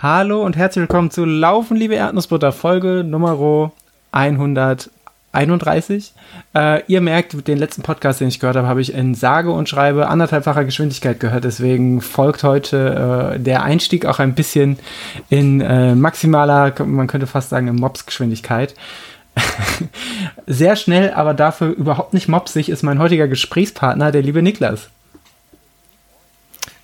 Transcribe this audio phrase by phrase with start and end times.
[0.00, 3.72] Hallo und herzlich willkommen zu Laufen, liebe Erdnussbutter, Folge Nummer
[4.12, 6.12] 131.
[6.54, 9.68] Äh, ihr merkt, den letzten Podcast, den ich gehört habe, habe ich in sage und
[9.68, 11.42] schreibe anderthalbfacher Geschwindigkeit gehört.
[11.42, 14.78] Deswegen folgt heute äh, der Einstieg auch ein bisschen
[15.30, 18.76] in äh, maximaler, man könnte fast sagen, in Mobs-Geschwindigkeit.
[20.46, 24.90] Sehr schnell, aber dafür überhaupt nicht mopsig ist mein heutiger Gesprächspartner, der liebe Niklas.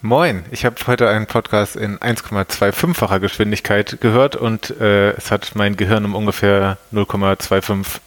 [0.04, 5.77] Moin, ich habe heute einen Podcast in 1,25-facher Geschwindigkeit gehört und äh, es hat mein
[5.78, 8.00] Gehirn um ungefähr 0,25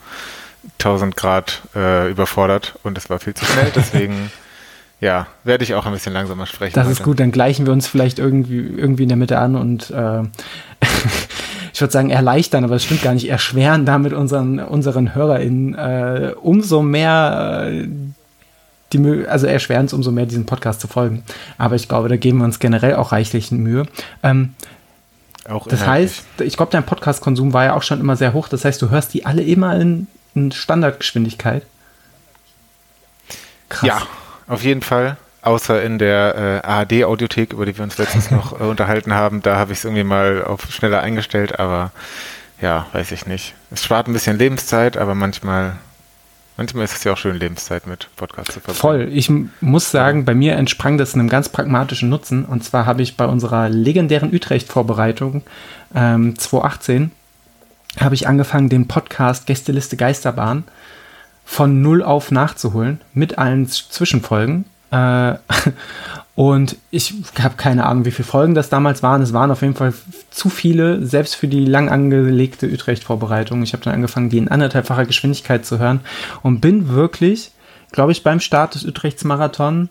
[0.77, 4.29] 1000 Grad äh, überfordert und es war viel zu schnell, deswegen
[5.01, 6.75] ja, werde ich auch ein bisschen langsamer sprechen.
[6.75, 6.93] Das heute.
[6.93, 10.21] ist gut, dann gleichen wir uns vielleicht irgendwie, irgendwie in der Mitte an und äh,
[11.73, 16.33] ich würde sagen erleichtern, aber es stimmt gar nicht, erschweren damit unseren, unseren HörerInnen äh,
[16.39, 17.87] umso mehr äh,
[18.93, 21.23] die, also erschweren es umso mehr, diesen Podcast zu folgen.
[21.57, 23.85] Aber ich glaube, da geben wir uns generell auch reichlich Mühe.
[24.23, 24.53] Ähm,
[25.47, 28.49] auch das heißt, ich glaube, dein Podcast-Konsum war ja auch schon immer sehr hoch.
[28.49, 31.63] Das heißt, du hörst die alle immer in, in Standardgeschwindigkeit.
[33.69, 33.87] Krass.
[33.87, 34.01] Ja,
[34.47, 35.17] auf jeden Fall.
[35.41, 39.41] Außer in der äh, ARD-Audiothek, über die wir uns letztens noch äh, unterhalten haben.
[39.41, 41.91] Da habe ich es irgendwie mal auf schneller eingestellt, aber
[42.61, 43.53] ja, weiß ich nicht.
[43.71, 45.77] Es spart ein bisschen Lebenszeit, aber manchmal
[46.57, 48.79] Manchmal ist es ja auch schön, Lebenszeit mit Podcast zu verbringen.
[48.79, 49.09] Voll.
[49.13, 52.45] Ich muss sagen, bei mir entsprang das einem ganz pragmatischen Nutzen.
[52.45, 55.43] Und zwar habe ich bei unserer legendären Utrecht-Vorbereitung
[55.93, 57.11] ähm, 2018
[57.99, 60.63] habe ich angefangen, den Podcast Gästeliste Geisterbahn
[61.45, 64.65] von null auf nachzuholen mit allen Zwischenfolgen.
[64.91, 65.35] Äh,
[66.37, 69.23] Und ich habe keine Ahnung, wie viele Folgen das damals waren.
[69.23, 69.91] Es waren auf jeden Fall
[70.29, 73.63] zu viele, selbst für die lang angelegte Utrecht-Vorbereitung.
[73.63, 76.01] Ich habe dann angefangen, die in anderthalbfacher Geschwindigkeit zu hören
[76.43, 77.49] und bin wirklich,
[77.91, 79.89] glaube ich, beim Start des Utrechts-Marathon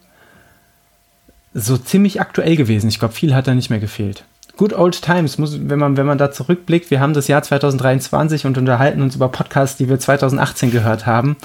[1.52, 2.86] so ziemlich aktuell gewesen.
[2.90, 4.22] Ich glaube, viel hat da nicht mehr gefehlt.
[4.56, 8.46] Good old times, muss, wenn man, wenn man da zurückblickt, wir haben das Jahr 2023
[8.46, 11.36] und unterhalten uns über Podcasts, die wir 2018 gehört haben.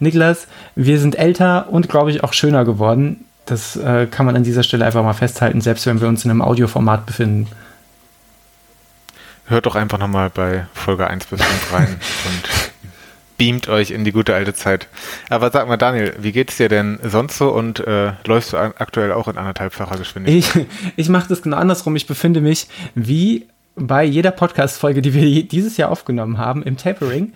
[0.00, 3.24] Niklas, wir sind älter und glaube ich auch schöner geworden.
[3.48, 6.30] Das äh, kann man an dieser Stelle einfach mal festhalten, selbst wenn wir uns in
[6.30, 7.48] einem Audioformat befinden.
[9.46, 11.88] Hört doch einfach nochmal bei Folge 1 bis 5 rein
[12.26, 12.72] und
[13.38, 14.88] beamt euch in die gute alte Zeit.
[15.30, 18.58] Aber sag mal, Daniel, wie geht es dir denn sonst so und äh, läufst du
[18.58, 20.66] aktuell auch in anderthalbfacher Geschwindigkeit?
[20.66, 21.96] Ich, ich mache das genau andersrum.
[21.96, 27.32] Ich befinde mich wie bei jeder Podcast-Folge, die wir dieses Jahr aufgenommen haben, im Tapering.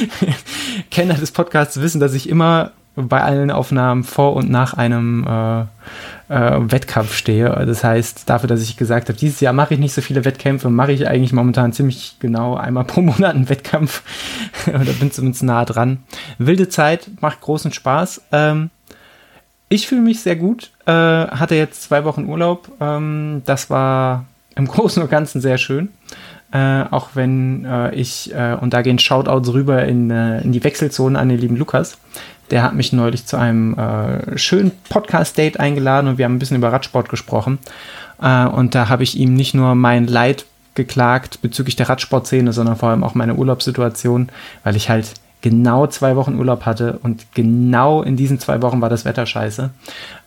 [0.90, 5.60] Kenner des Podcasts wissen, dass ich immer bei allen Aufnahmen vor und nach einem äh,
[6.28, 7.48] äh, Wettkampf stehe.
[7.66, 10.70] Das heißt, dafür, dass ich gesagt habe, dieses Jahr mache ich nicht so viele Wettkämpfe,
[10.70, 14.02] mache ich eigentlich momentan ziemlich genau einmal pro Monat einen Wettkampf.
[14.66, 15.98] Oder bin zumindest nah dran.
[16.38, 18.22] Wilde Zeit, macht großen Spaß.
[18.32, 18.70] Ähm,
[19.68, 20.70] ich fühle mich sehr gut.
[20.86, 22.70] Äh, hatte jetzt zwei Wochen Urlaub.
[22.80, 24.26] Ähm, das war
[24.56, 25.90] im Großen und Ganzen sehr schön.
[26.52, 30.64] Äh, auch wenn äh, ich, äh, und da gehen Shoutouts rüber in, äh, in die
[30.64, 31.98] Wechselzone an den lieben Lukas,
[32.50, 36.56] der hat mich neulich zu einem äh, schönen Podcast-Date eingeladen und wir haben ein bisschen
[36.56, 37.58] über Radsport gesprochen.
[38.20, 40.44] Äh, und da habe ich ihm nicht nur mein Leid
[40.74, 44.28] geklagt bezüglich der Radsportszene, sondern vor allem auch meine Urlaubssituation,
[44.62, 48.88] weil ich halt genau zwei Wochen Urlaub hatte und genau in diesen zwei Wochen war
[48.88, 49.70] das Wetter scheiße.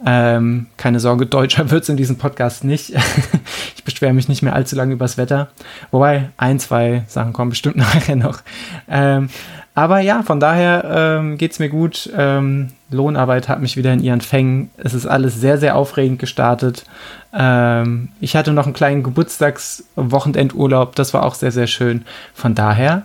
[0.06, 2.94] Ähm, keine Sorge, Deutscher wird es in diesem Podcast nicht.
[3.76, 5.50] ich beschwere mich nicht mehr allzu lange übers Wetter.
[5.92, 8.42] Wobei, ein, zwei Sachen kommen bestimmt nachher noch.
[8.88, 9.30] Ähm,
[9.76, 12.10] aber ja, von daher ähm, geht es mir gut.
[12.16, 14.70] Ähm, Lohnarbeit hat mich wieder in ihren Fängen.
[14.78, 16.86] Es ist alles sehr, sehr aufregend gestartet.
[17.34, 20.96] Ähm, ich hatte noch einen kleinen Geburtstagswochenendurlaub.
[20.96, 22.06] Das war auch sehr, sehr schön.
[22.36, 23.04] Von daher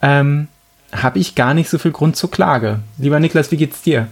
[0.00, 0.46] ähm,
[0.92, 2.78] habe ich gar nicht so viel Grund zur Klage.
[2.98, 4.06] Lieber Niklas, wie geht's dir?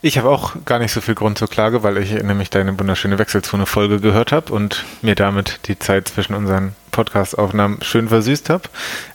[0.00, 3.18] Ich habe auch gar nicht so viel Grund zur Klage, weil ich nämlich deine wunderschöne
[3.18, 8.62] Wechselzone-Folge gehört habe und mir damit die Zeit zwischen unseren Podcast-Aufnahmen schön versüßt habe.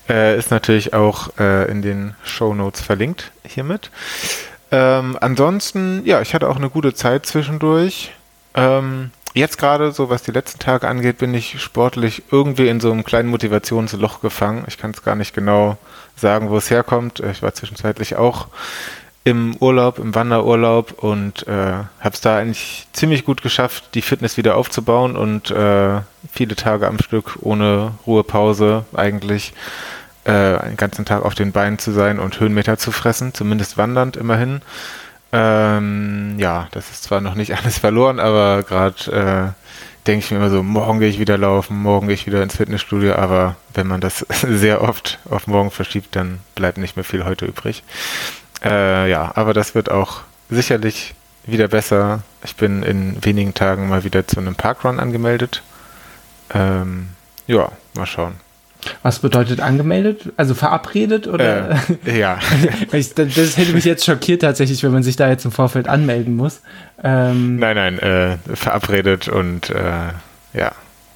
[0.09, 3.91] Äh, ist natürlich auch äh, in den Show Notes verlinkt hiermit.
[4.71, 8.11] Ähm, ansonsten, ja, ich hatte auch eine gute Zeit zwischendurch.
[8.53, 12.91] Ähm, jetzt gerade, so was die letzten Tage angeht, bin ich sportlich irgendwie in so
[12.91, 14.65] einem kleinen Motivationsloch gefangen.
[14.67, 15.77] Ich kann es gar nicht genau
[16.17, 17.21] sagen, wo es herkommt.
[17.21, 18.47] Ich war zwischenzeitlich auch
[19.25, 24.35] im Urlaub, im Wanderurlaub und äh, habe es da eigentlich ziemlich gut geschafft, die Fitness
[24.35, 29.53] wieder aufzubauen und äh, viele Tage am Stück ohne Ruhepause eigentlich
[30.25, 34.17] äh, einen ganzen Tag auf den Beinen zu sein und Höhenmeter zu fressen, zumindest wandernd
[34.17, 34.61] immerhin.
[35.31, 40.37] Ähm, ja, das ist zwar noch nicht alles verloren, aber gerade äh, denke ich mir
[40.37, 43.87] immer so, morgen gehe ich wieder laufen, morgen gehe ich wieder ins Fitnessstudio, aber wenn
[43.87, 47.83] man das sehr oft auf morgen verschiebt, dann bleibt nicht mehr viel heute übrig.
[48.63, 51.13] Äh, ja, aber das wird auch sicherlich
[51.45, 52.23] wieder besser.
[52.43, 55.61] Ich bin in wenigen Tagen mal wieder zu einem Parkrun angemeldet.
[56.53, 57.09] Ähm,
[57.47, 58.35] ja, mal schauen.
[59.01, 60.33] Was bedeutet angemeldet?
[60.37, 61.79] Also verabredet oder?
[62.05, 62.39] Äh, ja.
[62.91, 66.35] das, das, hätte mich jetzt schockiert tatsächlich, wenn man sich da jetzt im Vorfeld anmelden
[66.35, 66.61] muss.
[67.01, 70.09] Ähm, nein, nein, äh, verabredet und äh,
[70.53, 70.71] ja,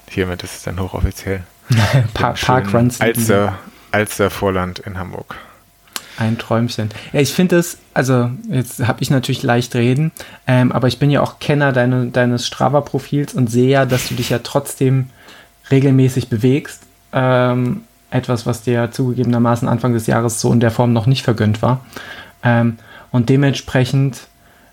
[0.09, 1.43] hiermit ist es dann hochoffiziell.
[2.13, 3.01] pa Parkruns.
[3.01, 3.57] Alster,
[3.91, 5.35] Alster Vorland in Hamburg.
[6.17, 6.89] Ein Träumchen.
[7.13, 10.11] Ja, ich finde es, also jetzt habe ich natürlich leicht reden,
[10.47, 14.15] ähm, aber ich bin ja auch Kenner deine, deines Strava-Profils und sehe ja, dass du
[14.15, 15.09] dich ja trotzdem
[15.69, 16.83] regelmäßig bewegst.
[17.13, 21.61] Ähm, etwas, was dir zugegebenermaßen Anfang des Jahres so in der Form noch nicht vergönnt
[21.61, 21.85] war.
[22.43, 22.77] Ähm,
[23.11, 24.26] und dementsprechend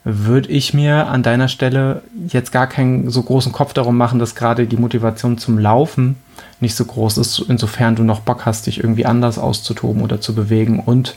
[0.04, 4.34] würde ich mir an deiner Stelle jetzt gar keinen so großen Kopf darum machen, dass
[4.34, 6.16] gerade die Motivation zum Laufen
[6.60, 10.34] nicht so groß ist, insofern du noch Bock hast, dich irgendwie anders auszutoben oder zu
[10.34, 10.78] bewegen.
[10.78, 11.16] Und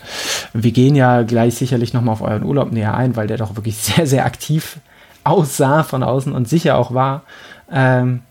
[0.54, 3.78] wir gehen ja gleich sicherlich nochmal auf euren Urlaub näher ein, weil der doch wirklich
[3.78, 4.78] sehr, sehr aktiv
[5.24, 7.24] aussah von außen und sicher auch war.
[7.72, 8.22] Ähm,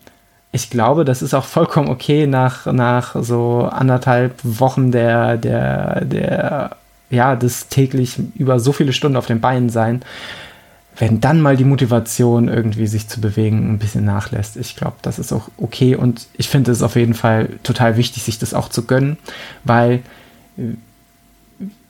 [0.53, 6.77] ich glaube, das ist auch vollkommen okay nach, nach so anderthalb Wochen der, der, der,
[7.11, 10.03] ja, des täglich über so viele Stunden auf den Beinen sein,
[10.99, 14.57] wenn dann mal die Motivation irgendwie sich zu bewegen ein bisschen nachlässt.
[14.57, 18.23] Ich glaube, das ist auch okay und ich finde es auf jeden Fall total wichtig,
[18.23, 19.19] sich das auch zu gönnen,
[19.65, 20.01] weil
[20.57, 20.75] äh,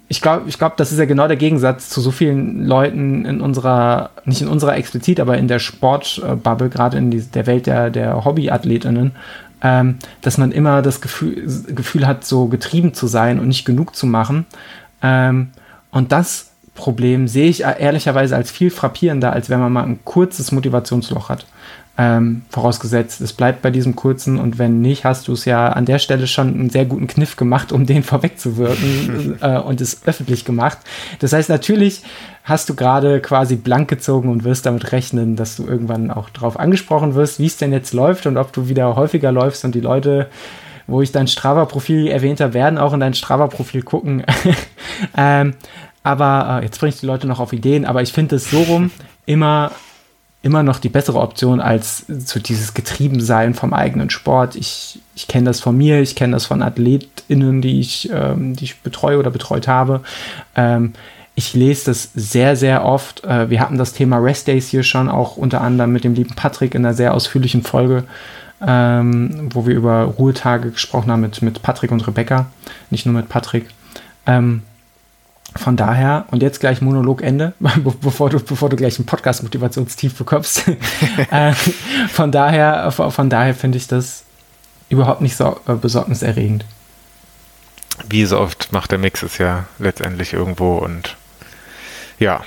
[0.09, 3.41] ich glaube, ich glaube, das ist ja genau der Gegensatz zu so vielen Leuten in
[3.41, 7.91] unserer, nicht in unserer explizit, aber in der Sportbubble, gerade in die, der Welt der,
[7.91, 9.13] der Hobbyathletinnen,
[9.63, 13.97] ähm, dass man immer das Gefühl, Gefühl hat, so getrieben zu sein und nicht genug
[13.97, 14.47] zu machen.
[15.07, 15.49] Ähm,
[15.91, 20.53] und das Problem sehe ich ehrlicherweise als viel frappierender, als wenn man mal ein kurzes
[20.53, 21.47] Motivationsloch hat.
[21.99, 25.87] Ähm, vorausgesetzt, es bleibt bei diesem kurzen und wenn nicht, hast du es ja an
[25.87, 30.45] der Stelle schon einen sehr guten Kniff gemacht, um den vorwegzuwirken äh, und es öffentlich
[30.45, 30.77] gemacht.
[31.21, 32.03] Das heißt, natürlich
[32.45, 36.61] hast du gerade quasi blank gezogen und wirst damit rechnen, dass du irgendwann auch darauf
[36.61, 39.81] angesprochen wirst, wie es denn jetzt läuft und ob du wieder häufiger läufst und die
[39.81, 40.29] Leute
[40.87, 44.25] wo ich dein Strava-Profil erwähnt habe, werden auch in dein Strava-Profil gucken.
[45.17, 45.55] ähm,
[46.03, 48.63] aber äh, jetzt bringe ich die Leute noch auf Ideen, aber ich finde es so
[48.63, 48.91] rum
[49.27, 49.73] immer,
[50.43, 54.55] immer noch die bessere Option als so dieses Getriebensein vom eigenen Sport.
[54.55, 58.65] Ich, ich kenne das von mir, ich kenne das von AthletInnen, die ich, ähm, die
[58.65, 60.03] ich betreue oder betreut habe.
[60.55, 60.93] Ähm,
[61.35, 63.25] ich lese das sehr, sehr oft.
[63.25, 66.35] Äh, wir hatten das Thema Rest Days hier schon, auch unter anderem mit dem lieben
[66.35, 68.05] Patrick in einer sehr ausführlichen Folge,
[68.65, 72.47] ähm, wo wir über Ruhetage gesprochen haben mit, mit Patrick und Rebecca,
[72.91, 73.69] nicht nur mit Patrick.
[74.27, 74.63] Ähm,
[75.55, 77.55] von daher, und jetzt gleich Monologende,
[78.01, 80.65] bevor du, bevor du gleich ein Podcast-Motivationstief bekommst.
[81.31, 81.53] äh,
[82.09, 84.25] von daher, von daher finde ich das
[84.89, 86.65] überhaupt nicht so äh, besorgniserregend.
[88.09, 91.17] Wie so oft macht der Mix es ja letztendlich irgendwo und
[92.19, 92.43] ja.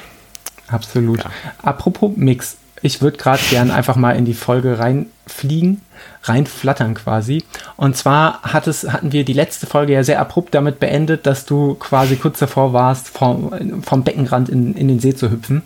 [0.68, 1.24] Absolut.
[1.24, 1.32] Ja.
[1.64, 5.82] Apropos Mix, ich würde gerade gern einfach mal in die Folge reinfliegen
[6.24, 7.44] reinflattern quasi.
[7.78, 11.46] Und zwar hat es, hatten wir die letzte Folge ja sehr abrupt damit beendet, dass
[11.46, 15.64] du quasi kurz davor warst, vom, vom Beckenrand in, in den See zu hüpfen.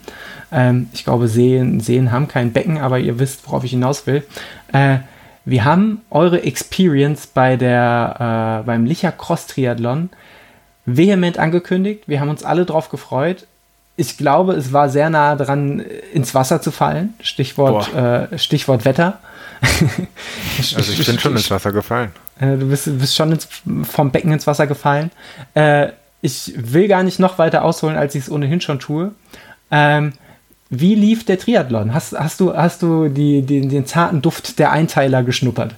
[0.52, 4.24] Ähm, ich glaube, Seen, Seen haben kein Becken, aber ihr wisst, worauf ich hinaus will.
[4.72, 4.98] Äh,
[5.46, 10.10] wir haben eure Experience bei der, äh, beim Licher Cross Triathlon
[10.86, 12.04] vehement angekündigt.
[12.08, 13.46] Wir haben uns alle drauf gefreut
[13.96, 17.14] ich glaube, es war sehr nah dran, ins Wasser zu fallen.
[17.22, 19.20] Stichwort, äh, Stichwort Wetter.
[20.76, 22.12] also ich bin schon ins Wasser gefallen.
[22.40, 23.48] Äh, du bist, bist schon ins,
[23.84, 25.12] vom Becken ins Wasser gefallen.
[25.54, 25.90] Äh,
[26.22, 29.12] ich will gar nicht noch weiter ausholen, als ich es ohnehin schon tue.
[29.72, 30.14] Ähm,
[30.70, 31.94] wie lief der Triathlon?
[31.94, 35.76] Hast, hast du, hast du die, die, den zarten Duft der Einteiler geschnuppert?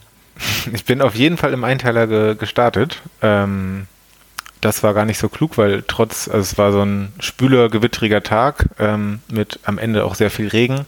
[0.73, 3.01] Ich bin auf jeden Fall im Einteiler ge gestartet.
[3.21, 3.87] Ähm,
[4.61, 8.23] das war gar nicht so klug, weil trotz, also es war so ein spüler, gewittriger
[8.23, 10.85] Tag ähm, mit am Ende auch sehr viel Regen,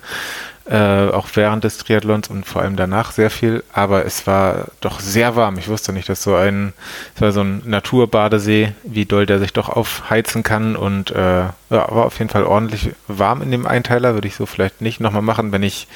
[0.70, 5.00] äh, auch während des Triathlons und vor allem danach sehr viel, aber es war doch
[5.00, 5.58] sehr warm.
[5.58, 6.74] Ich wusste nicht, dass so ein,
[7.16, 11.54] es war so ein Naturbadesee, wie doll der sich doch aufheizen kann und äh, ja,
[11.70, 15.22] war auf jeden Fall ordentlich warm in dem Einteiler, würde ich so vielleicht nicht nochmal
[15.22, 15.88] machen, wenn ich,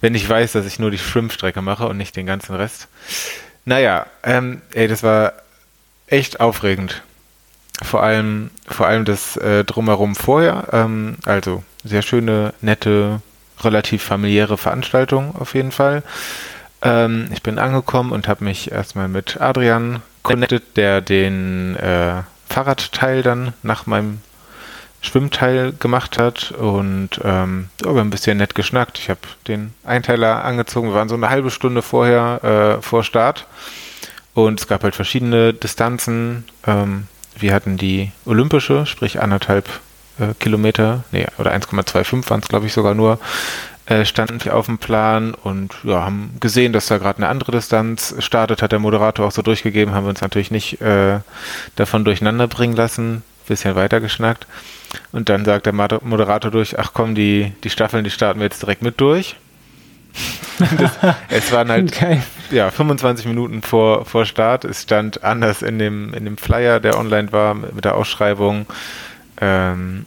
[0.00, 2.88] wenn ich weiß, dass ich nur die Schwimmstrecke mache und nicht den ganzen Rest.
[3.64, 5.34] Naja, ähm, ey, das war
[6.06, 7.02] echt aufregend
[7.82, 10.68] vor allem, vor allem das äh, Drumherum vorher.
[10.72, 13.22] Ähm, also sehr schöne, nette,
[13.64, 16.02] relativ familiäre Veranstaltung auf jeden Fall.
[16.82, 23.22] Ähm, ich bin angekommen und habe mich erstmal mit Adrian connected, der den äh, Fahrradteil
[23.22, 24.20] dann nach meinem
[25.02, 28.98] Schwimmteil gemacht hat und ähm, ja, wir haben ein bisschen nett geschnackt.
[28.98, 30.88] Ich habe den Einteiler angezogen.
[30.88, 33.46] Wir waren so eine halbe Stunde vorher äh, vor Start
[34.34, 36.44] und es gab halt verschiedene Distanzen.
[36.66, 37.06] Ähm,
[37.38, 39.80] wir hatten die olympische, sprich anderthalb
[40.20, 43.18] äh, Kilometer, nee, oder 1,25 waren es, glaube ich, sogar nur.
[43.86, 47.52] äh, standen wir auf dem Plan und ja, haben gesehen, dass da gerade eine andere
[47.52, 51.18] Distanz startet, hat der Moderator auch so durchgegeben, haben wir uns natürlich nicht äh,
[51.74, 54.46] davon durcheinander bringen lassen, bisschen weiter geschnackt.
[55.12, 58.62] Und dann sagt der Moderator durch, ach komm, die, die Staffeln, die starten wir jetzt
[58.62, 59.36] direkt mit durch.
[60.78, 60.92] das,
[61.28, 62.22] es waren halt okay.
[62.50, 64.64] ja, 25 Minuten vor, vor Start.
[64.64, 68.66] Es stand anders in dem, in dem Flyer, der online war, mit der Ausschreibung.
[69.40, 70.06] Ähm,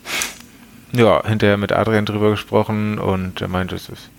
[0.94, 4.10] ja, hinterher mit Adrian drüber gesprochen und er meinte, es ist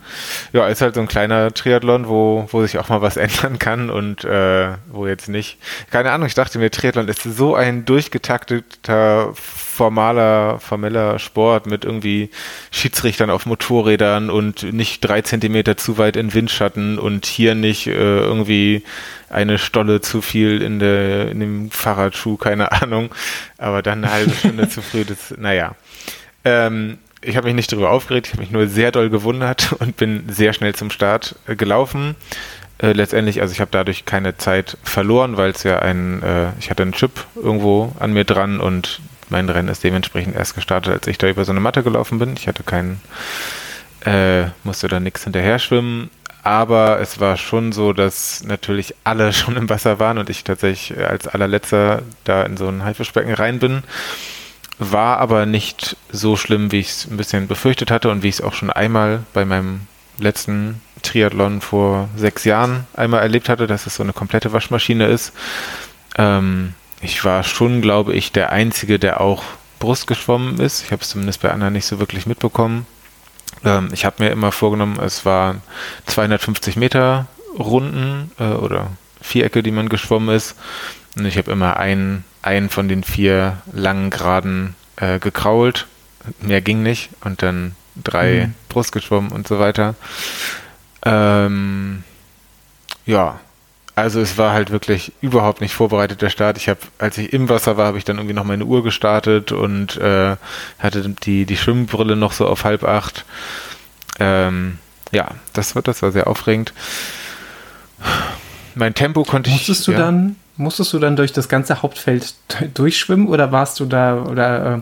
[0.52, 3.90] ja, ist halt so ein kleiner Triathlon, wo, wo sich auch mal was ändern kann
[3.90, 5.58] und äh, wo jetzt nicht.
[5.90, 12.30] Keine Ahnung, ich dachte mir, Triathlon ist so ein durchgetakteter, formaler, formeller Sport mit irgendwie
[12.70, 17.92] Schiedsrichtern auf Motorrädern und nicht drei Zentimeter zu weit in Windschatten und hier nicht äh,
[17.92, 18.84] irgendwie
[19.30, 23.12] eine Stolle zu viel in, der, in dem Fahrradschuh, keine Ahnung.
[23.58, 25.74] Aber dann eine halbe Stunde zu früh, das, naja.
[26.44, 29.96] Ähm, ich habe mich nicht darüber aufgeregt, ich habe mich nur sehr doll gewundert und
[29.96, 32.16] bin sehr schnell zum Start äh, gelaufen.
[32.78, 36.70] Äh, letztendlich, also ich habe dadurch keine Zeit verloren, weil es ja ein, äh, ich
[36.70, 41.06] hatte einen Chip irgendwo an mir dran und mein Rennen ist dementsprechend erst gestartet, als
[41.06, 42.34] ich da über so eine Matte gelaufen bin.
[42.36, 43.00] Ich hatte keinen,
[44.04, 46.10] äh, musste da nichts hinterher schwimmen.
[46.42, 50.98] Aber es war schon so, dass natürlich alle schon im Wasser waren und ich tatsächlich
[50.98, 53.82] als allerletzter da in so ein Haifischbecken rein bin.
[54.78, 58.36] War aber nicht so schlimm, wie ich es ein bisschen befürchtet hatte und wie ich
[58.36, 59.82] es auch schon einmal bei meinem
[60.18, 65.32] letzten Triathlon vor sechs Jahren einmal erlebt hatte, dass es so eine komplette Waschmaschine ist.
[66.16, 69.44] Ähm, ich war schon, glaube ich, der Einzige, der auch
[69.78, 70.82] Brust geschwommen ist.
[70.82, 72.86] Ich habe es zumindest bei anderen nicht so wirklich mitbekommen.
[73.64, 75.62] Ähm, ich habe mir immer vorgenommen, es waren
[76.06, 77.26] 250 Meter
[77.58, 78.88] Runden äh, oder
[79.20, 80.56] Vierecke, die man geschwommen ist.
[81.16, 85.86] Und ich habe immer einen, einen von den vier langen Graden äh, gekrault.
[86.40, 87.10] Mehr ging nicht.
[87.22, 88.54] Und dann drei mhm.
[88.68, 89.94] Brust geschwommen und so weiter.
[91.04, 92.04] Ähm,
[93.06, 93.38] ja,
[93.96, 96.56] also es war halt wirklich überhaupt nicht vorbereitet der Start.
[96.56, 99.52] Ich habe, als ich im Wasser war, habe ich dann irgendwie noch meine Uhr gestartet
[99.52, 100.36] und äh,
[100.78, 103.24] hatte die die Schwimmbrille noch so auf halb acht.
[104.18, 104.78] Ähm,
[105.12, 106.72] ja, das wird das war sehr aufregend.
[108.74, 109.68] Mein Tempo konnte Musstest ich.
[109.68, 112.34] Musstest du ja, dann musstest du dann durch das ganze Hauptfeld
[112.74, 114.80] durchschwimmen oder warst du da oder äh,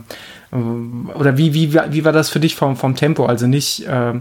[0.55, 3.25] oder wie, wie, wie war das für dich vom, vom Tempo?
[3.25, 4.12] Also nicht äh,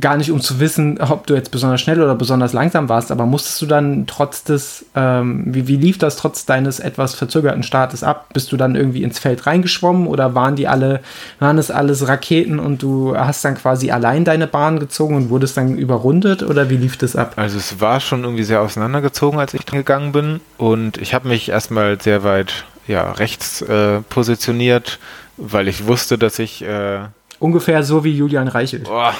[0.00, 3.26] gar nicht um zu wissen, ob du jetzt besonders schnell oder besonders langsam warst, aber
[3.26, 8.04] musstest du dann trotz des, ähm, wie, wie lief das trotz deines etwas verzögerten Startes
[8.04, 8.28] ab?
[8.32, 11.00] Bist du dann irgendwie ins Feld reingeschwommen oder waren die alle,
[11.40, 15.56] waren es alles Raketen und du hast dann quasi allein deine Bahn gezogen und wurdest
[15.56, 17.32] dann überrundet oder wie lief das ab?
[17.34, 21.48] Also es war schon irgendwie sehr auseinandergezogen, als ich gegangen bin und ich habe mich
[21.48, 25.00] erstmal sehr weit ja, rechts äh, positioniert,
[25.36, 27.00] weil ich wusste, dass ich äh
[27.42, 28.84] Ungefähr so wie Julian Reichelt.
[28.84, 29.12] Boah,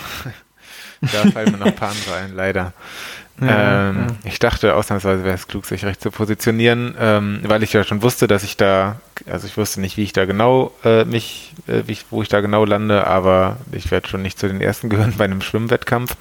[1.02, 2.72] da fallen mir noch ein paar andere ein, leider.
[3.40, 4.28] Ja, ähm, ja.
[4.30, 8.02] Ich dachte, ausnahmsweise wäre es klug, sich recht zu positionieren, ähm, weil ich ja schon
[8.02, 11.82] wusste, dass ich da, also ich wusste nicht, wie ich da genau äh, mich, äh,
[11.86, 15.14] ich, wo ich da genau lande, aber ich werde schon nicht zu den ersten gehören
[15.18, 16.16] bei einem Schwimmwettkampf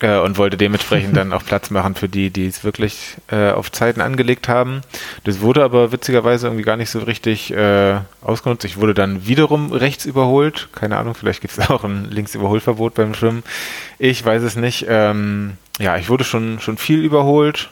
[0.00, 3.70] äh, und wollte dementsprechend dann auch Platz machen für die, die es wirklich äh, auf
[3.72, 4.82] Zeiten angelegt haben.
[5.24, 8.64] Das wurde aber witzigerweise irgendwie gar nicht so richtig äh, ausgenutzt.
[8.64, 10.68] Ich wurde dann wiederum rechts überholt.
[10.72, 13.42] Keine Ahnung, vielleicht gibt es auch ein Linksüberholverbot beim Schwimmen.
[13.98, 14.86] Ich weiß es nicht.
[14.88, 17.70] Ähm, ja, ich wurde schon, schon viel überholt.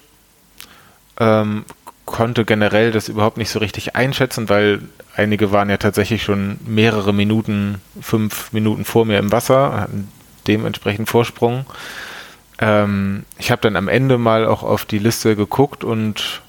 [1.18, 1.64] Ähm,
[2.04, 4.80] konnte generell das überhaupt nicht so richtig einschätzen, weil
[5.16, 10.08] einige waren ja tatsächlich schon mehrere Minuten, fünf Minuten vor mir im Wasser, hatten
[10.46, 11.64] dementsprechend Vorsprung.
[12.62, 16.40] Ähm, ich habe dann am Ende mal auch auf die Liste geguckt und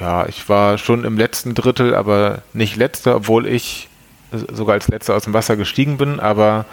[0.00, 3.88] ja, ich war schon im letzten Drittel, aber nicht letzter, obwohl ich
[4.32, 6.64] sogar als letzter aus dem Wasser gestiegen bin, aber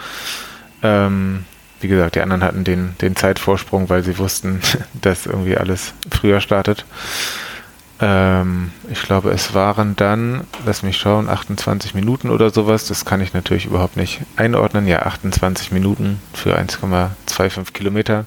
[0.81, 1.45] ähm,
[1.81, 4.61] wie gesagt, die anderen hatten den, den Zeitvorsprung, weil sie wussten,
[4.93, 6.85] dass irgendwie alles früher startet.
[8.01, 12.87] Ähm, ich glaube, es waren dann, lass mich schauen, 28 Minuten oder sowas.
[12.87, 14.87] Das kann ich natürlich überhaupt nicht einordnen.
[14.87, 18.25] Ja, 28 Minuten für 1,25 Kilometer.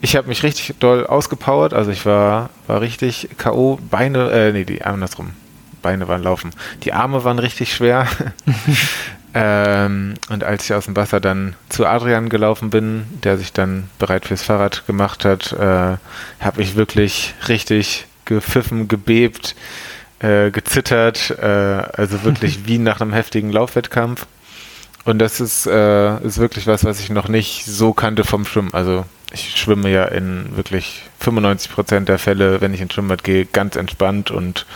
[0.00, 1.74] Ich habe mich richtig doll ausgepowert.
[1.74, 3.78] Also ich war, war richtig K.O.
[3.90, 5.30] Beine, äh, nee, die andersrum.
[5.82, 6.50] Beine waren laufen.
[6.84, 8.06] Die Arme waren richtig schwer.
[9.34, 13.90] ähm, und als ich aus dem Wasser dann zu Adrian gelaufen bin, der sich dann
[13.98, 15.96] bereit fürs Fahrrad gemacht hat, äh,
[16.40, 19.54] habe ich wirklich richtig gepfiffen, gebebt,
[20.20, 24.26] äh, gezittert, äh, also wirklich wie nach einem heftigen Laufwettkampf.
[25.04, 28.72] Und das ist, äh, ist wirklich was, was ich noch nicht so kannte vom Schwimmen.
[28.72, 33.46] Also ich schwimme ja in wirklich 95 Prozent der Fälle, wenn ich ins Schwimmbad gehe,
[33.46, 34.66] ganz entspannt und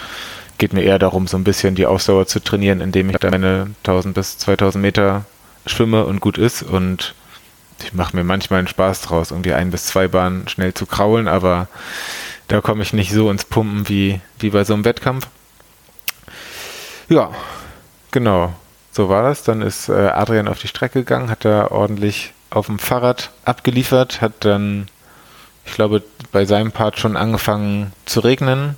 [0.59, 4.15] geht mir eher darum, so ein bisschen die Ausdauer zu trainieren, indem ich meine 1000
[4.15, 5.25] bis 2000 Meter
[5.67, 6.63] schwimme und gut ist.
[6.63, 7.15] Und
[7.85, 11.29] ich mache mir manchmal einen Spaß draus, irgendwie ein bis zwei Bahnen schnell zu kraulen,
[11.29, 11.69] aber
[12.49, 15.27] da komme ich nicht so ins Pumpen wie, wie bei so einem Wettkampf.
[17.09, 17.31] Ja,
[18.11, 18.53] genau.
[18.93, 19.43] So war das.
[19.43, 24.21] Dann ist äh, Adrian auf die Strecke gegangen, hat da ordentlich auf dem Fahrrad abgeliefert,
[24.21, 24.89] hat dann,
[25.65, 28.77] ich glaube, bei seinem Part schon angefangen zu regnen.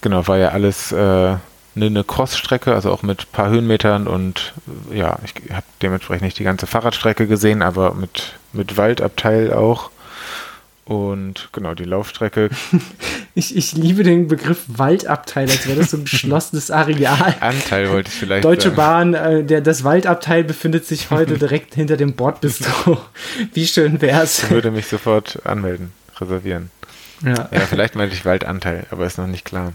[0.00, 1.36] Genau, war ja alles äh,
[1.76, 4.52] eine Crossstrecke, also auch mit ein paar Höhenmetern und
[4.92, 9.90] ja, ich habe dementsprechend nicht die ganze Fahrradstrecke gesehen, aber mit, mit Waldabteil auch.
[10.90, 12.50] Und genau, die Laufstrecke.
[13.36, 17.36] Ich, ich liebe den Begriff Waldabteil, als wäre das so ein geschlossenes Areal.
[17.38, 19.12] Anteil wollte ich vielleicht Deutsche sagen.
[19.12, 22.98] Bahn, äh, der, das Waldabteil befindet sich heute direkt hinter dem Bordbistro.
[23.54, 24.42] Wie schön wär's.
[24.42, 26.72] Ich würde mich sofort anmelden, reservieren.
[27.24, 29.74] Ja, ja vielleicht meinte ich Waldanteil, aber ist noch nicht klar.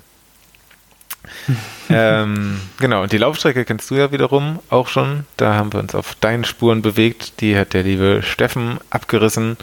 [1.89, 5.25] ähm, genau, und die Laufstrecke kennst du ja wiederum auch schon.
[5.37, 7.39] Da haben wir uns auf deinen Spuren bewegt.
[7.39, 9.55] Die hat der liebe Steffen abgerissen.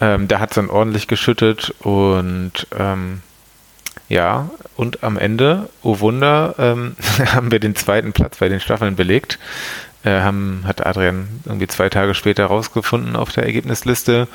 [0.00, 3.20] Ähm, da hat es dann ordentlich geschüttet und ähm,
[4.08, 8.96] ja, und am Ende, oh Wunder, ähm, haben wir den zweiten Platz bei den Staffeln
[8.96, 9.38] belegt.
[10.02, 14.28] Äh, haben, hat Adrian irgendwie zwei Tage später rausgefunden auf der Ergebnisliste.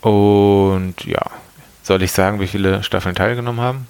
[0.00, 1.22] Und ja,
[1.82, 3.86] soll ich sagen, wie viele Staffeln teilgenommen haben?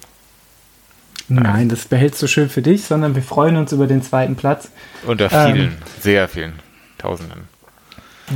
[1.29, 4.71] Nein, das behältst du schön für dich, sondern wir freuen uns über den zweiten Platz.
[5.05, 6.53] Unter vielen, ähm, sehr vielen,
[6.97, 7.47] Tausenden.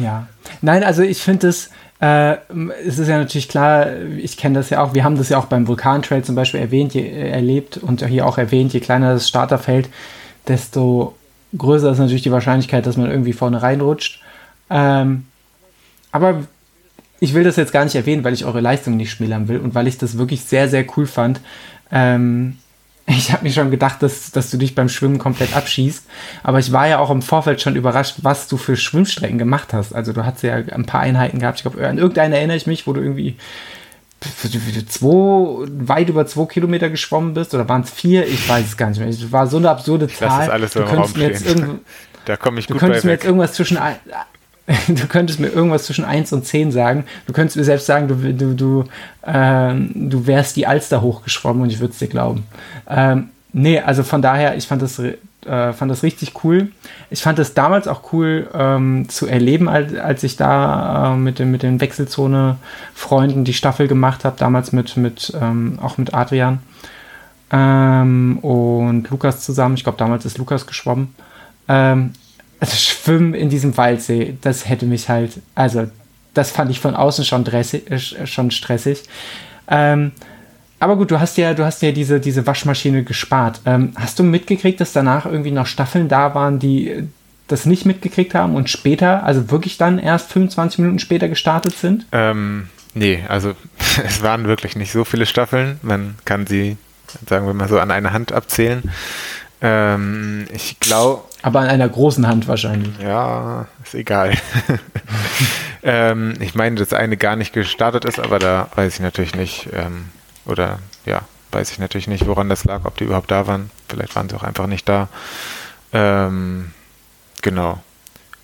[0.02, 0.28] Ja.
[0.62, 1.70] Nein, also ich finde es,
[2.02, 2.38] äh,
[2.86, 5.46] es ist ja natürlich klar, ich kenne das ja auch, wir haben das ja auch
[5.46, 9.88] beim Vulkantrail zum Beispiel erwähnt, je, erlebt und hier auch erwähnt, je kleiner das Starterfeld,
[10.48, 11.16] desto
[11.56, 14.22] größer ist natürlich die Wahrscheinlichkeit, dass man irgendwie vorne reinrutscht.
[14.72, 15.28] Ähm,
[16.12, 16.44] aber
[17.20, 19.76] ich will das jetzt gar nicht erwähnen, weil ich eure Leistung nicht schmälern will und
[19.76, 21.40] weil ich das wirklich sehr, sehr cool fand.
[21.92, 22.58] Ähm,
[23.18, 26.06] ich habe mir schon gedacht, dass, dass du dich beim Schwimmen komplett abschießt.
[26.44, 29.94] Aber ich war ja auch im Vorfeld schon überrascht, was du für Schwimmstrecken gemacht hast.
[29.94, 31.60] Also du hast ja ein paar Einheiten gehabt.
[31.60, 33.38] Ich glaube, an irgendeine erinnere ich mich, wo du irgendwie
[34.88, 37.54] zwei, weit über zwei Kilometer geschwommen bist.
[37.54, 38.28] Oder waren es vier?
[38.28, 39.10] Ich weiß es gar nicht mehr.
[39.10, 40.30] Es war so eine absurde Zahl.
[40.30, 41.46] Das ist alles so du im Raum mir jetzt
[42.26, 43.78] Da komme ich gut Du könntest mir jetzt irgendwas zwischen
[44.88, 47.06] du könntest mir irgendwas zwischen 1 und 10 sagen.
[47.28, 48.84] Du könntest mir selbst sagen, du, du, du,
[49.26, 52.46] ähm, du wärst die Alster hochgeschwommen und ich würde es dir glauben.
[52.88, 55.14] Ähm, nee, also von daher, ich fand das, äh,
[55.74, 56.72] fand das richtig cool.
[57.10, 61.40] Ich fand es damals auch cool ähm, zu erleben, als, als ich da äh, mit,
[61.40, 66.60] den, mit den Wechselzone-Freunden die Staffel gemacht habe, damals mit, mit ähm, auch mit Adrian
[67.52, 69.76] ähm, und Lukas zusammen.
[69.76, 71.14] Ich glaube, damals ist Lukas geschwommen.
[71.68, 72.14] Ähm,
[72.62, 75.88] also Schwimmen in diesem Waldsee, das hätte mich halt, also
[76.34, 79.04] das fand ich von außen schon, dressig, äh, schon stressig.
[79.68, 80.12] Ähm,
[80.80, 83.62] aber gut, du hast ja, du hast ja diese, diese Waschmaschine gespart.
[83.66, 87.04] Ähm, hast du mitgekriegt, dass danach irgendwie noch Staffeln da waren, die äh,
[87.48, 92.06] das nicht mitgekriegt haben und später, also wirklich dann erst 25 Minuten später gestartet sind?
[92.12, 93.54] Ähm, nee, also
[94.06, 95.80] es waren wirklich nicht so viele Staffeln.
[95.82, 96.78] Man kann sie,
[97.28, 98.84] sagen wir mal so, an einer Hand abzählen.
[99.62, 101.24] Ähm, ich glaube.
[101.42, 102.98] Aber an einer großen Hand wahrscheinlich.
[103.00, 104.34] Ja, ist egal.
[105.84, 109.70] ähm, ich meine, dass eine gar nicht gestartet ist, aber da weiß ich natürlich nicht.
[109.74, 110.10] Ähm,
[110.46, 113.72] oder ja, weiß ich natürlich nicht, woran das lag, ob die überhaupt da waren.
[113.88, 115.10] Vielleicht waren sie auch einfach nicht da.
[115.94, 116.72] Ähm,
[117.42, 117.82] genau.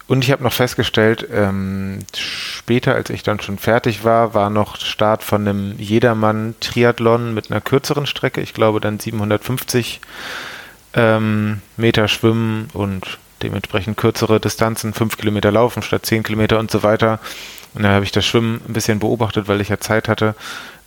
[0.07, 4.77] Und ich habe noch festgestellt, ähm, später, als ich dann schon fertig war, war noch
[4.77, 8.39] Start von einem Jedermann-Triathlon mit einer kürzeren Strecke.
[8.39, 9.99] Ich glaube dann 750
[10.97, 16.83] ähm, Meter schwimmen und dementsprechend kürzere Distanzen, fünf Kilometer laufen statt zehn Kilometer und so
[16.83, 17.19] weiter.
[17.75, 20.35] Und da habe ich das Schwimmen ein bisschen beobachtet, weil ich ja Zeit hatte.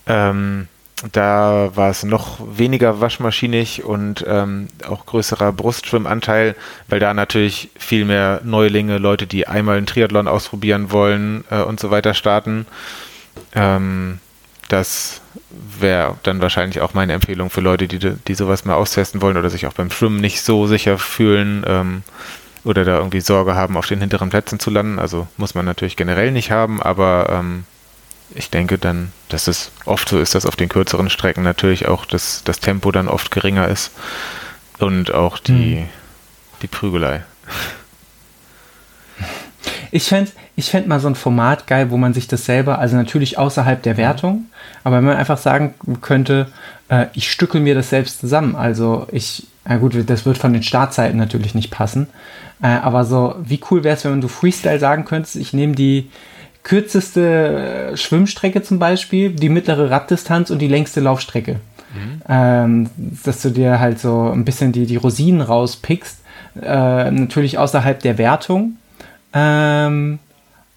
[0.06, 0.66] Ähm,
[1.12, 6.56] da war es noch weniger waschmaschinig und ähm, auch größerer Brustschwimmanteil,
[6.88, 11.80] weil da natürlich viel mehr Neulinge, Leute, die einmal einen Triathlon ausprobieren wollen äh, und
[11.80, 12.66] so weiter starten.
[13.54, 14.18] Ähm,
[14.70, 19.36] das wäre dann wahrscheinlich auch meine Empfehlung für Leute, die, die sowas mal austesten wollen
[19.36, 22.02] oder sich auch beim Schwimmen nicht so sicher fühlen ähm,
[22.62, 24.98] oder da irgendwie Sorge haben, auf den hinteren Plätzen zu landen.
[24.98, 27.64] Also muss man natürlich generell nicht haben, aber ähm,
[28.34, 32.04] ich denke dann, dass es oft so ist, dass auf den kürzeren Strecken natürlich auch
[32.04, 33.90] das, das Tempo dann oft geringer ist
[34.78, 35.88] und auch die, hm.
[36.62, 37.24] die Prügelei.
[39.90, 40.30] Ich fände
[40.60, 43.82] ich fänd mal so ein Format geil, wo man sich das selber, also natürlich außerhalb
[43.82, 44.46] der Wertung,
[44.84, 46.48] aber wenn man einfach sagen könnte,
[46.88, 48.54] äh, ich stückel mir das selbst zusammen.
[48.54, 52.08] Also ich, na gut, das wird von den Startzeiten natürlich nicht passen,
[52.62, 56.10] äh, aber so, wie cool wäre es, wenn du Freestyle sagen könntest, ich nehme die
[56.62, 61.56] kürzeste äh, Schwimmstrecke zum Beispiel, die mittlere Raddistanz und die längste Laufstrecke.
[61.94, 62.22] Mhm.
[62.28, 62.90] Ähm,
[63.24, 66.18] dass du dir halt so ein bisschen die, die Rosinen rauspickst,
[66.60, 68.76] äh, natürlich außerhalb der Wertung.
[69.32, 70.18] Ähm,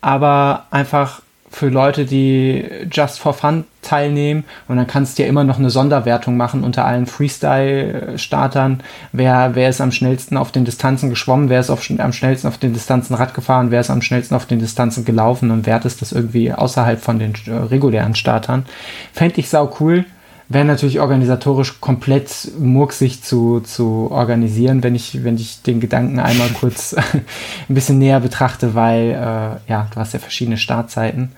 [0.03, 4.43] aber einfach für Leute, die just for fun teilnehmen.
[4.67, 8.81] Und dann kannst du ja immer noch eine Sonderwertung machen unter allen Freestyle-Startern.
[9.11, 12.57] Wer, wer ist am schnellsten auf den Distanzen geschwommen, wer ist auf, am schnellsten auf
[12.57, 16.11] den Distanzen Rad gefahren, wer ist am schnellsten auf den Distanzen gelaufen und wertest das
[16.11, 18.65] irgendwie außerhalb von den äh, regulären Startern.
[19.13, 20.05] Fände ich sau cool
[20.49, 26.49] wäre natürlich organisatorisch komplett murksig zu, zu organisieren, wenn ich, wenn ich den Gedanken einmal
[26.59, 26.93] kurz
[27.69, 31.31] ein bisschen näher betrachte, weil äh, ja, du hast ja verschiedene Startzeiten.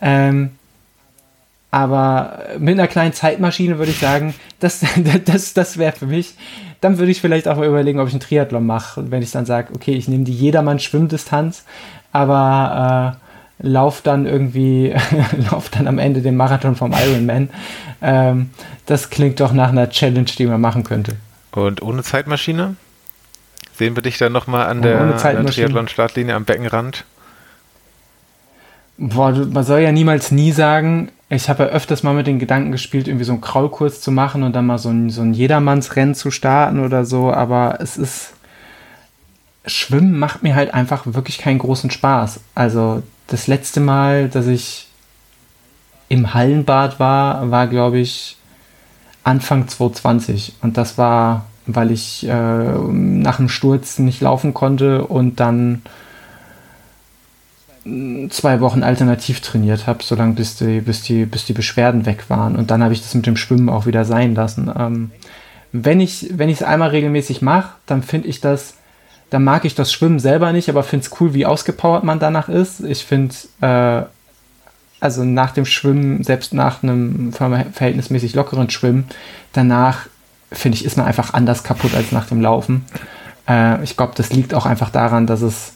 [0.00, 0.50] Ähm,
[1.70, 4.84] aber mit einer kleinen Zeitmaschine würde ich sagen, das,
[5.24, 6.34] das, das wäre für mich.
[6.82, 9.10] Dann würde ich vielleicht auch mal überlegen, ob ich einen Triathlon mache.
[9.10, 11.64] Wenn ich dann sage, okay, ich nehme die Jedermann-Schwimmdistanz,
[12.12, 13.31] aber äh,
[13.62, 14.94] lauf dann irgendwie,
[15.50, 17.48] lauf dann am Ende den Marathon vom Ironman.
[18.02, 18.50] Ähm,
[18.86, 21.16] das klingt doch nach einer Challenge, die man machen könnte.
[21.52, 22.76] Und ohne Zeitmaschine?
[23.74, 27.04] Sehen wir dich dann nochmal an der, der Triathlon-Startlinie am Beckenrand?
[28.98, 31.10] Boah, man soll ja niemals nie sagen.
[31.28, 34.42] Ich habe ja öfters mal mit den Gedanken gespielt, irgendwie so einen Kraulkurs zu machen
[34.42, 38.34] und dann mal so ein, so ein Jedermannsrennen zu starten oder so, aber es ist.
[39.64, 42.40] Schwimmen macht mir halt einfach wirklich keinen großen Spaß.
[42.56, 44.88] Also das letzte Mal, dass ich
[46.08, 48.36] im Hallenbad war, war, glaube ich,
[49.24, 50.54] Anfang 2020.
[50.60, 55.82] Und das war, weil ich äh, nach dem Sturz nicht laufen konnte und dann
[58.30, 62.56] zwei Wochen alternativ trainiert habe, solange bis die, bis, die, bis die Beschwerden weg waren.
[62.56, 64.70] Und dann habe ich das mit dem Schwimmen auch wieder sein lassen.
[64.76, 65.10] Ähm,
[65.72, 68.74] wenn ich es einmal regelmäßig mache, dann finde ich das
[69.32, 72.50] dann mag ich das Schwimmen selber nicht, aber finde es cool, wie ausgepowert man danach
[72.50, 72.80] ist.
[72.80, 74.02] Ich finde, äh,
[75.00, 79.06] also nach dem Schwimmen, selbst nach einem verhältnismäßig lockeren Schwimmen,
[79.54, 80.06] danach
[80.52, 82.84] finde ich, ist man einfach anders kaputt als nach dem Laufen.
[83.48, 85.72] Äh, ich glaube, das liegt auch einfach daran, dass es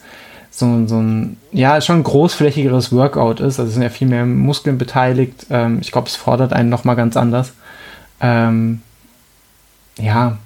[0.51, 3.59] so, so ein, ja, schon ein großflächigeres Workout ist.
[3.59, 5.47] Also sind ja viel mehr Muskeln beteiligt.
[5.49, 7.53] Ähm, ich glaube, es fordert einen nochmal ganz anders.
[8.21, 8.83] Ähm,
[9.97, 10.37] ja,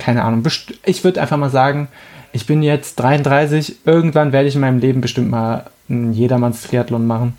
[0.00, 0.42] keine Ahnung.
[0.84, 1.86] Ich würde einfach mal sagen,
[2.32, 7.34] ich bin jetzt 33, irgendwann werde ich in meinem Leben bestimmt mal einen Jedermanns-Triathlon machen.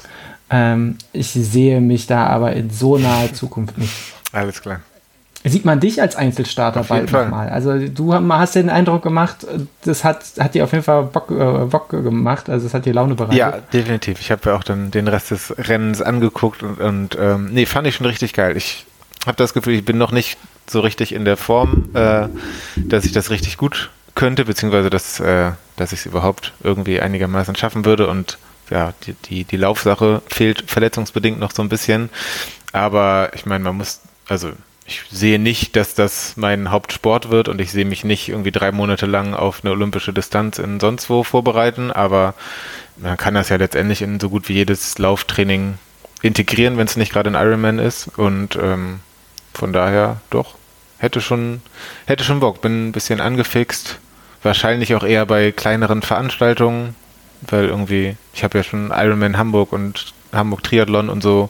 [0.50, 3.94] Ähm, ich sehe mich da aber in so naher Zukunft nicht.
[4.34, 4.82] Alles klar.
[5.44, 7.50] Sieht man dich als Einzelstarter bald nochmal?
[7.50, 9.48] Also du hast den Eindruck gemacht,
[9.84, 12.94] das hat, hat dir auf jeden Fall Bock, äh, Bock gemacht, also es hat dir
[12.94, 13.38] Laune bereitet.
[13.38, 14.20] Ja, definitiv.
[14.20, 17.88] Ich habe ja auch dann den Rest des Rennens angeguckt und, und ähm, nee, fand
[17.88, 18.56] ich schon richtig geil.
[18.56, 18.86] Ich
[19.26, 20.38] habe das Gefühl, ich bin noch nicht
[20.70, 22.28] so richtig in der Form, äh,
[22.76, 27.56] dass ich das richtig gut könnte, beziehungsweise dass, äh, dass ich es überhaupt irgendwie einigermaßen
[27.56, 28.08] schaffen würde.
[28.08, 28.38] Und
[28.70, 32.10] ja, die, die, die Laufsache fehlt verletzungsbedingt noch so ein bisschen.
[32.72, 34.52] Aber ich meine, man muss, also
[34.86, 37.48] ich sehe nicht, dass das mein Hauptsport wird.
[37.48, 41.10] Und ich sehe mich nicht irgendwie drei Monate lang auf eine olympische Distanz in sonst
[41.10, 42.34] wo vorbereiten, aber
[42.98, 45.76] man kann das ja letztendlich in so gut wie jedes Lauftraining
[46.22, 48.10] integrieren, wenn es nicht gerade ein Ironman ist.
[48.18, 49.00] Und ähm,
[49.54, 50.56] von daher doch
[51.02, 51.62] hätte schon,
[52.06, 52.62] hätte schon Bock.
[52.62, 53.98] Bin ein bisschen angefixt.
[54.44, 56.96] Wahrscheinlich auch eher bei kleineren Veranstaltungen,
[57.42, 61.50] weil irgendwie, ich habe ja schon Ironman Hamburg und Hamburg Triathlon und so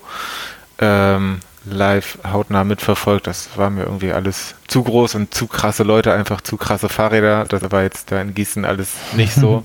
[0.79, 3.27] ähm, live hautnah mitverfolgt.
[3.27, 7.45] Das war mir irgendwie alles zu groß und zu krasse Leute, einfach zu krasse Fahrräder.
[7.45, 9.63] Das war jetzt da in Gießen alles nicht so.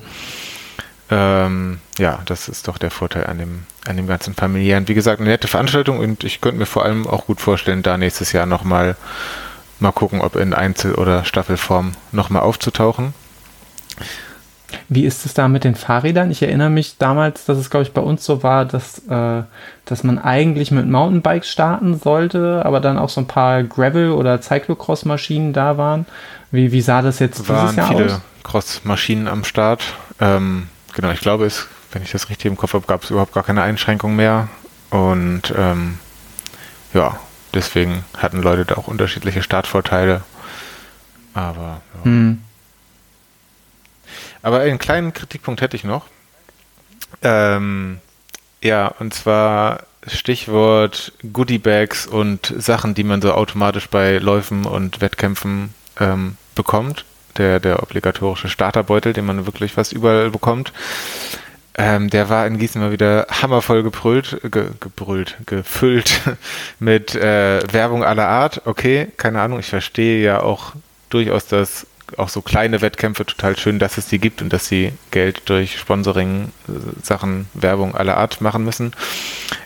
[1.10, 4.88] ähm, ja, das ist doch der Vorteil an dem, an dem ganzen familiären.
[4.88, 7.96] Wie gesagt, eine nette Veranstaltung und ich könnte mir vor allem auch gut vorstellen, da
[7.96, 8.96] nächstes Jahr nochmal mal
[9.92, 13.14] gucken, ob in Einzel- oder Staffelform nochmal aufzutauchen.
[14.88, 16.30] Wie ist es da mit den Fahrrädern?
[16.30, 19.42] Ich erinnere mich damals, dass es, glaube ich, bei uns so war, dass, äh,
[19.84, 24.40] dass man eigentlich mit Mountainbikes starten sollte, aber dann auch so ein paar Gravel- oder
[24.40, 26.06] Cyclocross-Maschinen da waren.
[26.50, 28.20] Wie, wie sah das jetzt waren dieses Jahr viele aus?
[28.42, 29.82] Cross-Maschinen am Start.
[30.20, 33.34] Ähm, genau, ich glaube, es, wenn ich das richtig im Kopf habe, gab es überhaupt
[33.34, 34.48] gar keine Einschränkung mehr.
[34.90, 35.98] Und ähm,
[36.92, 37.18] ja,
[37.56, 40.22] Deswegen hatten Leute da auch unterschiedliche Startvorteile.
[41.32, 41.80] Aber.
[41.94, 42.04] Ja.
[42.04, 42.42] Hm.
[44.42, 46.04] Aber einen kleinen Kritikpunkt hätte ich noch.
[47.22, 47.98] Ähm,
[48.62, 55.72] ja, und zwar Stichwort Goodiebags und Sachen, die man so automatisch bei Läufen und Wettkämpfen
[55.98, 57.06] ähm, bekommt.
[57.38, 60.74] Der, der obligatorische Starterbeutel, den man wirklich fast überall bekommt.
[61.78, 66.22] Ähm, der war in Gießen mal wieder hammervoll gebrüllt, ge, gebrüllt, gefüllt
[66.78, 68.62] mit äh, Werbung aller Art.
[68.64, 70.72] Okay, keine Ahnung, ich verstehe ja auch
[71.10, 71.86] durchaus, dass
[72.16, 75.78] auch so kleine Wettkämpfe total schön, dass es die gibt und dass sie Geld durch
[75.78, 78.92] Sponsoring, äh, Sachen, Werbung aller Art machen müssen.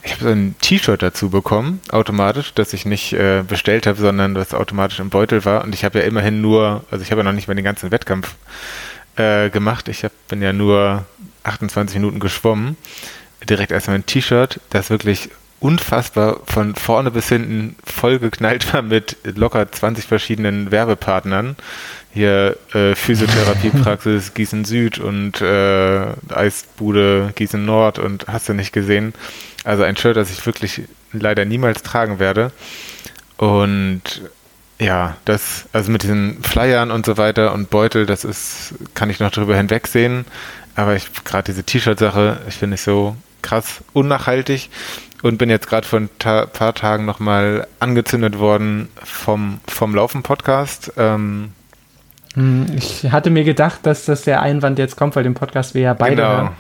[0.03, 4.35] Ich habe so ein T-Shirt dazu bekommen, automatisch, das ich nicht äh, bestellt habe, sondern
[4.35, 5.63] das automatisch im Beutel war.
[5.63, 7.91] Und ich habe ja immerhin nur, also ich habe ja noch nicht mal den ganzen
[7.91, 8.35] Wettkampf
[9.17, 9.89] äh, gemacht.
[9.89, 11.05] Ich hab, bin ja nur
[11.45, 12.77] 28 Minuten geschwommen.
[13.49, 19.71] Direkt erstmal ein T-Shirt, das wirklich unfassbar von vorne bis hinten vollgeknallt war mit locker
[19.71, 21.57] 20 verschiedenen Werbepartnern.
[22.13, 29.15] Hier äh, Physiotherapiepraxis Gießen Süd und äh, Eisbude Gießen Nord und hast du nicht gesehen.
[29.63, 32.53] Also ein Shirt, das ich wirklich leider niemals tragen werde.
[33.37, 34.23] Und
[34.81, 39.21] ja, das, also mit diesen Flyern und so weiter und Beutel, das ist, kann ich
[39.21, 40.25] noch drüber hinwegsehen.
[40.75, 44.71] Aber ich, gerade diese T-Shirt-Sache, ich finde ich so krass unnachhaltig
[45.23, 50.93] und bin jetzt gerade vor ein ta paar Tagen nochmal angezündet worden vom, vom Laufen-Podcast.
[50.97, 51.53] Ähm,
[52.35, 55.83] hm, ich hatte mir gedacht, dass das der Einwand jetzt kommt, weil dem Podcast wir
[55.83, 56.29] ja beide genau.
[56.29, 56.51] hören.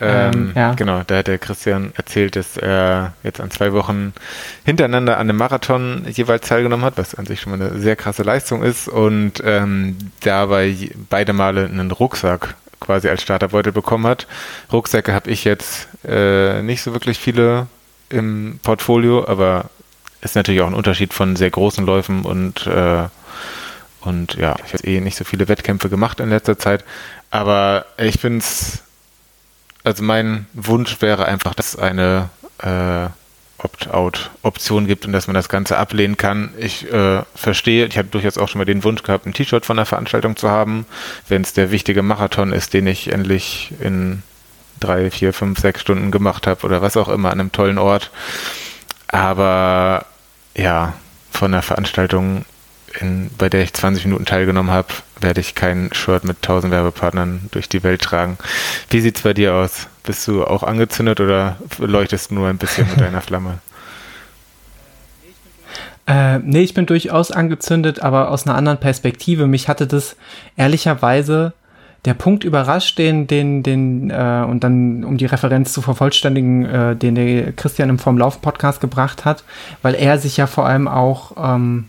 [0.00, 0.74] Ähm, ähm, ja.
[0.74, 4.12] Genau, da hat der Christian erzählt, dass er jetzt an zwei Wochen
[4.64, 8.24] hintereinander an einem Marathon jeweils teilgenommen hat, was an sich schon mal eine sehr krasse
[8.24, 10.74] Leistung ist und ähm, dabei
[11.08, 14.26] beide Male einen Rucksack quasi als Starterbeutel bekommen hat.
[14.72, 17.66] Rucksäcke habe ich jetzt äh, nicht so wirklich viele
[18.10, 19.70] im Portfolio, aber
[20.20, 23.08] ist natürlich auch ein Unterschied von sehr großen Läufen und äh,
[24.00, 26.84] und ja, ich habe eh nicht so viele Wettkämpfe gemacht in letzter Zeit,
[27.30, 28.82] aber ich finde es
[29.84, 33.08] also mein Wunsch wäre einfach, dass eine äh,
[33.62, 36.52] Opt-out-Option gibt und dass man das Ganze ablehnen kann.
[36.58, 39.76] Ich äh, verstehe, ich habe durchaus auch schon mal den Wunsch gehabt, ein T-Shirt von
[39.76, 40.86] der Veranstaltung zu haben,
[41.28, 44.22] wenn es der wichtige Marathon ist, den ich endlich in
[44.80, 48.10] drei, vier, fünf, sechs Stunden gemacht habe oder was auch immer an einem tollen Ort.
[49.08, 50.06] Aber
[50.56, 50.94] ja,
[51.30, 52.44] von der Veranstaltung
[53.00, 54.88] in, bei der ich 20 Minuten teilgenommen habe,
[55.20, 58.38] werde ich kein Shirt mit 1000 Werbepartnern durch die Welt tragen.
[58.90, 59.88] Wie sieht es bei dir aus?
[60.04, 63.58] Bist du auch angezündet oder leuchtest du nur ein bisschen mit deiner Flamme?
[66.04, 69.46] Äh, nee, ich bin durchaus angezündet, aber aus einer anderen Perspektive.
[69.46, 70.16] Mich hatte das
[70.56, 71.52] ehrlicherweise
[72.04, 76.96] der Punkt überrascht, den, den, den, äh, und dann, um die Referenz zu vervollständigen, äh,
[76.96, 79.44] den der Christian im Vorm Laufen Podcast gebracht hat,
[79.82, 81.88] weil er sich ja vor allem auch ähm,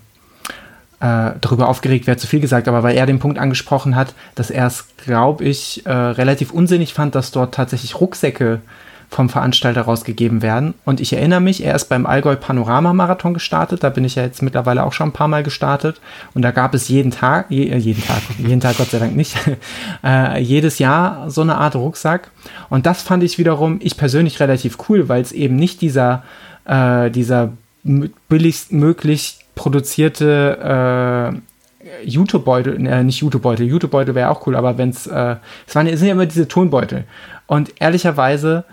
[1.04, 4.50] äh, darüber aufgeregt wäre zu viel gesagt, aber weil er den Punkt angesprochen hat, dass
[4.50, 8.62] er es, glaube ich, äh, relativ unsinnig fand, dass dort tatsächlich Rucksäcke
[9.10, 10.74] vom Veranstalter rausgegeben werden.
[10.86, 13.84] Und ich erinnere mich, er ist beim Allgäu Panorama Marathon gestartet.
[13.84, 16.00] Da bin ich ja jetzt mittlerweile auch schon ein paar Mal gestartet.
[16.34, 19.14] Und da gab es jeden Tag, je, äh, jeden Tag, jeden Tag Gott sei Dank
[19.14, 19.36] nicht,
[20.06, 22.32] äh, jedes Jahr so eine Art Rucksack.
[22.70, 26.24] Und das fand ich wiederum, ich persönlich relativ cool, weil es eben nicht dieser,
[26.64, 27.52] äh, dieser
[27.84, 35.08] billigst möglich produzierte äh, YouTube-Beutel, äh, nicht YouTube-Beutel, YouTube-Beutel wäre auch cool, aber wenn es,
[35.08, 35.36] äh,
[35.68, 37.06] es waren, es sind ja immer diese Tonbeutel.
[37.48, 38.64] Und ehrlicherweise,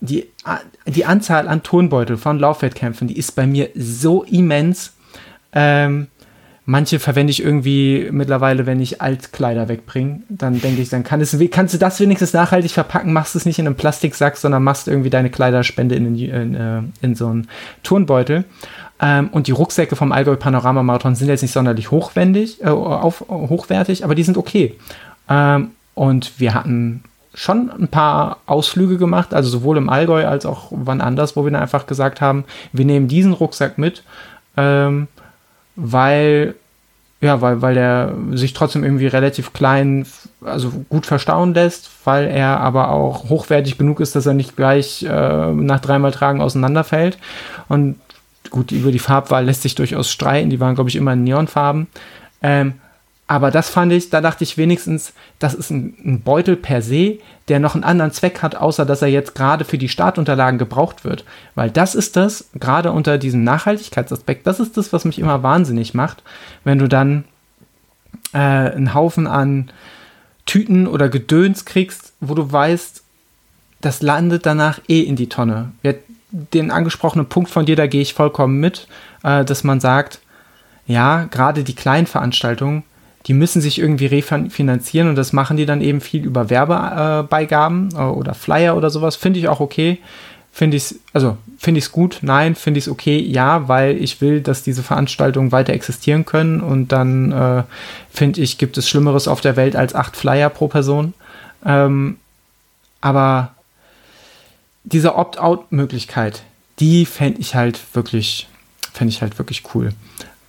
[0.00, 0.26] die,
[0.86, 4.94] die Anzahl an Tonbeutel von Laufwettkämpfen, die ist bei mir so immens.
[5.52, 6.08] Ähm,
[6.64, 10.22] manche verwende ich irgendwie mittlerweile, wenn ich Altkleider wegbringe.
[10.28, 13.58] Dann denke ich, dann kann es, kannst du das wenigstens nachhaltig verpacken, machst es nicht
[13.58, 17.48] in einem Plastiksack, sondern machst irgendwie deine Kleiderspende in, in, in, äh, in so einen
[17.82, 18.44] Turnbeutel.
[19.00, 23.24] Ähm, und die Rucksäcke vom Allgäu Panorama Marathon sind jetzt nicht sonderlich hochwendig, äh, auf,
[23.28, 24.74] hochwertig, aber die sind okay.
[25.28, 27.02] Ähm, und wir hatten
[27.34, 31.50] schon ein paar Ausflüge gemacht, also sowohl im Allgäu als auch wann anders, wo wir
[31.52, 34.02] dann einfach gesagt haben, wir nehmen diesen Rucksack mit,
[34.56, 35.08] ähm,
[35.74, 36.54] weil
[37.20, 40.06] ja, weil, weil der sich trotzdem irgendwie relativ klein,
[40.44, 45.02] also gut verstauen lässt, weil er aber auch hochwertig genug ist, dass er nicht gleich
[45.02, 47.16] äh, nach dreimal Tragen auseinanderfällt.
[47.68, 47.96] Und
[48.50, 51.86] gut, über die Farbwahl lässt sich durchaus streiten, die waren, glaube ich, immer in Neonfarben.
[52.42, 52.74] Ähm,
[53.28, 57.18] aber das fand ich, da dachte ich wenigstens, das ist ein, ein, Beutel per se,
[57.48, 61.04] der noch einen anderen Zweck hat, außer dass er jetzt gerade für die Startunterlagen gebraucht
[61.04, 61.24] wird.
[61.56, 65.92] Weil das ist das, gerade unter diesem Nachhaltigkeitsaspekt, das ist das, was mich immer wahnsinnig
[65.92, 66.22] macht,
[66.62, 67.24] wenn du dann
[68.32, 69.70] äh, einen Haufen an
[70.44, 73.02] Tüten oder Gedöns kriegst, wo du weißt,
[73.80, 75.72] das landet danach eh in die Tonne.
[76.30, 78.88] Den angesprochenen Punkt von dir, da gehe ich vollkommen mit,
[79.22, 80.20] äh, dass man sagt,
[80.86, 82.84] ja, gerade die kleinen Veranstaltungen,
[83.26, 88.02] die müssen sich irgendwie refinanzieren und das machen die dann eben viel über Werbebeigaben äh,
[88.02, 89.16] oder Flyer oder sowas.
[89.16, 89.98] Finde ich auch okay.
[90.52, 92.20] Finde ich also finde ich es gut?
[92.22, 92.54] Nein.
[92.54, 93.18] Finde ich es okay?
[93.18, 97.62] Ja, weil ich will, dass diese Veranstaltungen weiter existieren können und dann äh,
[98.10, 101.12] finde ich, gibt es Schlimmeres auf der Welt als acht Flyer pro Person.
[101.64, 102.18] Ähm,
[103.00, 103.55] aber
[104.86, 106.42] diese Opt-out-Möglichkeit,
[106.78, 108.48] die fände ich halt wirklich,
[108.92, 109.92] fände ich halt wirklich cool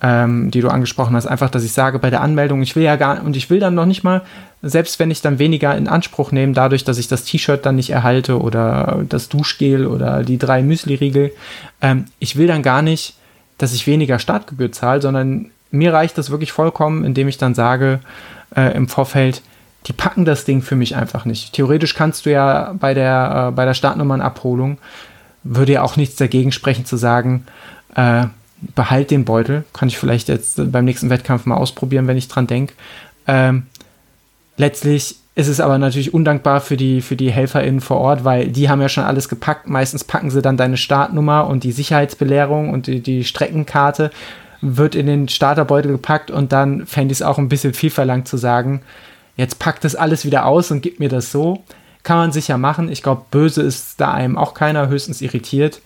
[0.00, 1.26] ähm, die du angesprochen hast.
[1.26, 3.74] Einfach, dass ich sage bei der Anmeldung, ich will ja gar und ich will dann
[3.74, 4.22] noch nicht mal,
[4.62, 7.90] selbst wenn ich dann weniger in Anspruch nehme, dadurch, dass ich das T-Shirt dann nicht
[7.90, 11.32] erhalte oder das Duschgel oder die drei Müsli-Riegel,
[11.80, 13.14] ähm, ich will dann gar nicht,
[13.58, 18.00] dass ich weniger Startgebühr zahle, sondern mir reicht das wirklich vollkommen, indem ich dann sage
[18.54, 19.42] äh, im Vorfeld,
[19.88, 21.54] die packen das Ding für mich einfach nicht.
[21.54, 24.78] Theoretisch kannst du ja bei der, äh, bei der Startnummernabholung,
[25.42, 27.46] würde ja auch nichts dagegen sprechen zu sagen,
[27.94, 28.26] äh,
[28.74, 29.64] behalt den Beutel.
[29.72, 32.74] Kann ich vielleicht jetzt beim nächsten Wettkampf mal ausprobieren, wenn ich dran denke.
[33.26, 33.64] Ähm,
[34.58, 38.68] letztlich ist es aber natürlich undankbar für die, für die HelferInnen vor Ort, weil die
[38.68, 39.68] haben ja schon alles gepackt.
[39.68, 44.10] Meistens packen sie dann deine Startnummer und die Sicherheitsbelehrung und die, die Streckenkarte
[44.60, 48.26] wird in den Starterbeutel gepackt und dann fände ich es auch ein bisschen viel verlangt
[48.26, 48.82] zu sagen,
[49.38, 51.64] jetzt packt das alles wieder aus und gibt mir das so.
[52.02, 52.90] Kann man sicher machen.
[52.90, 55.80] Ich glaube, böse ist da einem auch keiner, höchstens irritiert.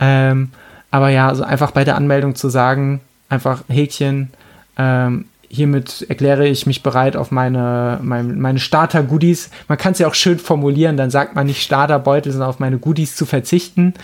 [0.00, 0.50] Ähm,
[0.90, 4.30] aber ja, also einfach bei der Anmeldung zu sagen, einfach Häkchen,
[4.76, 9.50] ähm, hiermit erkläre ich mich bereit auf meine, meine, meine Starter-Goodies.
[9.68, 12.78] Man kann es ja auch schön formulieren, dann sagt man nicht Starterbeutel, sondern auf meine
[12.78, 13.94] Goodies zu verzichten.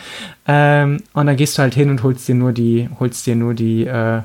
[0.46, 3.54] Ähm, und dann gehst du halt hin und holst dir nur die, holst dir nur
[3.54, 4.22] die, äh,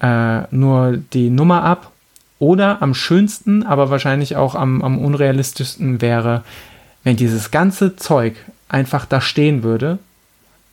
[0.00, 1.89] äh, nur die Nummer ab.
[2.40, 6.42] Oder am schönsten, aber wahrscheinlich auch am, am unrealistischsten wäre,
[7.04, 8.34] wenn dieses ganze Zeug
[8.68, 9.98] einfach da stehen würde.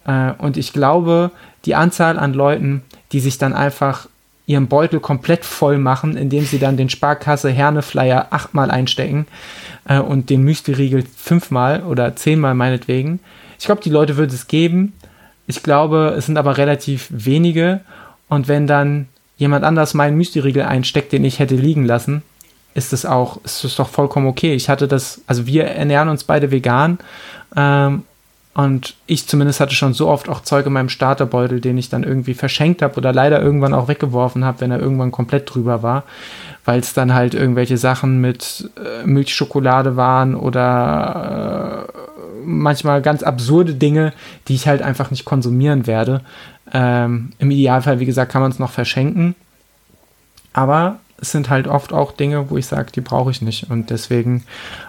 [0.06, 1.30] Äh, und ich glaube,
[1.66, 4.08] die Anzahl an Leuten, die sich dann einfach
[4.46, 9.28] ihren Beutel komplett voll machen, indem sie dann den Sparkasse Herne-Flyer achtmal einstecken
[9.88, 13.20] äh, und den Müsli-Riegel fünfmal oder zehnmal meinetwegen.
[13.60, 14.94] Ich glaube, die Leute würde es geben.
[15.48, 17.82] Ich glaube, es sind aber relativ wenige.
[18.30, 22.24] Und wenn dann jemand anders meinen Müsli-Riegel einsteckt, den ich hätte liegen lassen,
[22.74, 24.54] ist es auch, ist es doch vollkommen okay.
[24.54, 27.00] Ich hatte das, also wir ernähren uns beide vegan
[27.56, 28.04] ähm,
[28.54, 32.04] und ich zumindest hatte schon so oft auch Zeug in meinem Starterbeutel, den ich dann
[32.04, 36.04] irgendwie verschenkt habe oder leider irgendwann auch weggeworfen habe, wenn er irgendwann komplett drüber war,
[36.66, 41.87] weil es dann halt irgendwelche Sachen mit äh, Milchschokolade waren oder äh,
[42.48, 44.14] manchmal ganz absurde Dinge,
[44.48, 46.22] die ich halt einfach nicht konsumieren werde.
[46.74, 49.36] Ähm, Im Idealfall, wie gesagt, kann man es noch verschenken.
[50.54, 53.72] Aber es sind halt oft auch Dinge, wo ich sage, die brauche ich nicht.
[53.72, 54.44] Und deswegen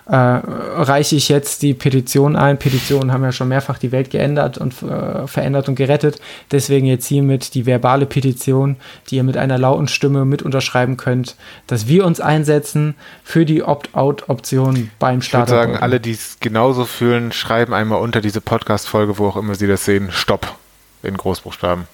[0.07, 2.59] äh, reiche ich jetzt die Petition ein.
[2.59, 6.21] Petitionen haben ja schon mehrfach die Welt geändert und äh, verändert und gerettet.
[6.51, 8.77] Deswegen jetzt hiermit die verbale Petition,
[9.09, 11.37] die ihr mit einer lauten Stimme mit unterschreiben könnt,
[11.67, 15.49] dass wir uns einsetzen für die Opt-out-Option beim Start.
[15.49, 19.37] Ich würde sagen, alle, die es genauso fühlen, schreiben einmal unter diese Podcast-Folge, wo auch
[19.37, 20.57] immer sie das sehen, Stopp
[21.03, 21.87] in Großbuchstaben.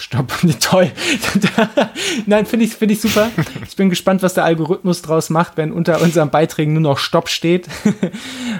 [0.00, 0.90] Stopp, toll.
[2.26, 3.30] Nein, finde ich, find ich super.
[3.68, 7.28] Ich bin gespannt, was der Algorithmus draus macht, wenn unter unseren Beiträgen nur noch Stopp
[7.28, 7.68] steht.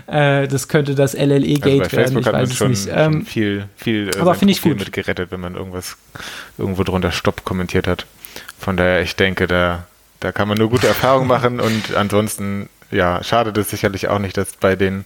[0.06, 2.88] Äh, das könnte das LLE-Gate also werden, ich weiß es schon, nicht.
[2.92, 4.78] Ähm, viel, viel äh, aber finde ich gut.
[4.78, 5.98] mit gerettet, wenn man irgendwas
[6.58, 8.06] irgendwo drunter Stopp kommentiert hat.
[8.58, 9.86] Von daher, ich denke, da,
[10.18, 14.36] da kann man nur gute Erfahrungen machen und ansonsten ja, schadet es sicherlich auch nicht,
[14.36, 15.04] das bei den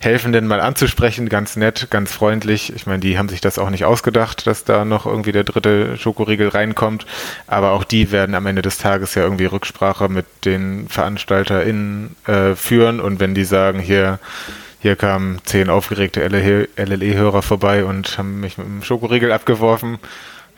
[0.00, 1.28] Helfenden mal anzusprechen.
[1.28, 2.74] Ganz nett, ganz freundlich.
[2.74, 5.96] Ich meine, die haben sich das auch nicht ausgedacht, dass da noch irgendwie der dritte
[5.96, 7.06] Schokoriegel reinkommt.
[7.46, 12.54] Aber auch die werden am Ende des Tages ja irgendwie Rücksprache mit den VeranstalterInnen äh,
[12.54, 13.00] führen.
[13.00, 14.18] Und wenn die sagen, hier,
[14.80, 19.98] hier kamen zehn aufgeregte LLE-Hörer vorbei und haben mich mit dem Schokoriegel abgeworfen,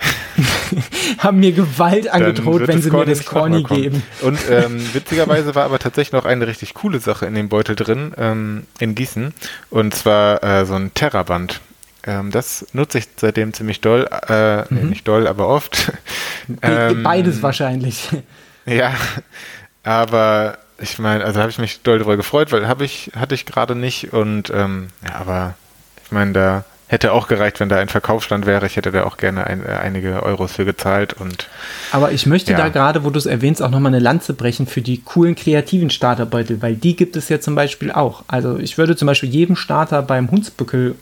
[1.19, 4.03] haben mir Gewalt angedroht, wenn sie mir das Corny geben.
[4.23, 8.13] Und ähm, witzigerweise war aber tatsächlich noch eine richtig coole Sache in dem Beutel drin,
[8.17, 9.35] ähm, in Gießen.
[9.71, 11.61] Und zwar äh, so ein Terraband.
[12.05, 14.09] Ähm, das nutze ich seitdem ziemlich doll.
[14.29, 14.67] Äh, mhm.
[14.71, 15.93] nee, nicht doll, aber oft.
[16.61, 18.09] Ähm, beides wahrscheinlich.
[18.65, 18.95] Ja,
[19.83, 23.45] aber ich meine, also habe ich mich doll darüber gefreut, weil habe ich, hatte ich
[23.45, 24.13] gerade nicht.
[24.13, 25.55] Und ähm, ja, aber
[26.05, 28.67] ich meine, da hätte auch gereicht, wenn da ein Verkaufsstand wäre.
[28.67, 31.15] Ich hätte da auch gerne ein, äh, einige Euros für gezahlt.
[31.15, 31.49] Und,
[31.91, 32.59] Aber ich möchte ja.
[32.59, 35.89] da gerade, wo du es erwähnst, auch nochmal eine Lanze brechen für die coolen kreativen
[35.89, 38.25] Starterbeutel, weil die gibt es ja zum Beispiel auch.
[38.29, 40.95] Also ich würde zum Beispiel jedem Starter beim Hunsbückel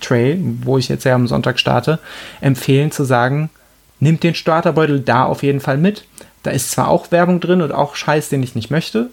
[0.00, 2.00] Trail, wo ich jetzt ja am Sonntag starte,
[2.40, 3.50] empfehlen zu sagen,
[4.00, 6.04] nimmt den Starterbeutel da auf jeden Fall mit.
[6.42, 9.10] Da ist zwar auch Werbung drin und auch Scheiß, den ich nicht möchte,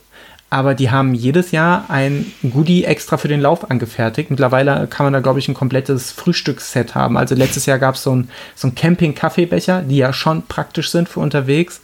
[0.54, 4.30] aber die haben jedes Jahr ein Goodie extra für den Lauf angefertigt.
[4.30, 7.18] Mittlerweile kann man da, glaube ich, ein komplettes Frühstücksset haben.
[7.18, 11.10] Also letztes Jahr gab es so ein, so ein Camping-Kaffeebecher, die ja schon praktisch sind
[11.10, 11.82] für unterwegs.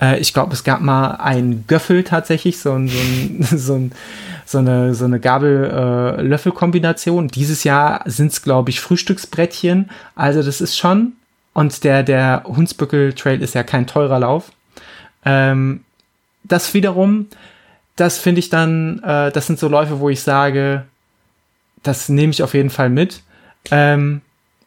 [0.00, 3.90] Äh, ich glaube, es gab mal einen Göffel tatsächlich, so, ein, so, ein, so, ein,
[4.46, 7.26] so eine, so eine Gabel-Löffel-Kombination.
[7.26, 9.90] Dieses Jahr sind es, glaube ich, Frühstücksbrettchen.
[10.14, 11.14] Also das ist schon.
[11.52, 14.52] Und der, der Hunsbückel Trail ist ja kein teurer Lauf.
[15.24, 15.80] Ähm,
[16.44, 17.26] das wiederum
[17.96, 20.84] das finde ich dann, äh, das sind so Läufe, wo ich sage,
[21.82, 23.22] das nehme ich auf jeden Fall mit.
[23.70, 24.20] Ähm,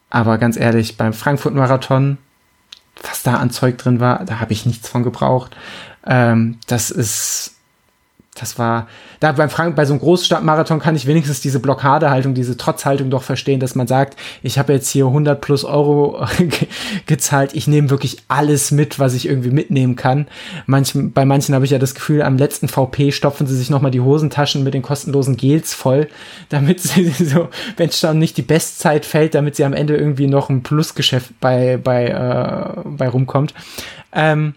[0.10, 2.18] aber ganz ehrlich, beim Frankfurt-Marathon,
[3.04, 5.56] was da an Zeug drin war, da habe ich nichts von gebraucht.
[6.06, 7.57] Ähm, das ist,
[8.40, 8.88] das war,
[9.20, 13.24] da beim Frank, bei so einem Großstadtmarathon kann ich wenigstens diese Blockadehaltung, diese Trotzhaltung doch
[13.24, 16.68] verstehen, dass man sagt, ich habe jetzt hier 100 plus Euro ge
[17.06, 20.28] gezahlt, ich nehme wirklich alles mit, was ich irgendwie mitnehmen kann.
[20.66, 23.92] Manch, bei manchen habe ich ja das Gefühl, am letzten VP stopfen sie sich nochmal
[23.92, 26.08] die Hosentaschen mit den kostenlosen Gels voll,
[26.50, 30.50] damit sie so, wenn dann nicht die Bestzeit fällt, damit sie am Ende irgendwie noch
[30.50, 33.54] ein Plusgeschäft bei, bei, äh, bei rumkommt.
[34.14, 34.54] Ähm,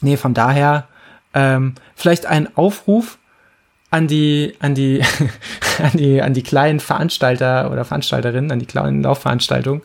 [0.00, 0.88] nee, von daher,
[1.36, 3.18] ähm, vielleicht ein Aufruf
[3.90, 5.02] an die, an die,
[5.82, 9.82] an die, an die kleinen Veranstalter oder Veranstalterinnen, an die kleinen Laufveranstaltungen.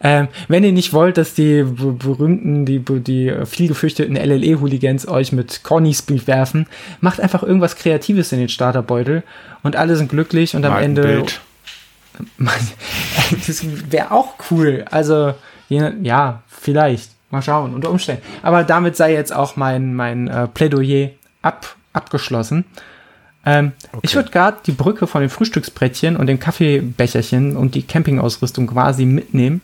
[0.00, 5.64] Ähm, wenn ihr nicht wollt, dass die berühmten, die, die viel gefürchteten LLE-Hooligans euch mit
[5.64, 6.66] Cornys werfen,
[7.00, 9.24] macht einfach irgendwas Kreatives in den Starterbeutel
[9.62, 11.24] und alle sind glücklich und am Mal Ende.
[13.46, 14.84] das wäre auch cool.
[14.90, 15.34] Also,
[15.68, 17.10] ja, vielleicht.
[17.32, 18.22] Mal schauen, unter Umständen.
[18.42, 22.66] Aber damit sei jetzt auch mein, mein äh, Plädoyer ab, abgeschlossen.
[23.46, 24.00] Ähm, okay.
[24.02, 29.06] Ich würde gerade die Brücke von den Frühstücksbrettchen und dem Kaffeebecherchen und die Campingausrüstung quasi
[29.06, 29.62] mitnehmen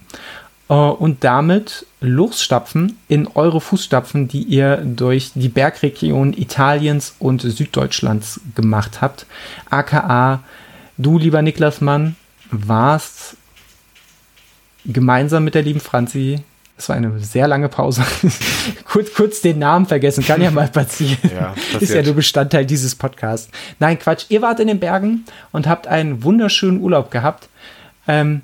[0.70, 8.40] äh, und damit losstapfen in eure Fußstapfen, die ihr durch die Bergregion Italiens und Süddeutschlands
[8.54, 9.26] gemacht habt.
[9.68, 10.42] AKA,
[10.96, 12.16] du, lieber Niklas Mann,
[12.50, 13.36] warst
[14.86, 16.42] gemeinsam mit der lieben Franzi
[16.78, 18.04] das war eine sehr lange Pause.
[18.84, 21.18] kurz, kurz den Namen vergessen, kann ja mal passieren.
[21.34, 23.50] Ja, Ist ja nur Bestandteil dieses Podcasts.
[23.80, 24.26] Nein, Quatsch.
[24.28, 27.48] Ihr wart in den Bergen und habt einen wunderschönen Urlaub gehabt.
[28.06, 28.42] Ähm,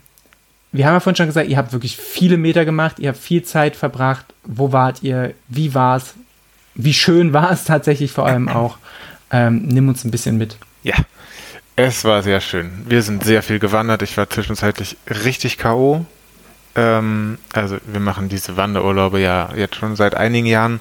[0.72, 3.44] wir haben ja vorhin schon gesagt, ihr habt wirklich viele Meter gemacht, ihr habt viel
[3.44, 4.26] Zeit verbracht.
[4.42, 5.32] Wo wart ihr?
[5.48, 6.14] Wie war es?
[6.74, 8.78] Wie schön war es tatsächlich vor allem auch?
[9.30, 10.56] Ähm, nimm uns ein bisschen mit.
[10.82, 10.96] Ja,
[11.76, 12.84] es war sehr schön.
[12.88, 14.02] Wir sind sehr viel gewandert.
[14.02, 16.04] Ich war zwischenzeitlich richtig K.O.
[16.76, 20.80] Ähm, also wir machen diese Wanderurlaube ja jetzt schon seit einigen Jahren,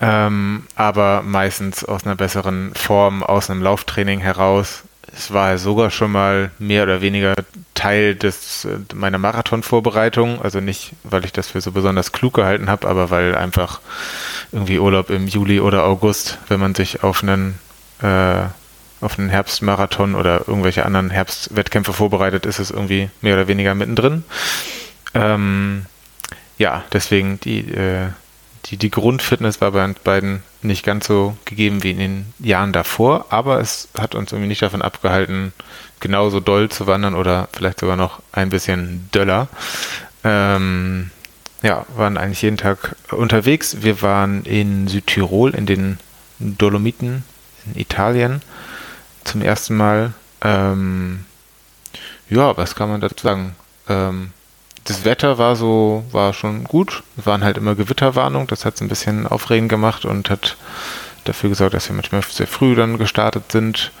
[0.00, 4.84] ähm, aber meistens aus einer besseren Form, aus einem Lauftraining heraus.
[5.12, 7.34] Es war sogar schon mal mehr oder weniger
[7.74, 10.40] Teil des, äh, meiner Marathonvorbereitung.
[10.42, 13.80] Also nicht, weil ich das für so besonders klug gehalten habe, aber weil einfach
[14.52, 17.58] irgendwie Urlaub im Juli oder August, wenn man sich auf einen
[18.02, 18.44] äh,
[19.00, 24.24] auf einen Herbstmarathon oder irgendwelche anderen Herbstwettkämpfe vorbereitet, ist es irgendwie mehr oder weniger mittendrin.
[25.14, 25.86] Ähm,
[26.58, 28.08] ja, deswegen die, äh,
[28.66, 32.72] die, die Grundfitness war bei uns beiden nicht ganz so gegeben wie in den Jahren
[32.72, 35.52] davor, aber es hat uns irgendwie nicht davon abgehalten,
[36.00, 39.48] genauso doll zu wandern oder vielleicht sogar noch ein bisschen döller.
[40.24, 41.10] Ähm,
[41.62, 43.78] ja, waren eigentlich jeden Tag unterwegs.
[43.80, 45.98] Wir waren in Südtirol, in den
[46.38, 47.24] Dolomiten
[47.66, 48.42] in Italien
[49.24, 50.12] zum ersten Mal.
[50.40, 51.24] Ähm,
[52.28, 53.56] ja, was kann man dazu sagen?
[53.88, 54.32] Ähm,
[54.88, 57.02] das Wetter war so, war schon gut.
[57.18, 58.48] Es waren halt immer Gewitterwarnungen.
[58.48, 60.56] Das hat es ein bisschen aufregend gemacht und hat
[61.24, 63.92] dafür gesorgt, dass wir manchmal sehr früh dann gestartet sind.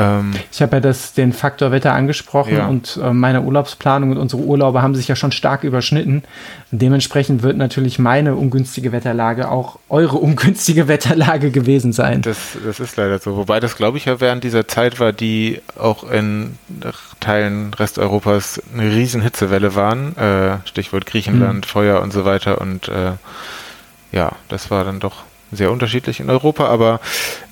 [0.00, 2.66] Ähm, ich habe ja das, den Faktor Wetter angesprochen ja.
[2.66, 6.22] und äh, meine Urlaubsplanung und unsere Urlaube haben sich ja schon stark überschnitten.
[6.70, 12.22] Dementsprechend wird natürlich meine ungünstige Wetterlage auch eure ungünstige Wetterlage gewesen sein.
[12.22, 13.36] Das, das ist leider so.
[13.36, 16.56] Wobei das, glaube ich, ja während dieser Zeit war, die auch in
[17.20, 20.16] Teilen Resteuropas eine riesen Hitzewelle waren.
[20.16, 21.68] Äh, Stichwort Griechenland, mhm.
[21.68, 22.60] Feuer und so weiter.
[22.60, 23.12] Und äh,
[24.12, 26.66] ja, das war dann doch sehr unterschiedlich in Europa.
[26.66, 27.00] Aber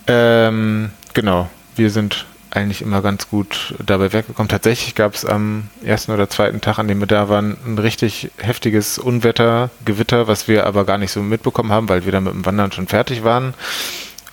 [0.07, 4.49] ähm, genau, wir sind eigentlich immer ganz gut dabei weggekommen.
[4.49, 8.30] Tatsächlich gab es am ersten oder zweiten Tag, an dem wir da waren, ein richtig
[8.38, 12.34] heftiges Unwetter, Gewitter, was wir aber gar nicht so mitbekommen haben, weil wir dann mit
[12.34, 13.55] dem Wandern schon fertig waren.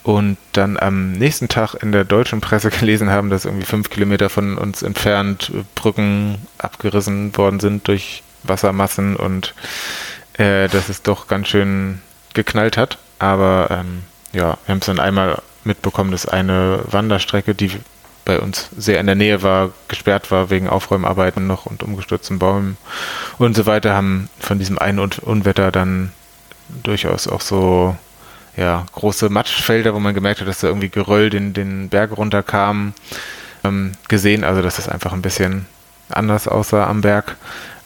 [0.03, 4.29] Und dann am nächsten Tag in der deutschen Presse gelesen haben, dass irgendwie fünf Kilometer
[4.29, 9.55] von uns entfernt Brücken abgerissen worden sind durch Wassermassen und
[10.33, 12.01] äh, dass es doch ganz schön
[12.33, 12.99] geknallt hat.
[13.19, 17.71] Aber ähm, ja, wir haben es dann einmal mitbekommen, dass eine Wanderstrecke, die
[18.25, 22.77] bei uns sehr in der Nähe war, gesperrt war wegen Aufräumarbeiten noch und umgestürzten Bäumen
[23.37, 26.11] und so weiter, haben von diesem einen Unwetter dann
[26.83, 27.95] durchaus auch so
[28.57, 32.93] ja, große Matschfelder, wo man gemerkt hat, dass da irgendwie Geröll den, den Berg runterkam,
[33.63, 34.43] ähm, gesehen.
[34.43, 35.65] Also, dass das einfach ein bisschen
[36.09, 37.35] anders aussah am Berg.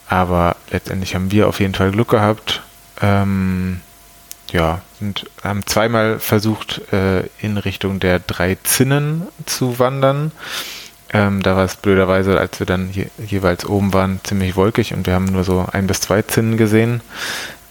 [0.07, 2.61] Aber letztendlich haben wir auf jeden Fall Glück gehabt.
[3.01, 3.81] Ähm,
[4.53, 10.31] ja, und haben zweimal versucht, äh, in Richtung der drei Zinnen zu wandern.
[11.11, 15.07] Ähm, da war es blöderweise, als wir dann je, jeweils oben waren, ziemlich wolkig und
[15.07, 17.01] wir haben nur so ein bis zwei Zinnen gesehen.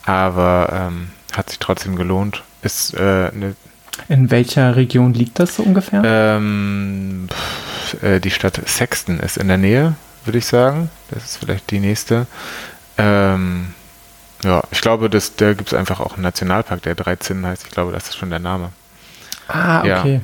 [0.05, 2.43] Aber ähm, hat sich trotzdem gelohnt.
[2.63, 3.55] Ist äh, eine
[4.09, 6.03] in welcher Region liegt das so ungefähr?
[6.05, 10.91] Ähm, pff, äh, die Stadt Sexton ist in der Nähe, würde ich sagen.
[11.11, 12.27] Das ist vielleicht die nächste.
[12.97, 13.75] Ähm,
[14.45, 17.65] ja, ich glaube, dass, da gibt es einfach auch einen Nationalpark, der 13 heißt.
[17.65, 18.71] Ich glaube, das ist schon der Name.
[19.49, 20.15] Ah, okay.
[20.15, 20.21] Ja.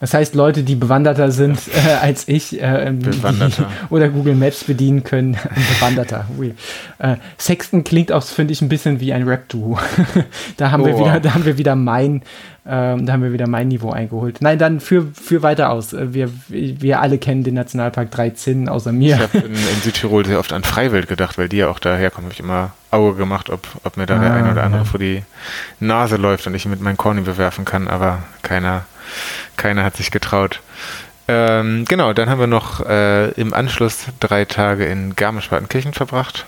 [0.00, 3.66] Das heißt, Leute, die bewanderter sind äh, als ich äh, Bewanderter.
[3.68, 5.36] Die, oder Google Maps bedienen können,
[5.80, 6.26] bewanderter.
[6.38, 6.54] Ui.
[6.98, 9.78] Äh, Sexton klingt auch, finde ich, ein bisschen wie ein Rap-Duo.
[10.56, 11.20] da haben oh, wir wieder, wow.
[11.20, 12.22] da haben wir wieder mein,
[12.64, 14.40] ähm, da haben wir wieder mein Niveau eingeholt.
[14.40, 15.92] Nein, dann für, für weiter aus.
[15.92, 19.16] Äh, wir, wir alle kennen den Nationalpark 13, außer mir.
[19.16, 22.26] Ich habe in, in, Südtirol sehr oft an Freiwild gedacht, weil die ja auch daherkommen.
[22.26, 24.88] Habe ich immer Auge gemacht, ob, ob mir da ah, der eine oder andere ja.
[24.88, 25.24] vor die
[25.80, 28.84] Nase läuft und ich mit meinem Corny bewerfen kann, aber keiner
[29.56, 30.60] keiner hat sich getraut.
[31.28, 36.46] Ähm, genau, dann haben wir noch äh, im Anschluss drei Tage in Garmisch-Partenkirchen verbracht.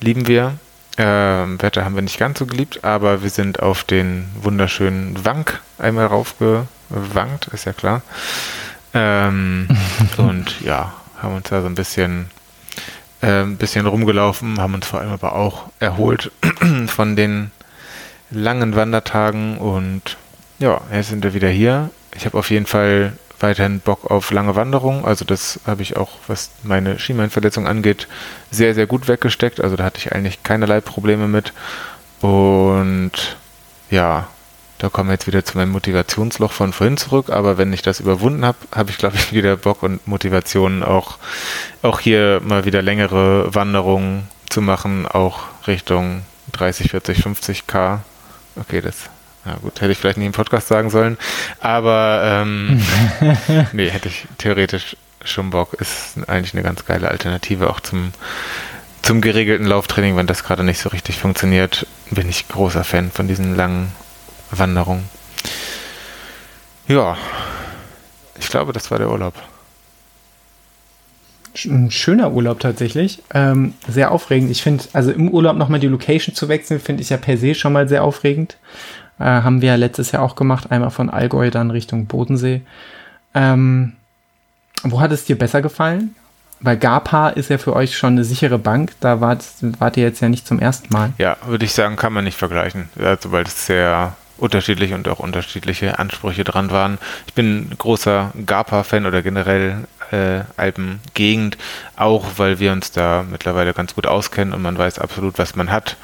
[0.00, 0.54] Lieben wir.
[0.96, 5.60] Ähm, Wetter haben wir nicht ganz so geliebt, aber wir sind auf den wunderschönen Wank
[5.78, 8.02] einmal raufgewankt, ist ja klar.
[8.94, 9.68] Ähm,
[10.16, 12.30] und ja, haben uns da so ein bisschen,
[13.22, 16.32] äh, ein bisschen rumgelaufen, haben uns vor allem aber auch erholt
[16.88, 17.52] von den
[18.30, 20.16] langen Wandertagen und
[20.58, 21.90] ja, jetzt sind wir wieder hier.
[22.14, 25.04] Ich habe auf jeden Fall weiterhin Bock auf lange Wanderungen.
[25.04, 28.08] Also das habe ich auch, was meine Schienbeinverletzung angeht,
[28.50, 29.60] sehr, sehr gut weggesteckt.
[29.60, 31.52] Also da hatte ich eigentlich keinerlei Probleme mit.
[32.20, 33.36] Und
[33.90, 34.28] ja,
[34.78, 37.30] da kommen wir jetzt wieder zu meinem Motivationsloch von vorhin zurück.
[37.30, 41.18] Aber wenn ich das überwunden habe, habe ich, glaube ich, wieder Bock und Motivation, auch,
[41.82, 48.02] auch hier mal wieder längere Wanderungen zu machen, auch Richtung 30, 40, 50 K.
[48.56, 49.10] Okay, das
[49.48, 51.16] ja gut, hätte ich vielleicht nicht im Podcast sagen sollen.
[51.60, 52.82] Aber ähm,
[53.72, 55.74] nee, hätte ich theoretisch schon Bock.
[55.74, 58.12] Ist eigentlich eine ganz geile Alternative auch zum,
[59.02, 60.16] zum geregelten Lauftraining.
[60.16, 63.92] Wenn das gerade nicht so richtig funktioniert, bin ich großer Fan von diesen langen
[64.50, 65.08] Wanderungen.
[66.86, 67.16] Ja,
[68.38, 69.34] ich glaube, das war der Urlaub.
[71.64, 73.22] Ein schöner Urlaub tatsächlich.
[73.34, 74.50] Ähm, sehr aufregend.
[74.50, 77.54] Ich finde, also im Urlaub nochmal die Location zu wechseln, finde ich ja per se
[77.54, 78.58] schon mal sehr aufregend.
[79.18, 82.62] Äh, haben wir ja letztes Jahr auch gemacht, einmal von Allgäu dann Richtung Bodensee.
[83.34, 83.94] Ähm,
[84.82, 86.14] wo hat es dir besser gefallen?
[86.60, 89.44] Weil Gapa ist ja für euch schon eine sichere Bank, da wart,
[89.78, 91.12] wart ihr jetzt ja nicht zum ersten Mal.
[91.18, 95.18] Ja, würde ich sagen, kann man nicht vergleichen, also, weil es sehr unterschiedlich und auch
[95.18, 96.98] unterschiedliche Ansprüche dran waren.
[97.26, 101.58] Ich bin großer Gapa-Fan oder generell äh, Alpengegend,
[101.96, 105.70] auch weil wir uns da mittlerweile ganz gut auskennen und man weiß absolut, was man
[105.70, 105.96] hat.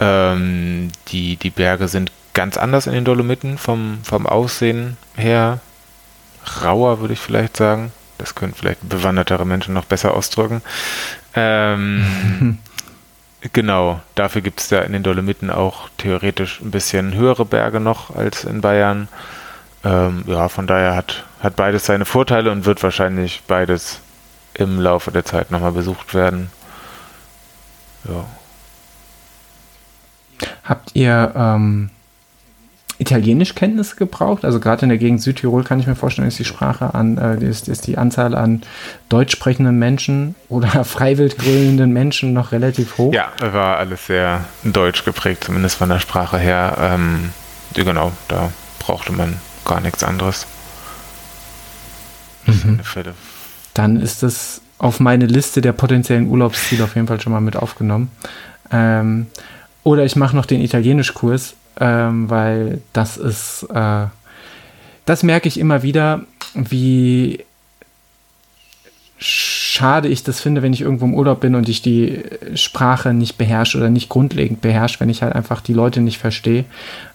[0.00, 5.58] Ähm, die, die Berge sind ganz anders in den Dolomiten vom, vom Aussehen her.
[6.62, 7.90] Rauer, würde ich vielleicht sagen.
[8.16, 10.62] Das können vielleicht bewandertere Menschen noch besser ausdrücken.
[11.34, 12.58] Ähm,
[13.52, 18.14] genau, dafür gibt es da in den Dolomiten auch theoretisch ein bisschen höhere Berge noch
[18.14, 19.08] als in Bayern.
[19.82, 23.98] Ähm, ja, von daher hat, hat beides seine Vorteile und wird wahrscheinlich beides
[24.54, 26.52] im Laufe der Zeit nochmal besucht werden.
[28.04, 28.24] Ja.
[30.62, 31.90] Habt ihr ähm,
[32.98, 34.44] Italienischkenntnisse gebraucht.
[34.44, 37.44] Also gerade in der Gegend Südtirol kann ich mir vorstellen, ist die Sprache an, äh,
[37.44, 38.62] ist, ist die Anzahl an
[39.08, 43.12] deutsch sprechenden Menschen oder freiwild grölenden Menschen noch relativ hoch.
[43.12, 46.76] Ja, war alles sehr deutsch geprägt, zumindest von der Sprache her.
[46.80, 47.30] Ähm,
[47.74, 49.34] genau, da brauchte man
[49.64, 50.46] gar nichts anderes.
[52.46, 52.80] Mhm.
[53.74, 57.56] Dann ist das auf meine Liste der potenziellen Urlaubsziele auf jeden Fall schon mal mit
[57.56, 58.10] aufgenommen.
[58.72, 59.26] Ähm,
[59.84, 64.06] oder ich mache noch den Italienischkurs ähm, weil das ist, äh,
[65.04, 66.22] das merke ich immer wieder,
[66.54, 67.44] wie
[69.18, 72.22] schade ich das finde, wenn ich irgendwo im Urlaub bin und ich die
[72.54, 76.64] Sprache nicht beherrsche oder nicht grundlegend beherrsche, wenn ich halt einfach die Leute nicht verstehe.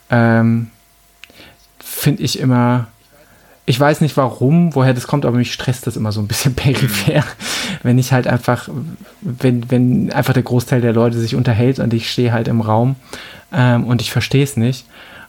[0.09, 0.69] Ähm,
[1.79, 2.87] finde ich immer,
[3.65, 6.53] ich weiß nicht warum, woher das kommt, aber mich stresst das immer so ein bisschen
[6.55, 7.23] peripher,
[7.81, 8.69] wenn ich halt einfach,
[9.21, 12.95] wenn, wenn einfach der Großteil der Leute sich unterhält und ich stehe halt im Raum
[13.53, 14.85] ähm, und ich verstehe es nicht.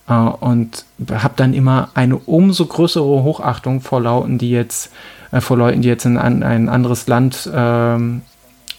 [0.09, 4.91] Äh, und habe dann immer eine umso größere Hochachtung vor Lauten, die jetzt,
[5.31, 8.23] äh, vor Leuten, die jetzt in ein, ein anderes Land ähm,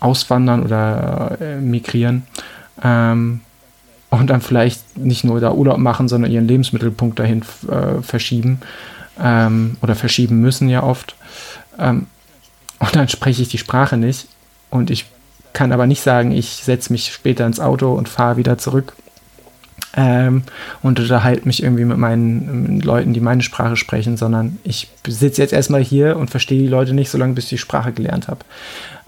[0.01, 2.23] auswandern oder äh, migrieren.
[2.83, 3.39] Ähm,
[4.09, 8.59] und dann vielleicht nicht nur da Urlaub machen, sondern ihren Lebensmittelpunkt dahin äh, verschieben
[9.21, 11.15] ähm, oder verschieben müssen ja oft.
[11.79, 12.07] Ähm,
[12.79, 14.27] und dann spreche ich die Sprache nicht
[14.69, 15.05] und ich
[15.53, 18.93] kann aber nicht sagen, ich setze mich später ins Auto und fahre wieder zurück
[19.95, 20.43] ähm,
[20.81, 25.41] und unterhalte mich irgendwie mit meinen mit Leuten, die meine Sprache sprechen, sondern ich sitze
[25.41, 28.39] jetzt erstmal hier und verstehe die Leute nicht, solange bis ich die Sprache gelernt habe.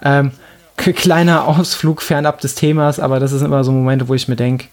[0.01, 0.31] Ähm,
[0.77, 4.67] kleiner Ausflug fernab des Themas, aber das sind immer so Momente, wo ich mir denke,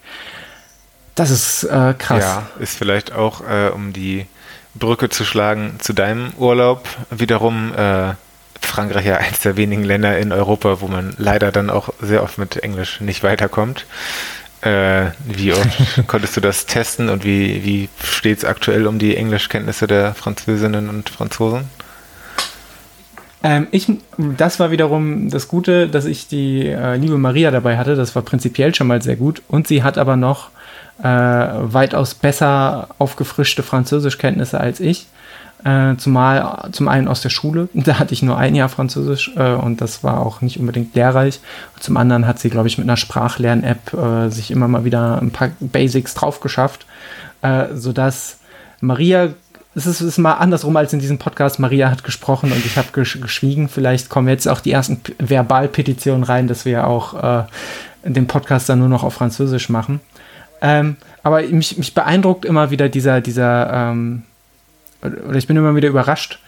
[1.15, 2.23] das ist äh, krass.
[2.23, 4.25] Ja, ist vielleicht auch, äh, um die
[4.75, 8.13] Brücke zu schlagen zu deinem Urlaub, wiederum äh,
[8.59, 12.37] Frankreich ja eines der wenigen Länder in Europa, wo man leider dann auch sehr oft
[12.37, 13.85] mit Englisch nicht weiterkommt.
[14.61, 15.67] Äh, wie oft
[16.07, 20.89] konntest du das testen und wie, wie steht es aktuell um die Englischkenntnisse der Französinnen
[20.89, 21.69] und Franzosen?
[23.43, 27.95] Ähm, ich, das war wiederum das Gute, dass ich die äh, liebe Maria dabei hatte.
[27.95, 29.43] Das war prinzipiell schon mal sehr gut.
[29.47, 30.49] Und sie hat aber noch
[30.99, 35.07] äh, weitaus besser aufgefrischte Französischkenntnisse als ich.
[35.63, 39.53] Äh, zumal zum einen aus der Schule, da hatte ich nur ein Jahr Französisch äh,
[39.53, 41.39] und das war auch nicht unbedingt lehrreich.
[41.79, 45.31] Zum anderen hat sie, glaube ich, mit einer Sprachlern-App äh, sich immer mal wieder ein
[45.31, 46.85] paar Basics drauf geschafft,
[47.41, 48.37] äh, sodass
[48.79, 49.29] Maria
[49.77, 51.59] es ist, es ist mal andersrum als in diesem Podcast.
[51.59, 53.67] Maria hat gesprochen und ich habe gesch geschwiegen.
[53.67, 57.43] Vielleicht kommen jetzt auch die ersten Verbalpetitionen rein, dass wir auch äh,
[58.05, 59.99] den Podcast dann nur noch auf Französisch machen.
[60.61, 64.23] Ähm, aber mich, mich, beeindruckt immer wieder dieser, dieser, ähm,
[65.01, 66.39] oder ich bin immer wieder überrascht,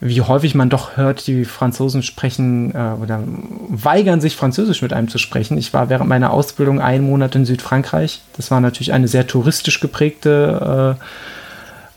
[0.00, 3.22] wie häufig man doch hört, die Franzosen sprechen äh, oder
[3.68, 5.58] weigern sich Französisch mit einem zu sprechen.
[5.58, 8.22] Ich war während meiner Ausbildung einen Monat in Südfrankreich.
[8.36, 11.04] Das war natürlich eine sehr touristisch geprägte äh,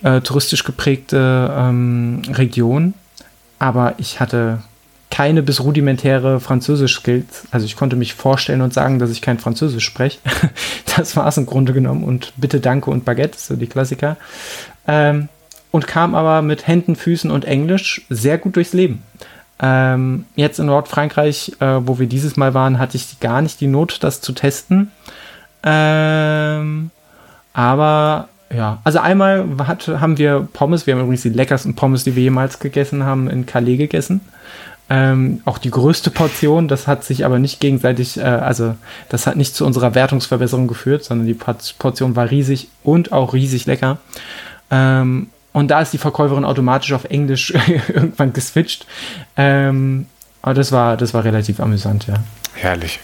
[0.03, 2.93] äh, touristisch geprägte ähm, Region,
[3.57, 4.59] aber ich hatte
[5.13, 7.43] keine bis rudimentäre Französisch-Skills.
[7.51, 10.17] Also ich konnte mich vorstellen und sagen, dass ich kein Französisch spreche.
[10.97, 12.03] das war es im Grunde genommen.
[12.03, 14.17] Und bitte, danke und Baguette, so die Klassiker.
[14.87, 15.29] Ähm,
[15.69, 19.03] und kam aber mit Händen, Füßen und Englisch sehr gut durchs Leben.
[19.59, 23.67] Ähm, jetzt in Nordfrankreich, äh, wo wir dieses Mal waren, hatte ich gar nicht die
[23.67, 24.89] Not, das zu testen.
[25.61, 26.89] Ähm,
[27.53, 32.15] aber ja, also einmal hat, haben wir Pommes, wir haben übrigens die leckersten Pommes, die
[32.15, 34.21] wir jemals gegessen haben, in Calais gegessen.
[34.89, 38.75] Ähm, auch die größte Portion, das hat sich aber nicht gegenseitig, äh, also
[39.09, 43.65] das hat nicht zu unserer Wertungsverbesserung geführt, sondern die Portion war riesig und auch riesig
[43.65, 43.97] lecker.
[44.69, 47.51] Ähm, und da ist die Verkäuferin automatisch auf Englisch
[47.87, 48.85] irgendwann geswitcht.
[49.37, 50.07] Ähm,
[50.41, 52.15] aber das war, das war relativ amüsant, ja.
[52.55, 52.99] Herrlich.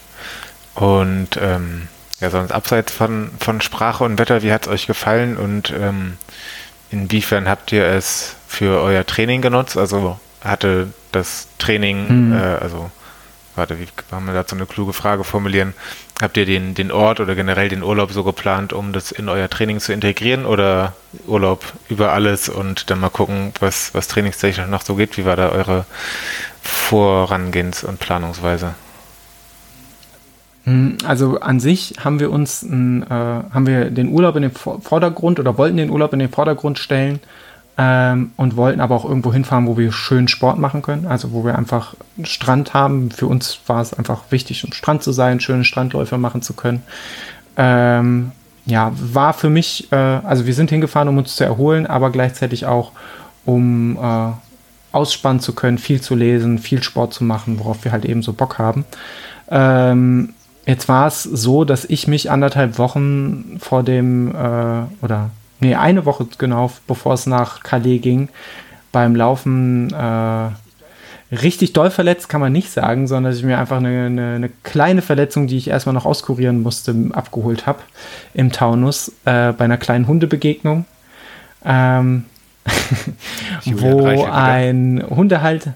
[0.76, 1.88] Und ähm,
[2.20, 6.18] ja, sonst abseits von, von Sprache und Wetter, wie hat es euch gefallen und ähm,
[6.92, 9.78] inwiefern habt ihr es für euer Training genutzt?
[9.78, 12.34] Also hatte das Training, mhm.
[12.34, 12.92] äh, also
[13.56, 15.74] warte, wie kann man dazu eine kluge Frage formulieren?
[16.22, 19.50] Habt ihr den, den Ort oder generell den Urlaub so geplant, um das in euer
[19.50, 20.94] Training zu integrieren oder
[21.28, 25.18] Urlaub über alles und dann mal gucken, was, was trainingstechnisch noch so geht?
[25.18, 25.86] Wie war da eure
[26.62, 28.76] Vorangehens- und Planungsweise?
[30.66, 35.40] Hm, also an sich haben wir uns äh, haben wir den Urlaub in den Vordergrund
[35.40, 37.20] oder wollten den Urlaub in den Vordergrund stellen
[37.82, 41.08] ähm, und wollten aber auch irgendwo hinfahren, wo wir schön Sport machen können.
[41.08, 43.10] Also wo wir einfach einen Strand haben.
[43.10, 46.84] Für uns war es einfach wichtig, am Strand zu sein, schöne Strandläufe machen zu können.
[47.56, 48.32] Ähm,
[48.66, 52.66] ja, war für mich, äh, also wir sind hingefahren, um uns zu erholen, aber gleichzeitig
[52.66, 52.92] auch,
[53.46, 54.32] um äh,
[54.92, 58.34] ausspannen zu können, viel zu lesen, viel Sport zu machen, worauf wir halt eben so
[58.34, 58.84] Bock haben.
[59.50, 60.34] Ähm,
[60.70, 66.06] Jetzt war es so, dass ich mich anderthalb Wochen vor dem, äh, oder nee, eine
[66.06, 68.30] Woche genau, bevor es nach Calais ging,
[68.92, 70.50] beim Laufen äh,
[71.36, 74.50] richtig doll verletzt, kann man nicht sagen, sondern dass ich mir einfach eine, eine, eine
[74.64, 77.80] kleine Verletzung, die ich erstmal noch auskurieren musste, abgeholt habe
[78.34, 80.86] im Taunus äh, bei einer kleinen Hundebegegnung.
[81.64, 82.26] Ähm,
[83.66, 85.74] wo ein Hundehalter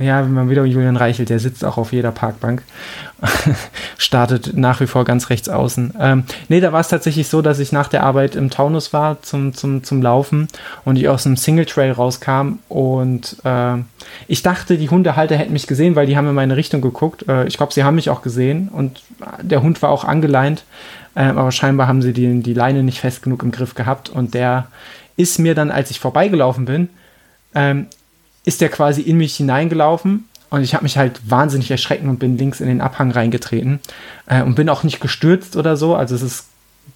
[0.00, 2.62] ja, wenn man wieder Julian Reichelt, der sitzt auch auf jeder Parkbank.
[3.98, 5.92] Startet nach wie vor ganz rechts außen.
[6.00, 9.20] Ähm, nee, da war es tatsächlich so, dass ich nach der Arbeit im Taunus war
[9.20, 10.48] zum, zum, zum Laufen
[10.86, 13.74] und ich aus einem Single Trail rauskam und äh,
[14.26, 17.28] ich dachte, die Hundehalter hätten mich gesehen, weil die haben in meine Richtung geguckt.
[17.28, 19.02] Äh, ich glaube, sie haben mich auch gesehen und
[19.42, 20.64] der Hund war auch angeleint,
[21.14, 24.32] äh, aber scheinbar haben sie die, die Leine nicht fest genug im Griff gehabt und
[24.32, 24.68] der
[25.18, 26.88] ist mir dann, als ich vorbeigelaufen bin,
[27.54, 27.88] ähm,
[28.44, 32.36] ist der quasi in mich hineingelaufen und ich habe mich halt wahnsinnig erschrecken und bin
[32.36, 33.80] links in den Abhang reingetreten
[34.26, 35.94] äh, und bin auch nicht gestürzt oder so.
[35.94, 36.46] Also es ist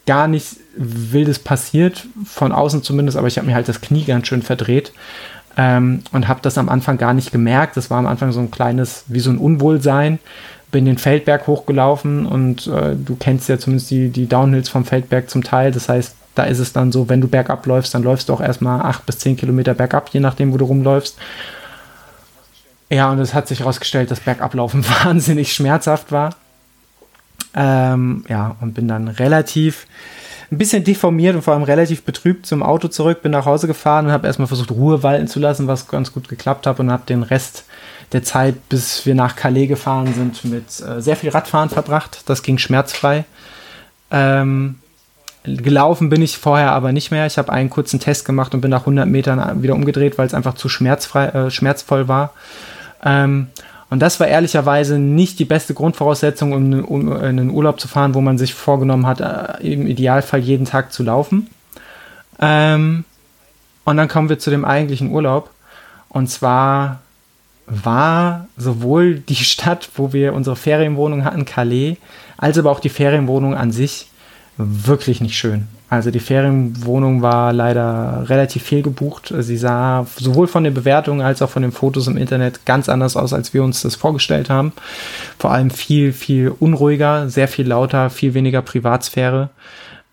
[0.07, 4.27] gar nichts Wildes passiert, von außen zumindest, aber ich habe mir halt das Knie ganz
[4.27, 4.93] schön verdreht
[5.57, 7.77] ähm, und habe das am Anfang gar nicht gemerkt.
[7.77, 10.19] Das war am Anfang so ein kleines, wie so ein Unwohlsein.
[10.73, 15.31] Bin den Feldberg hochgelaufen und äh, du kennst ja zumindest die, die Downhills vom Feldberg
[15.31, 15.71] zum Teil.
[15.71, 18.41] Das heißt, da ist es dann so, wenn du bergab läufst, dann läufst du auch
[18.41, 21.17] erstmal acht bis zehn Kilometer bergab, je nachdem, wo du rumläufst.
[22.91, 26.35] Ja, und es hat sich herausgestellt, dass Bergablaufen wahnsinnig schmerzhaft war.
[27.55, 29.87] Ähm, ja, und bin dann relativ
[30.51, 34.07] ein bisschen deformiert und vor allem relativ betrübt zum Auto zurück, bin nach Hause gefahren
[34.07, 37.05] und habe erstmal versucht, Ruhe walten zu lassen, was ganz gut geklappt hat und habe
[37.07, 37.65] den Rest
[38.13, 42.23] der Zeit, bis wir nach Calais gefahren sind, mit äh, sehr viel Radfahren verbracht.
[42.27, 43.25] Das ging schmerzfrei.
[44.11, 44.77] Ähm,
[45.45, 47.27] Gelaufen bin ich vorher aber nicht mehr.
[47.27, 50.35] Ich habe einen kurzen Test gemacht und bin nach 100 Metern wieder umgedreht, weil es
[50.35, 52.33] einfach zu schmerzfrei, äh, schmerzvoll war.
[53.05, 53.49] Ähm,
[53.91, 58.15] Und das war ehrlicherweise nicht die beste Grundvoraussetzung, um, um in einen Urlaub zu fahren,
[58.15, 61.49] wo man sich vorgenommen hat, äh, im Idealfall jeden Tag zu laufen.
[62.41, 63.05] Ähm,
[63.85, 65.51] und dann kommen wir zu dem eigentlichen Urlaub.
[66.09, 67.01] Und zwar
[67.67, 71.99] war sowohl die Stadt, wo wir unsere Ferienwohnung hatten, Calais,
[72.39, 74.09] als aber auch die Ferienwohnung an sich
[74.57, 75.69] wirklich nicht schön.
[75.91, 79.33] Also die Ferienwohnung war leider relativ viel gebucht.
[79.39, 83.17] Sie sah sowohl von den Bewertungen als auch von den Fotos im Internet ganz anders
[83.17, 84.73] aus, als wir uns das vorgestellt haben.
[85.39, 89.51] Vor allem viel, viel unruhiger, sehr viel lauter, viel weniger Privatsphäre.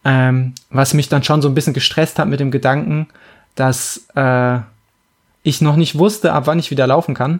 [0.03, 3.07] Ähm, was mich dann schon so ein bisschen gestresst hat mit dem Gedanken,
[3.55, 4.59] dass äh,
[5.43, 7.39] ich noch nicht wusste, ab wann ich wieder laufen kann,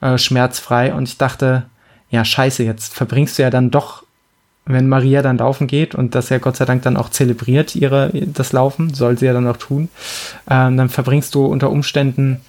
[0.00, 0.94] äh, schmerzfrei.
[0.94, 1.66] Und ich dachte,
[2.10, 4.05] ja, scheiße, jetzt verbringst du ja dann doch
[4.66, 8.10] wenn Maria dann laufen geht und das ja Gott sei Dank dann auch zelebriert, ihre,
[8.12, 9.88] das Laufen, soll sie ja dann auch tun,
[10.50, 12.40] ähm, dann verbringst du unter Umständen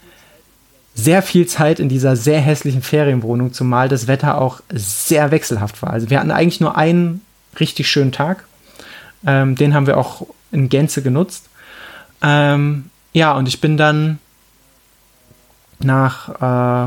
[0.96, 5.92] sehr viel Zeit in dieser sehr hässlichen Ferienwohnung, zumal das Wetter auch sehr wechselhaft war.
[5.92, 7.22] Also wir hatten eigentlich nur einen
[7.60, 8.46] richtig schönen Tag.
[9.26, 11.50] Ähm, den haben wir auch in Gänze genutzt.
[12.24, 14.18] Ähm, ja, und ich bin dann
[15.80, 16.30] nach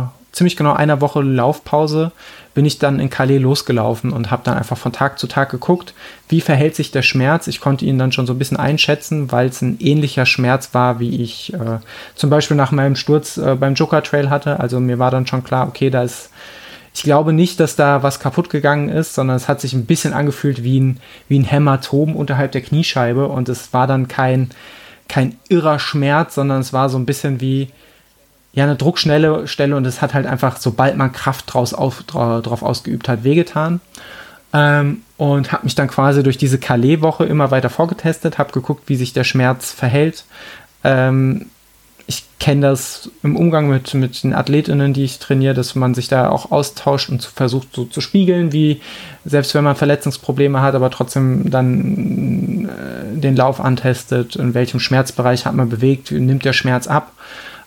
[0.04, 0.08] äh,
[0.40, 2.12] ziemlich genau einer Woche Laufpause
[2.54, 5.92] bin ich dann in Calais losgelaufen und habe dann einfach von Tag zu Tag geguckt,
[6.30, 7.46] wie verhält sich der Schmerz.
[7.46, 10.98] Ich konnte ihn dann schon so ein bisschen einschätzen, weil es ein ähnlicher Schmerz war,
[10.98, 11.80] wie ich äh,
[12.14, 14.60] zum Beispiel nach meinem Sturz äh, beim Joker Trail hatte.
[14.60, 16.30] Also mir war dann schon klar, okay, da ist
[16.94, 20.14] ich glaube nicht, dass da was kaputt gegangen ist, sondern es hat sich ein bisschen
[20.14, 24.48] angefühlt wie ein, wie ein Hämatom unterhalb der Kniescheibe und es war dann kein,
[25.06, 27.68] kein irrer Schmerz, sondern es war so ein bisschen wie,
[28.52, 32.62] ja eine Druckschnelle Stelle und es hat halt einfach, sobald man Kraft draus auf, drauf
[32.62, 33.80] ausgeübt hat, wehgetan.
[34.52, 38.96] Ähm, und habe mich dann quasi durch diese Calais-Woche immer weiter vorgetestet, habe geguckt, wie
[38.96, 40.24] sich der Schmerz verhält.
[40.82, 41.46] Ähm,
[42.10, 46.08] ich kenne das im Umgang mit, mit den Athletinnen, die ich trainiere, dass man sich
[46.08, 48.80] da auch austauscht und versucht so zu spiegeln, wie
[49.24, 55.46] selbst wenn man Verletzungsprobleme hat, aber trotzdem dann äh, den Lauf antestet, in welchem Schmerzbereich
[55.46, 57.12] hat man bewegt, nimmt der Schmerz ab.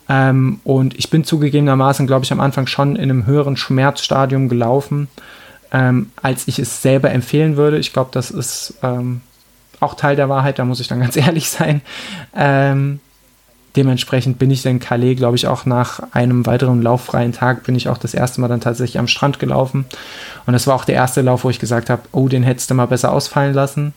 [0.10, 5.08] Ähm, und ich bin zugegebenermaßen, glaube ich, am Anfang schon in einem höheren Schmerzstadium gelaufen,
[5.72, 7.78] ähm, als ich es selber empfehlen würde.
[7.78, 9.22] Ich glaube, das ist ähm,
[9.80, 11.82] auch Teil der Wahrheit, da muss ich dann ganz ehrlich sein.
[12.36, 13.00] Ähm,
[13.76, 17.90] dementsprechend bin ich in Calais, glaube ich, auch nach einem weiteren lauffreien Tag, bin ich
[17.90, 19.86] auch das erste Mal dann tatsächlich am Strand gelaufen.
[20.46, 22.76] Und das war auch der erste Lauf, wo ich gesagt habe, oh, den hättest du
[22.76, 23.94] mal besser ausfallen lassen.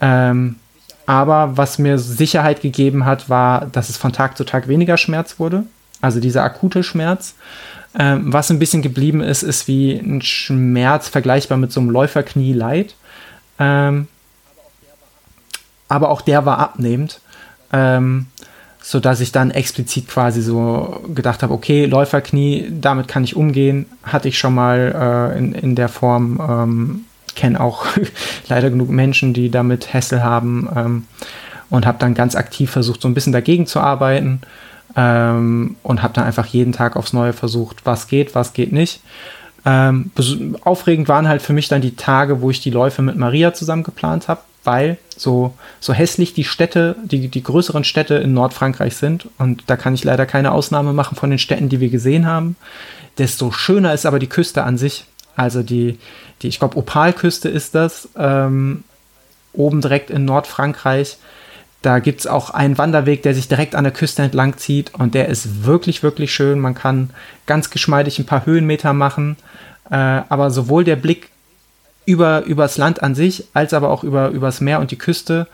[0.00, 0.56] Ähm,
[1.06, 5.38] aber was mir Sicherheit gegeben hat, war, dass es von Tag zu Tag weniger Schmerz
[5.38, 5.64] wurde.
[6.00, 7.34] Also dieser akute Schmerz.
[7.98, 12.52] Ähm, was ein bisschen geblieben ist, ist wie ein Schmerz vergleichbar mit so einem Läuferknie
[12.52, 12.94] leid.
[13.58, 14.08] Ähm,
[15.88, 17.20] aber auch der war abnehmend.
[17.72, 18.26] Ähm,
[18.82, 24.28] so ich dann explizit quasi so gedacht habe, okay, Läuferknie, damit kann ich umgehen, hatte
[24.28, 27.04] ich schon mal äh, in, in der Form ähm,
[27.34, 27.86] kenne auch
[28.48, 31.04] leider genug Menschen, die damit Hässel haben ähm,
[31.70, 34.40] und habe dann ganz aktiv versucht, so ein bisschen dagegen zu arbeiten
[34.96, 39.00] ähm, und habe dann einfach jeden Tag aufs Neue versucht, was geht, was geht nicht.
[39.64, 40.10] Ähm,
[40.64, 43.84] aufregend waren halt für mich dann die Tage, wo ich die Läufe mit Maria zusammen
[43.84, 49.28] geplant habe, weil so, so hässlich die Städte, die, die größeren Städte in Nordfrankreich sind,
[49.38, 52.56] und da kann ich leider keine Ausnahme machen von den Städten, die wir gesehen haben,
[53.18, 55.04] desto schöner ist aber die Küste an sich.
[55.36, 55.98] Also die,
[56.42, 58.84] die ich glaube, Opalküste ist das, ähm,
[59.52, 61.18] oben direkt in Nordfrankreich.
[61.82, 65.14] Da gibt es auch einen Wanderweg, der sich direkt an der Küste entlang zieht und
[65.14, 66.60] der ist wirklich, wirklich schön.
[66.60, 67.10] Man kann
[67.46, 69.36] ganz geschmeidig ein paar Höhenmeter machen,
[69.90, 71.30] äh, aber sowohl der Blick
[72.04, 75.46] über übers Land an sich, als aber auch über übers Meer und die Küste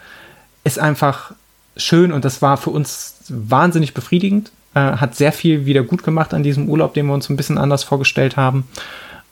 [0.65, 1.33] ist einfach
[1.77, 4.51] schön und das war für uns wahnsinnig befriedigend.
[4.75, 7.57] Äh, hat sehr viel wieder gut gemacht an diesem Urlaub, den wir uns ein bisschen
[7.57, 8.69] anders vorgestellt haben.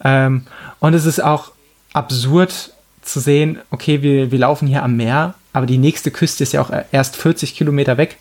[0.05, 0.47] Ähm,
[0.81, 1.53] und es ist auch
[1.93, 2.73] absurd
[3.03, 6.61] zu sehen, okay, wir, wir laufen hier am Meer, aber die nächste Küste ist ja
[6.61, 8.19] auch erst 40 Kilometer weg.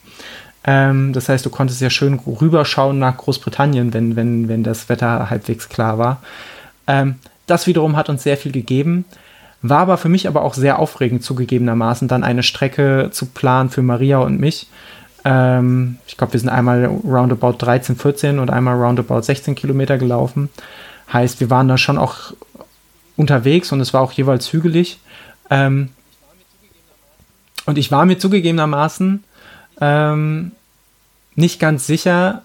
[0.64, 5.30] Ähm, das heißt, du konntest ja schön rüberschauen nach Großbritannien, wenn, wenn, wenn das Wetter
[5.30, 6.22] halbwegs klar war.
[6.88, 7.16] Ähm,
[7.48, 9.06] das wiederum hat uns sehr viel gegeben.
[9.62, 13.82] War aber für mich aber auch sehr aufregend zugegebenermaßen, dann eine Strecke zu planen für
[13.82, 14.68] Maria und mich.
[15.24, 20.50] Ähm, ich glaube, wir sind einmal roundabout 13, 14 und einmal roundabout 16 Kilometer gelaufen.
[21.12, 22.34] Heißt, wir waren da schon auch
[23.18, 25.00] unterwegs und es war auch jeweils hügelig.
[25.50, 25.90] Ähm,
[27.66, 29.24] und ich war mir zugegebenermaßen
[29.82, 30.52] ähm,
[31.36, 32.44] nicht ganz sicher,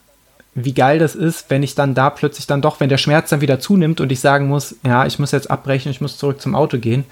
[0.54, 3.40] wie geil das ist, wenn ich dann da plötzlich dann doch, wenn der Schmerz dann
[3.40, 6.54] wieder zunimmt und ich sagen muss, ja, ich muss jetzt abbrechen, ich muss zurück zum
[6.54, 7.04] Auto gehen.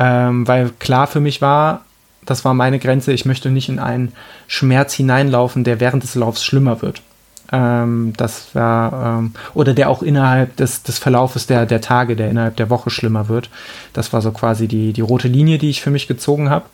[0.00, 1.84] Ähm, weil klar für mich war,
[2.24, 4.12] das war meine Grenze, ich möchte nicht in einen
[4.46, 7.02] Schmerz hineinlaufen, der während des Laufs schlimmer wird.
[7.50, 12.30] Ähm, das war, ähm, oder der auch innerhalb des, des Verlaufes der, der Tage, der
[12.30, 13.48] innerhalb der Woche schlimmer wird.
[13.92, 16.66] Das war so quasi die, die rote Linie, die ich für mich gezogen habe.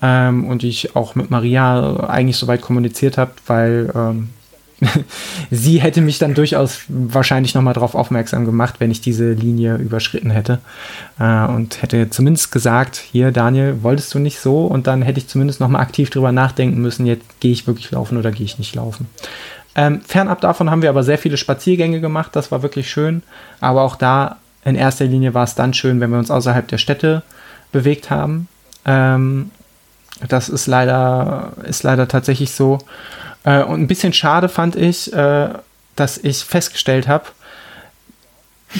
[0.00, 4.28] Ähm, und die ich auch mit Maria eigentlich soweit kommuniziert habe, weil ähm,
[5.50, 10.30] sie hätte mich dann durchaus wahrscheinlich nochmal darauf aufmerksam gemacht, wenn ich diese Linie überschritten
[10.30, 10.60] hätte.
[11.18, 14.66] Äh, und hätte zumindest gesagt, hier Daniel, wolltest du nicht so?
[14.66, 18.18] Und dann hätte ich zumindest nochmal aktiv drüber nachdenken müssen, jetzt gehe ich wirklich laufen
[18.18, 19.08] oder gehe ich nicht laufen.
[19.74, 23.22] Ähm, fernab davon haben wir aber sehr viele Spaziergänge gemacht, das war wirklich schön.
[23.60, 26.78] Aber auch da in erster Linie war es dann schön, wenn wir uns außerhalb der
[26.78, 27.22] Städte
[27.72, 28.48] bewegt haben.
[28.84, 29.50] Ähm,
[30.26, 32.78] das ist leider, ist leider tatsächlich so.
[33.44, 35.50] Äh, und ein bisschen schade fand ich, äh,
[35.96, 37.26] dass ich festgestellt habe,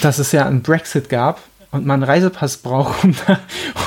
[0.02, 1.40] dass es ja einen Brexit gab
[1.70, 3.14] und man einen Reisepass braucht, um,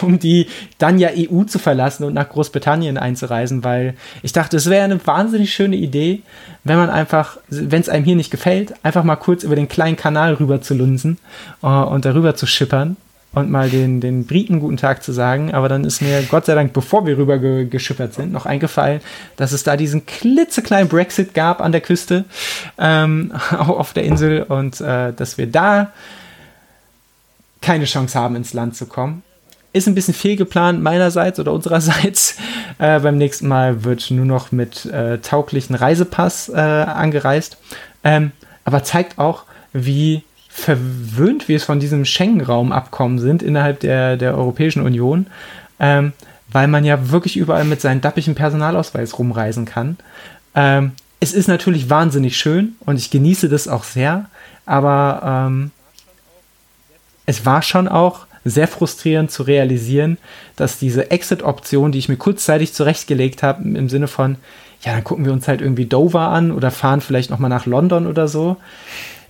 [0.01, 4.69] um die dann ja EU zu verlassen und nach Großbritannien einzureisen, weil ich dachte, es
[4.69, 6.21] wäre eine wahnsinnig schöne Idee,
[6.63, 9.95] wenn man einfach, wenn es einem hier nicht gefällt, einfach mal kurz über den kleinen
[9.95, 11.17] Kanal rüber zu lunsen
[11.63, 12.97] uh, und darüber zu schippern
[13.33, 15.53] und mal den, den Briten guten Tag zu sagen.
[15.53, 19.01] Aber dann ist mir Gott sei Dank, bevor wir rüber ge geschippert sind, noch eingefallen,
[19.37, 22.25] dass es da diesen klitzekleinen Brexit gab an der Küste,
[22.77, 25.91] ähm, auf der Insel und äh, dass wir da
[27.61, 29.23] keine Chance haben, ins Land zu kommen.
[29.73, 32.37] Ist ein bisschen fehlgeplant meinerseits oder unsererseits.
[32.79, 37.57] Äh, beim nächsten Mal wird nur noch mit äh, tauglichen Reisepass äh, angereist.
[38.03, 38.31] Ähm,
[38.63, 44.81] aber zeigt auch, wie verwöhnt wir es von diesem Schengen-Raum-Abkommen sind innerhalb der, der Europäischen
[44.81, 45.27] Union,
[45.79, 46.13] ähm,
[46.51, 49.97] weil man ja wirklich überall mit seinem dappigen Personalausweis rumreisen kann.
[50.55, 54.25] Ähm, es ist natürlich wahnsinnig schön und ich genieße das auch sehr,
[54.65, 55.71] aber ähm,
[57.25, 60.17] es war schon auch sehr frustrierend zu realisieren,
[60.55, 64.37] dass diese Exit-Option, die ich mir kurzzeitig zurechtgelegt habe, im Sinne von,
[64.81, 68.07] ja, dann gucken wir uns halt irgendwie Dover an oder fahren vielleicht nochmal nach London
[68.07, 68.57] oder so,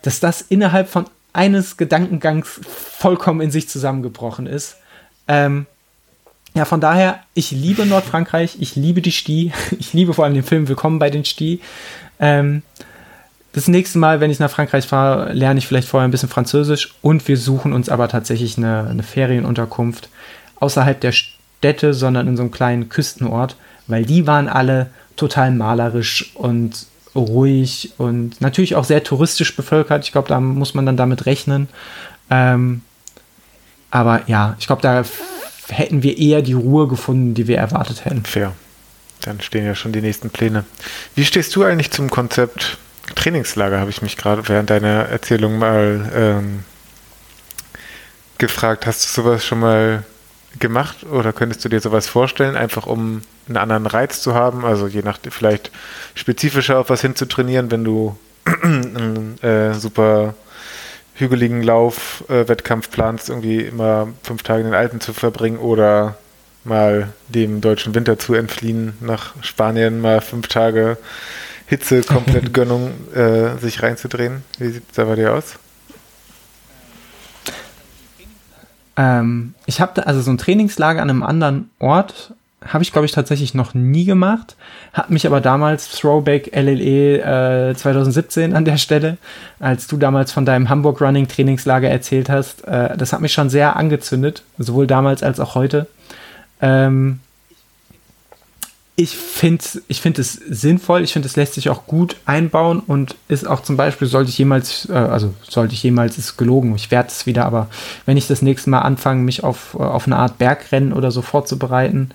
[0.02, 4.78] dass das innerhalb von eines Gedankengangs vollkommen in sich zusammengebrochen ist.
[5.28, 5.66] Ähm,
[6.54, 10.44] ja, von daher, ich liebe Nordfrankreich, ich liebe die Sti, ich liebe vor allem den
[10.44, 11.62] Film Willkommen bei den Sti.
[12.20, 12.64] Ähm,
[13.54, 16.93] das nächste Mal, wenn ich nach Frankreich fahre, lerne ich vielleicht vorher ein bisschen Französisch
[17.02, 20.10] und wir suchen uns aber tatsächlich eine, eine Ferienunterkunft
[20.60, 26.32] außerhalb der Städte, sondern in so einem kleinen Küstenort, weil die waren alle total malerisch
[26.36, 30.06] und ruhig und natürlich auch sehr touristisch bevölkert.
[30.06, 31.68] Ich glaube, da muss man dann damit rechnen.
[32.30, 32.82] Ähm,
[33.89, 35.04] aber ja, ich glaube, da
[35.68, 38.24] hätten wir eher die Ruhe gefunden, die wir erwartet hätten.
[38.24, 38.54] Fair.
[39.22, 40.64] Dann stehen ja schon die nächsten Pläne.
[41.16, 42.78] Wie stehst du eigentlich zum Konzept
[43.16, 43.80] Trainingslager?
[43.80, 46.64] Habe ich mich gerade während deiner Erzählung mal ähm,
[48.38, 48.86] gefragt.
[48.86, 50.03] Hast du sowas schon mal
[50.59, 54.66] gemacht oder könntest du dir sowas vorstellen, einfach um einen anderen Reiz zu haben?
[54.66, 55.72] Also je nach vielleicht
[56.16, 58.18] spezifischer auf was hinzutrainieren, wenn du
[58.64, 60.34] einen äh, super
[61.16, 66.18] hügeligen Lauf, äh, planst, irgendwie immer fünf Tage in den Alpen zu verbringen oder
[66.64, 70.97] mal dem deutschen Winter zu entfliehen, nach Spanien mal fünf Tage
[71.72, 74.43] Hitze, komplett Gönnung äh, sich reinzudrehen.
[74.59, 75.55] Wie sieht es da bei dir aus?
[78.97, 82.34] Ähm, ich habe also so ein Trainingslager an einem anderen Ort
[82.67, 84.55] habe ich, glaube ich, tatsächlich noch nie gemacht.
[84.93, 89.17] Hat mich aber damals Throwback LLE äh, 2017 an der Stelle,
[89.59, 93.49] als du damals von deinem Hamburg Running Trainingslager erzählt hast, äh, das hat mich schon
[93.49, 95.88] sehr angezündet, sowohl damals als auch heute.
[96.61, 97.22] Ähm,
[98.96, 103.16] ich finde ich find es sinnvoll, ich finde es lässt sich auch gut einbauen und
[103.30, 106.92] ist auch zum Beispiel, sollte ich jemals, äh, also sollte ich jemals, ist gelogen, ich
[106.92, 107.68] werde es wieder, aber
[108.06, 111.22] wenn ich das nächste Mal anfange, mich auf, äh, auf eine Art Bergrennen oder so
[111.22, 112.12] vorzubereiten,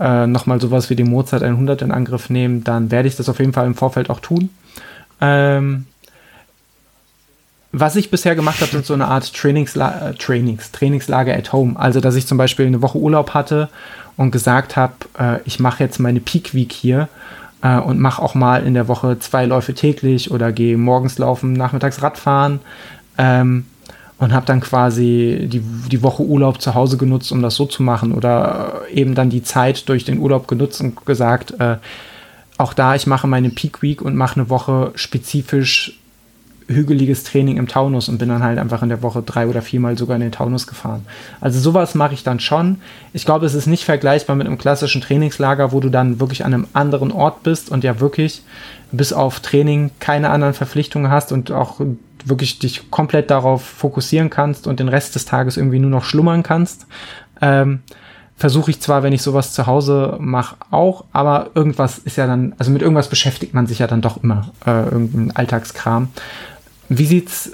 [0.00, 3.38] äh, nochmal sowas wie den Mozart 100 in Angriff nehmen, dann werde ich das auf
[3.38, 4.50] jeden Fall im Vorfeld auch tun.
[5.20, 5.86] Ähm,
[7.72, 11.78] was ich bisher gemacht habe, sind so eine Art Trainingsla äh, Trainings, Trainingslager at Home.
[11.78, 13.68] Also, dass ich zum Beispiel eine Woche Urlaub hatte
[14.16, 17.08] und gesagt habe, äh, ich mache jetzt meine Peak Week hier
[17.62, 21.52] äh, und mache auch mal in der Woche zwei Läufe täglich oder gehe morgens laufen,
[21.52, 22.60] nachmittags Radfahren
[23.18, 23.66] ähm,
[24.18, 27.82] und habe dann quasi die, die Woche Urlaub zu Hause genutzt, um das so zu
[27.82, 31.76] machen oder eben dann die Zeit durch den Urlaub genutzt und gesagt, äh,
[32.58, 35.98] auch da, ich mache meine Peak Week und mache eine Woche spezifisch
[36.68, 39.96] hügeliges Training im Taunus und bin dann halt einfach in der Woche drei oder viermal
[39.96, 41.06] sogar in den Taunus gefahren.
[41.40, 42.80] Also sowas mache ich dann schon.
[43.12, 46.54] Ich glaube, es ist nicht vergleichbar mit einem klassischen Trainingslager, wo du dann wirklich an
[46.54, 48.42] einem anderen Ort bist und ja wirklich
[48.90, 51.80] bis auf Training keine anderen Verpflichtungen hast und auch
[52.24, 56.42] wirklich dich komplett darauf fokussieren kannst und den Rest des Tages irgendwie nur noch schlummern
[56.42, 56.86] kannst.
[57.40, 57.80] Ähm,
[58.36, 62.54] versuche ich zwar, wenn ich sowas zu Hause mache, auch, aber irgendwas ist ja dann,
[62.58, 66.08] also mit irgendwas beschäftigt man sich ja dann doch immer, äh, irgendein Alltagskram.
[66.88, 67.52] Wie sieht's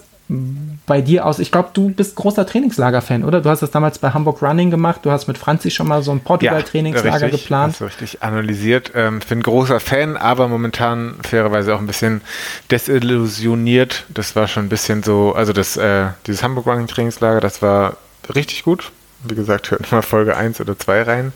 [0.86, 1.38] bei dir aus?
[1.38, 3.40] Ich glaube, du bist großer Trainingslager-Fan, oder?
[3.40, 5.00] Du hast das damals bei Hamburg Running gemacht.
[5.02, 7.80] Du hast mit Franzi schon mal so ein Portugal-Trainingslager ja, geplant.
[7.80, 8.92] Ja, richtig analysiert.
[8.94, 12.22] Ähm, bin großer Fan, aber momentan fairerweise auch ein bisschen
[12.70, 14.04] desillusioniert.
[14.08, 17.96] Das war schon ein bisschen so, also das, äh, dieses Hamburg Running-Trainingslager, das war
[18.34, 18.90] richtig gut.
[19.24, 21.32] Wie gesagt, hört mal Folge 1 oder 2 rein.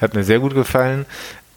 [0.00, 1.04] Hat mir sehr gut gefallen.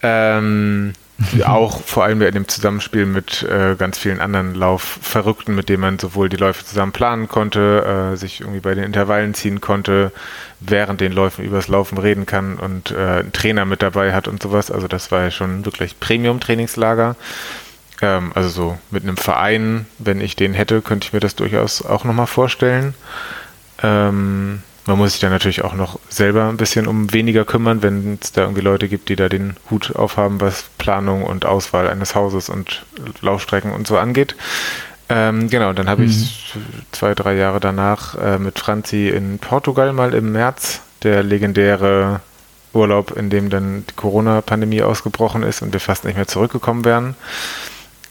[0.02, 0.94] Ähm,
[1.46, 6.00] auch vor allem in dem Zusammenspiel mit äh, ganz vielen anderen Laufverrückten, mit denen man
[6.00, 10.12] sowohl die Läufe zusammen planen konnte, äh, sich irgendwie bei den Intervallen ziehen konnte,
[10.60, 14.42] während den Läufen übers Laufen reden kann und äh, einen Trainer mit dabei hat und
[14.42, 14.72] sowas.
[14.72, 17.16] Also das war ja schon wirklich Premium-Trainingslager.
[18.02, 21.86] Ähm, also so mit einem Verein, wenn ich den hätte, könnte ich mir das durchaus
[21.86, 22.94] auch nochmal vorstellen.
[23.82, 28.18] Ähm, man muss sich dann natürlich auch noch selber ein bisschen um weniger kümmern, wenn
[28.22, 32.16] es da irgendwie Leute gibt, die da den Hut aufhaben, was Planung und Auswahl eines
[32.16, 32.84] Hauses und
[33.22, 34.36] Laufstrecken und so angeht.
[35.10, 36.10] Ähm, genau, dann habe mhm.
[36.10, 36.54] ich
[36.92, 42.22] zwei, drei Jahre danach äh, mit Franzi in Portugal mal im März, der legendäre
[42.74, 47.16] Urlaub, in dem dann die Corona-Pandemie ausgebrochen ist und wir fast nicht mehr zurückgekommen wären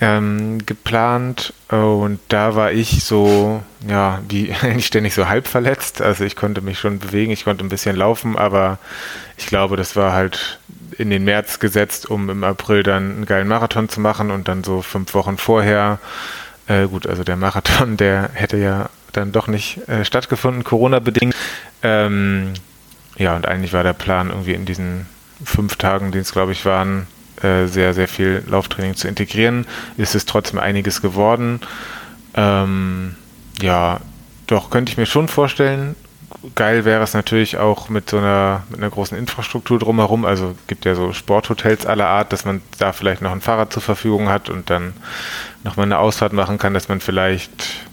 [0.01, 6.01] ähm, geplant und da war ich so, ja, wie eigentlich ständig so halb verletzt.
[6.01, 8.79] Also ich konnte mich schon bewegen, ich konnte ein bisschen laufen, aber
[9.37, 10.61] ich glaube, das war halt
[10.97, 14.65] in den März gesetzt, um im April dann einen geilen Marathon zu machen und dann
[14.65, 15.99] so fünf Wochen vorher,
[16.67, 21.35] äh, gut, also der Marathon, der hätte ja dann doch nicht äh, stattgefunden, Corona-bedingt.
[21.83, 22.55] Ähm,
[23.17, 25.07] ja, und eigentlich war der Plan irgendwie in diesen
[25.45, 27.07] fünf Tagen, die es glaube ich waren,
[27.43, 29.67] äh, sehr, sehr viel Lauftraining zu integrieren.
[29.97, 31.61] Ist es trotzdem einiges geworden.
[32.35, 33.17] Ähm,
[33.61, 34.01] ja,
[34.47, 35.95] doch könnte ich mir schon vorstellen.
[36.55, 40.25] Geil wäre es natürlich auch mit so einer, mit einer großen Infrastruktur drumherum.
[40.25, 43.83] Also gibt ja so Sporthotels aller Art, dass man da vielleicht noch ein Fahrrad zur
[43.83, 44.93] Verfügung hat und dann
[45.65, 47.87] nochmal eine Ausfahrt machen kann, dass man vielleicht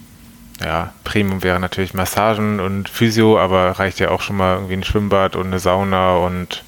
[0.62, 4.84] ja, Premium wäre natürlich Massagen und Physio, aber reicht ja auch schon mal irgendwie ein
[4.84, 6.64] Schwimmbad und eine Sauna und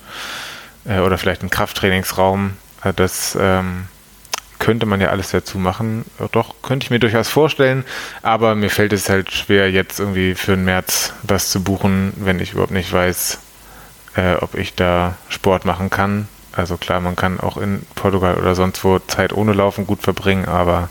[0.85, 2.53] äh, oder vielleicht ein Krafttrainingsraum.
[2.93, 3.87] Das ähm,
[4.59, 6.05] könnte man ja alles dazu machen.
[6.31, 7.83] Doch, könnte ich mir durchaus vorstellen,
[8.21, 12.39] aber mir fällt es halt schwer, jetzt irgendwie für den März was zu buchen, wenn
[12.39, 13.39] ich überhaupt nicht weiß,
[14.15, 16.27] äh, ob ich da Sport machen kann.
[16.53, 20.45] Also klar, man kann auch in Portugal oder sonst wo Zeit ohne Laufen gut verbringen,
[20.45, 20.89] aber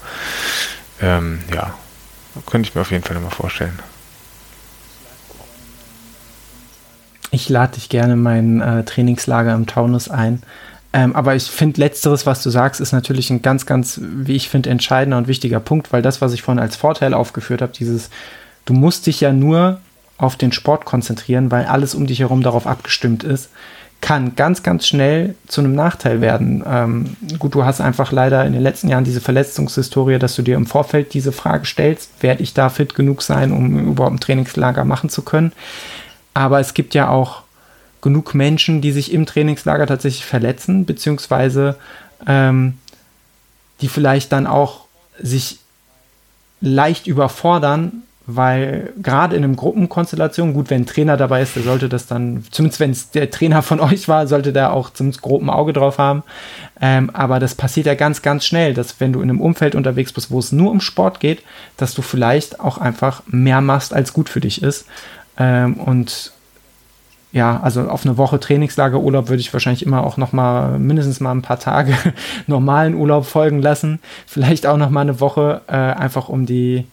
[1.01, 1.74] ähm, ja,
[2.47, 3.78] könnte ich mir auf jeden Fall immer vorstellen.
[7.32, 10.42] Ich lade dich gerne in mein äh, Trainingslager im Taunus ein.
[10.97, 14.49] Ähm, aber ich finde, letzteres, was du sagst, ist natürlich ein ganz, ganz, wie ich
[14.49, 18.09] finde, entscheidender und wichtiger Punkt, weil das, was ich vorhin als Vorteil aufgeführt habe, dieses,
[18.64, 19.80] du musst dich ja nur
[20.16, 23.51] auf den Sport konzentrieren, weil alles um dich herum darauf abgestimmt ist,
[24.01, 26.64] kann ganz, ganz schnell zu einem Nachteil werden.
[26.66, 30.57] Ähm, gut, du hast einfach leider in den letzten Jahren diese Verletzungshistorie, dass du dir
[30.57, 34.86] im Vorfeld diese Frage stellst, werde ich da fit genug sein, um überhaupt ein Trainingslager
[34.86, 35.53] machen zu können.
[36.32, 37.42] Aber es gibt ja auch
[38.03, 41.76] genug Menschen, die sich im Trainingslager tatsächlich verletzen, beziehungsweise
[42.26, 42.78] ähm,
[43.80, 44.84] die vielleicht dann auch
[45.20, 45.59] sich
[46.61, 51.88] leicht überfordern, weil gerade in einem Gruppenkonstellation, gut, wenn ein Trainer dabei ist, der sollte
[51.88, 55.42] das dann, zumindest wenn es der Trainer von euch war, sollte der auch zumindest grob
[55.42, 56.24] ein Auge drauf haben.
[56.80, 60.12] Ähm, aber das passiert ja ganz, ganz schnell, dass wenn du in einem Umfeld unterwegs
[60.12, 61.42] bist, wo es nur um Sport geht,
[61.76, 64.86] dass du vielleicht auch einfach mehr machst, als gut für dich ist.
[65.38, 66.32] Ähm, und
[67.37, 71.32] ja, also auf eine Woche Trainingslagerurlaub würde ich wahrscheinlich immer auch noch mal mindestens mal
[71.32, 71.95] ein paar Tage
[72.47, 73.99] normalen Urlaub folgen lassen.
[74.26, 76.87] Vielleicht auch noch mal eine Woche, äh, einfach um die,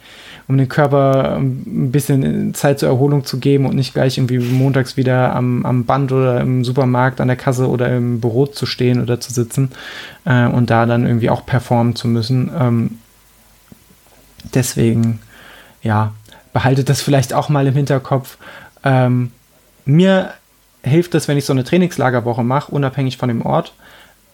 [0.50, 4.98] um den Körper ein bisschen Zeit zur Erholung zu geben und nicht gleich irgendwie montags
[4.98, 9.02] wieder am, am Band oder im Supermarkt an der Kasse oder im Büro zu stehen
[9.02, 9.72] oder zu sitzen
[10.26, 12.52] äh, und da dann irgendwie auch performen zu müssen.
[12.60, 12.98] Ähm,
[14.54, 15.22] deswegen,
[15.84, 16.12] ja,
[16.52, 18.38] behaltet das vielleicht auch mal im Hinterkopf.
[18.84, 19.32] Ähm,
[19.86, 20.34] mir
[20.84, 23.74] hilft es, wenn ich so eine Trainingslagerwoche mache, unabhängig von dem Ort,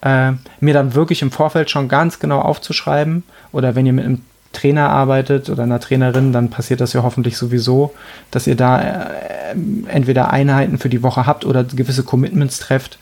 [0.02, 3.24] äh, mir dann wirklich im Vorfeld schon ganz genau aufzuschreiben.
[3.52, 4.22] Oder wenn ihr mit einem
[4.52, 7.94] Trainer arbeitet oder einer Trainerin, dann passiert das ja hoffentlich sowieso,
[8.32, 9.56] dass ihr da äh,
[9.88, 12.98] entweder Einheiten für die Woche habt oder gewisse Commitments trefft.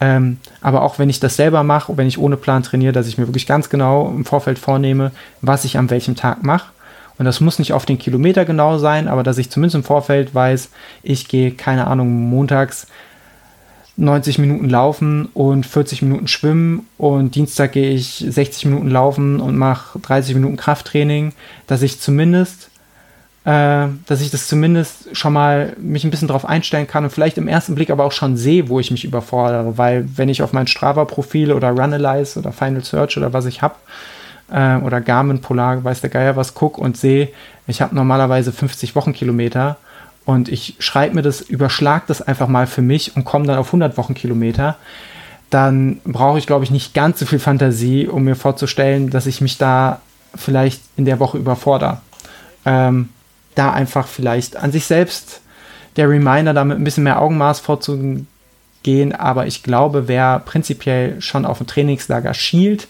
[0.00, 3.18] Ähm, aber auch wenn ich das selber mache, wenn ich ohne Plan trainiere, dass ich
[3.18, 6.70] mir wirklich ganz genau im Vorfeld vornehme, was ich an welchem Tag mache
[7.18, 10.34] und das muss nicht auf den Kilometer genau sein, aber dass ich zumindest im Vorfeld
[10.34, 10.70] weiß,
[11.02, 12.86] ich gehe, keine Ahnung, montags
[13.96, 19.56] 90 Minuten laufen und 40 Minuten schwimmen und Dienstag gehe ich 60 Minuten laufen und
[19.56, 21.32] mache 30 Minuten Krafttraining,
[21.66, 22.70] dass ich zumindest
[23.44, 27.38] äh, dass ich das zumindest schon mal mich ein bisschen drauf einstellen kann und vielleicht
[27.38, 30.52] im ersten Blick aber auch schon sehe, wo ich mich überfordere, weil wenn ich auf
[30.52, 33.76] mein Strava-Profil oder Runalyze oder Final Search oder was ich habe,
[34.50, 37.28] äh, oder Garmin Polar, weiß der Geier was, gucke und sehe,
[37.66, 39.76] ich habe normalerweise 50 Wochenkilometer
[40.24, 43.68] und ich schreibe mir das, überschlag das einfach mal für mich und komme dann auf
[43.68, 44.76] 100 Wochenkilometer,
[45.50, 49.40] dann brauche ich, glaube ich, nicht ganz so viel Fantasie, um mir vorzustellen, dass ich
[49.40, 50.00] mich da
[50.34, 52.00] vielleicht in der Woche überfordere.
[52.66, 53.08] Ähm,
[53.54, 55.40] da einfach vielleicht an sich selbst
[55.96, 58.26] der Reminder, damit ein bisschen mehr Augenmaß vorzugehen.
[59.14, 62.86] Aber ich glaube, wer prinzipiell schon auf ein Trainingslager schielt,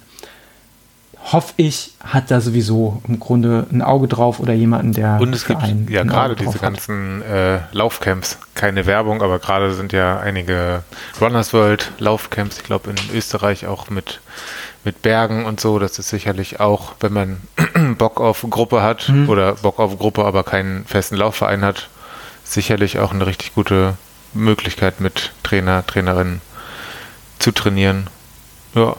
[1.33, 5.19] hoffe ich, hat da sowieso im Grunde ein Auge drauf oder jemanden, der.
[5.21, 10.19] Und es gibt ja gerade diese ganzen äh, Laufcamps, keine Werbung, aber gerade sind ja
[10.19, 10.83] einige
[11.21, 14.21] Runners World Laufcamps, ich glaube in Österreich auch mit
[14.85, 17.41] mit Bergen und so, das ist sicherlich auch, wenn man
[17.99, 19.29] Bock auf Gruppe hat mhm.
[19.29, 21.89] oder Bock auf Gruppe, aber keinen festen Laufverein hat,
[22.45, 23.99] sicherlich auch eine richtig gute
[24.33, 26.41] Möglichkeit mit Trainer, Trainerinnen
[27.39, 28.07] zu trainieren.
[28.75, 28.97] Ja.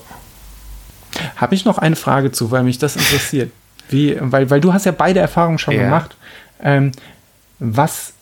[1.36, 3.52] Habe ich noch eine Frage zu, weil mich das interessiert.
[3.90, 5.84] Wie, weil, weil du hast ja beide Erfahrungen schon ja.
[5.84, 6.16] gemacht.
[6.62, 6.92] Ähm,
[7.60, 8.14] was,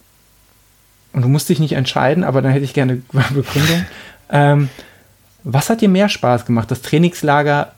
[1.14, 3.02] und du musst dich nicht entscheiden, aber dann hätte ich gerne
[3.34, 3.86] Begründung.
[4.32, 4.70] ähm,
[5.44, 6.72] was hat dir mehr Spaß gemacht?
[6.72, 7.72] Das Trainingslager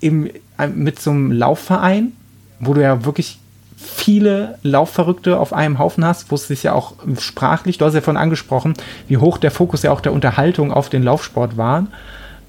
[0.00, 0.30] im,
[0.74, 2.12] mit so einem Laufverein,
[2.58, 3.38] wo du ja wirklich
[3.76, 8.02] viele Laufverrückte auf einem Haufen hast, wo es sich ja auch sprachlich, du hast ja
[8.02, 8.74] vorhin angesprochen,
[9.08, 11.86] wie hoch der Fokus ja auch der Unterhaltung auf den Laufsport war,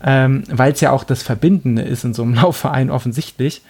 [0.04, 3.62] ähm, weil es ja auch das Verbindende ist in so einem Laufverein offensichtlich.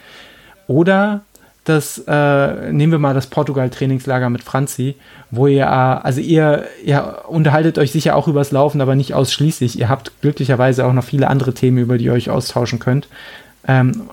[0.66, 1.22] Oder
[1.64, 4.96] das, äh, nehmen wir mal das Portugal-Trainingslager mit Franzi,
[5.30, 9.78] wo ihr, äh, also ihr, ihr unterhaltet euch sicher auch übers Laufen, aber nicht ausschließlich.
[9.78, 13.06] Ihr habt glücklicherweise auch noch viele andere Themen, über die ihr euch austauschen könnt.
[13.68, 14.10] Ähm,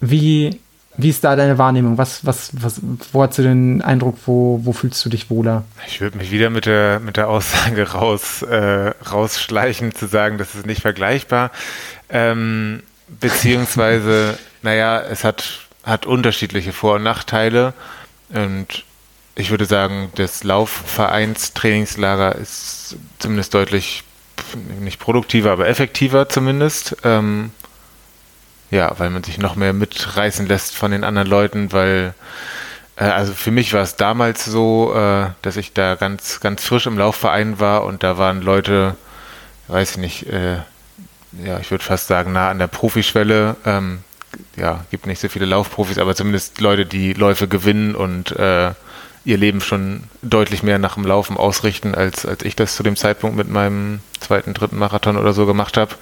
[0.00, 0.60] wie,
[0.96, 1.98] wie ist da deine Wahrnehmung?
[1.98, 2.80] Was, was, was,
[3.12, 5.64] wo hast du den Eindruck, wo, wo fühlst du dich wohler?
[5.86, 10.54] Ich würde mich wieder mit der, mit der Aussage raus, äh, rausschleichen, zu sagen, das
[10.54, 11.50] ist nicht vergleichbar.
[12.08, 12.82] Ähm,
[13.20, 17.74] beziehungsweise, naja, es hat hat unterschiedliche Vor- und Nachteile.
[18.30, 18.84] Und
[19.36, 24.02] ich würde sagen, das Laufvereinstrainingslager ist zumindest deutlich
[24.80, 26.96] nicht produktiver, aber effektiver zumindest.
[27.04, 27.52] Ähm,
[28.70, 32.14] ja, weil man sich noch mehr mitreißen lässt von den anderen Leuten, weil
[32.96, 36.86] äh, also für mich war es damals so, äh, dass ich da ganz, ganz frisch
[36.86, 38.96] im Laufverein war und da waren Leute,
[39.68, 40.58] weiß ich nicht, äh,
[41.44, 43.56] ja, ich würde fast sagen, nah an der Profischwelle.
[43.64, 44.00] Ähm,
[44.56, 48.72] ja, gibt nicht so viele Laufprofis, aber zumindest Leute, die Läufe gewinnen und äh,
[49.24, 52.96] ihr Leben schon deutlich mehr nach dem Laufen ausrichten, als, als ich das zu dem
[52.96, 55.94] Zeitpunkt mit meinem zweiten, dritten Marathon oder so gemacht habe,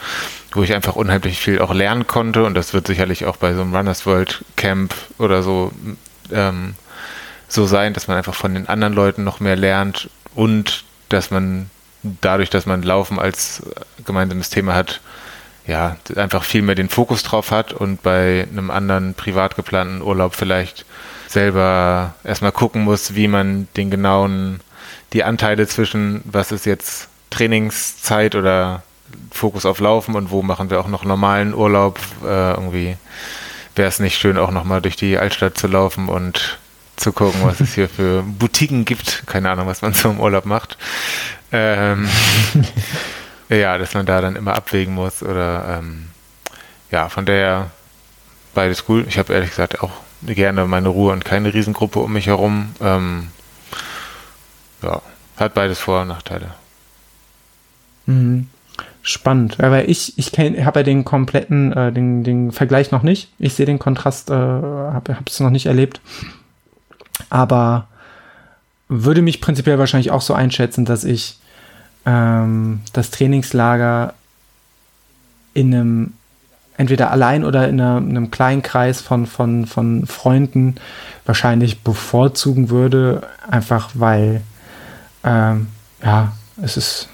[0.52, 2.44] wo ich einfach unheimlich viel auch lernen konnte.
[2.44, 5.72] Und das wird sicherlich auch bei so einem Runners World Camp oder so
[6.32, 6.74] ähm,
[7.48, 11.70] so sein, dass man einfach von den anderen Leuten noch mehr lernt und dass man
[12.02, 13.62] dadurch, dass man Laufen als
[14.04, 15.00] gemeinsames Thema hat,
[15.66, 20.34] ja, einfach viel mehr den Fokus drauf hat und bei einem anderen privat geplanten Urlaub
[20.34, 20.84] vielleicht
[21.32, 24.60] selber erstmal gucken muss, wie man den genauen,
[25.12, 28.82] die Anteile zwischen, was ist jetzt Trainingszeit oder
[29.30, 32.96] Fokus auf Laufen und wo machen wir auch noch normalen Urlaub, äh, irgendwie
[33.74, 36.58] wäre es nicht schön, auch nochmal durch die Altstadt zu laufen und
[36.96, 39.24] zu gucken, was es hier für Boutiquen gibt.
[39.26, 40.76] Keine Ahnung, was man so im Urlaub macht.
[41.50, 42.08] Ähm,
[43.52, 46.08] Ja, dass man da dann immer abwägen muss oder ähm,
[46.90, 47.70] ja, von daher
[48.54, 49.04] beides cool.
[49.08, 49.90] Ich habe ehrlich gesagt auch
[50.26, 52.70] gerne meine Ruhe und keine Riesengruppe um mich herum.
[52.80, 53.28] Ähm,
[54.82, 55.02] ja,
[55.36, 56.54] hat beides Vor- und Nachteile.
[58.06, 58.48] Mhm.
[59.04, 63.32] Spannend, weil ich, ich habe ja den kompletten, äh, den, den Vergleich noch nicht.
[63.38, 66.00] Ich sehe den Kontrast, äh, habe es noch nicht erlebt.
[67.28, 67.88] Aber
[68.88, 71.38] würde mich prinzipiell wahrscheinlich auch so einschätzen, dass ich
[72.06, 74.14] ähm, das Trainingslager
[75.54, 76.12] in einem,
[76.76, 80.76] entweder allein oder in, einer, in einem kleinen Kreis von, von, von Freunden
[81.24, 84.40] wahrscheinlich bevorzugen würde, einfach weil,
[85.24, 85.68] ähm,
[86.02, 86.32] ja,
[86.62, 87.08] es ist,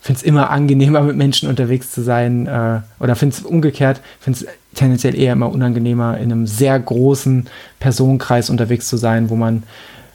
[0.00, 4.40] finde es immer angenehmer, mit Menschen unterwegs zu sein, äh, oder finde es umgekehrt, finde
[4.40, 7.48] es tendenziell eher immer unangenehmer, in einem sehr großen
[7.80, 9.64] Personenkreis unterwegs zu sein, wo man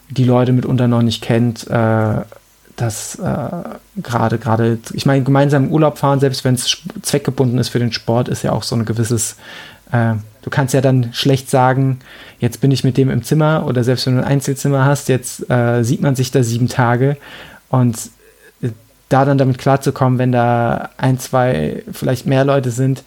[0.09, 2.22] die Leute mitunter noch nicht kennt, äh,
[2.76, 3.47] dass äh,
[3.97, 8.27] gerade, gerade, ich meine, gemeinsam Urlaub fahren, selbst wenn es zweckgebunden ist für den Sport,
[8.27, 9.38] ist ja auch so ein gewisses,
[9.91, 11.99] äh, du kannst ja dann schlecht sagen,
[12.39, 15.49] jetzt bin ich mit dem im Zimmer oder selbst wenn du ein Einzelzimmer hast, jetzt
[15.49, 17.18] äh, sieht man sich da sieben Tage
[17.69, 17.97] und
[18.61, 18.69] äh,
[19.07, 23.03] da dann damit klarzukommen, wenn da ein, zwei, vielleicht mehr Leute sind,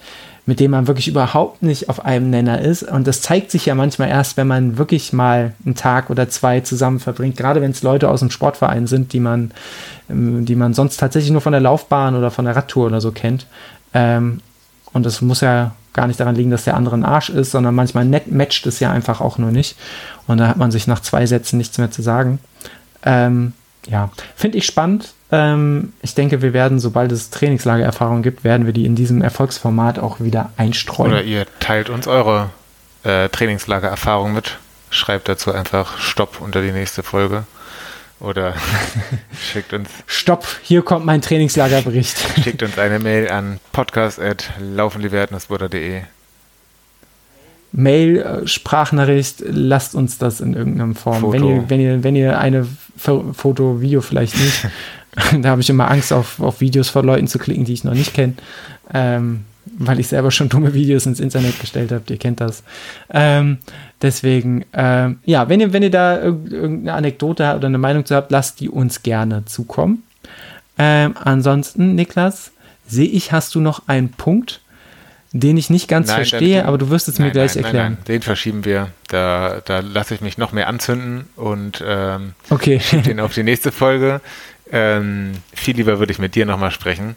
[0.49, 2.83] mit dem man wirklich überhaupt nicht auf einem Nenner ist.
[2.83, 6.61] Und das zeigt sich ja manchmal erst, wenn man wirklich mal einen Tag oder zwei
[6.61, 7.37] zusammen verbringt.
[7.37, 9.51] Gerade wenn es Leute aus dem Sportverein sind, die man,
[10.09, 13.13] ähm, die man sonst tatsächlich nur von der Laufbahn oder von der Radtour oder so
[13.13, 13.47] kennt.
[13.93, 14.41] Ähm,
[14.95, 17.75] und das muss ja gar nicht daran liegen, dass der andere ein Arsch ist, sondern
[17.75, 19.77] manchmal matcht es ja einfach auch nur nicht.
[20.29, 22.39] Und da hat man sich nach zwei Sätzen nichts mehr zu sagen.
[23.03, 23.53] Ähm,
[23.87, 25.13] ja, finde ich spannend.
[25.31, 29.99] Ähm, ich denke, wir werden, sobald es Trainingslagererfahrung gibt, werden wir die in diesem Erfolgsformat
[29.99, 31.13] auch wieder einstreuen.
[31.13, 32.51] Oder ihr teilt uns eure
[33.05, 34.59] äh, Trainingslagererfahrung mit.
[34.91, 37.45] Schreibt dazu einfach Stopp unter die nächste Folge.
[38.21, 38.55] Oder
[39.53, 39.89] schickt uns.
[40.07, 42.17] Stopp, hier kommt mein Trainingslagerbericht.
[42.43, 46.03] schickt uns eine Mail an podcast.laufendiewerdnersbutter.de.
[47.71, 51.21] Mail, äh, Sprachnachricht, lasst uns das in irgendeiner Form.
[51.21, 51.33] Foto.
[51.33, 54.67] Wenn ihr, wenn ihr, wenn ihr eine Foto, Video vielleicht nicht,
[55.43, 57.95] da habe ich immer Angst, auf, auf Videos von Leuten zu klicken, die ich noch
[57.95, 58.35] nicht kenne.
[58.93, 59.45] Ähm,
[59.79, 62.63] weil ich selber schon dumme Videos ins Internet gestellt habe, ihr kennt das.
[63.11, 63.59] Ähm,
[64.03, 68.31] deswegen, ähm, ja, wenn ihr, wenn ihr da irgendeine Anekdote oder eine Meinung zu habt,
[68.31, 70.03] lasst die uns gerne zukommen.
[70.79, 72.53] Ähm, ansonsten, Niklas,
[72.87, 74.61] sehe ich, hast du noch einen Punkt,
[75.33, 77.93] den ich nicht ganz nein, verstehe, aber du wirst es nein, mir gleich nein, erklären.
[77.95, 78.89] Nein, den verschieben wir.
[79.09, 82.81] Da, da lasse ich mich noch mehr anzünden und ähm, okay.
[83.05, 84.21] den auf die nächste Folge.
[84.73, 87.17] Ähm, viel lieber würde ich mit dir nochmal sprechen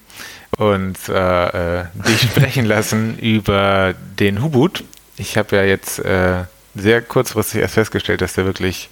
[0.57, 4.83] und äh, äh, dich sprechen lassen über den Hubut.
[5.17, 6.43] Ich habe ja jetzt äh,
[6.75, 8.89] sehr kurzfristig erst festgestellt, dass der wirklich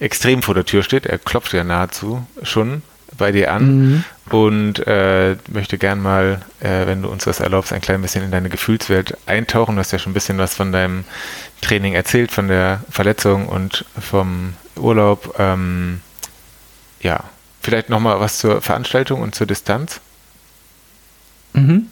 [0.00, 1.06] extrem vor der Tür steht.
[1.06, 2.82] Er klopft ja nahezu schon
[3.18, 4.04] bei dir an mhm.
[4.30, 8.30] und äh, möchte gern mal, äh, wenn du uns das erlaubst, ein klein bisschen in
[8.30, 9.76] deine Gefühlswelt eintauchen.
[9.76, 11.04] Du hast ja schon ein bisschen was von deinem
[11.60, 15.34] Training erzählt, von der Verletzung und vom Urlaub.
[15.38, 16.00] Ähm,
[17.00, 17.24] ja,
[17.62, 20.00] vielleicht nochmal was zur Veranstaltung und zur Distanz.
[21.54, 21.86] Mhm.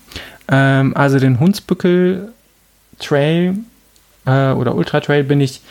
[0.49, 2.33] Ähm, also den Hunsbückel
[2.99, 3.57] Trail
[4.27, 5.63] äh, oder Ultra Trail bin ich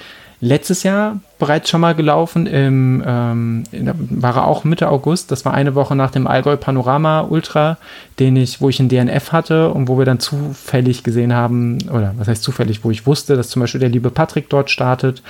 [0.41, 2.45] letztes Jahr bereits schon mal gelaufen.
[2.45, 3.63] Im, ähm,
[4.09, 5.31] war auch Mitte August.
[5.31, 7.77] Das war eine Woche nach dem Allgäu Panorama Ultra,
[8.19, 12.13] den ich, wo ich ein DNF hatte und wo wir dann zufällig gesehen haben, oder
[12.17, 15.21] was heißt zufällig, wo ich wusste, dass zum Beispiel der liebe Patrick dort startet.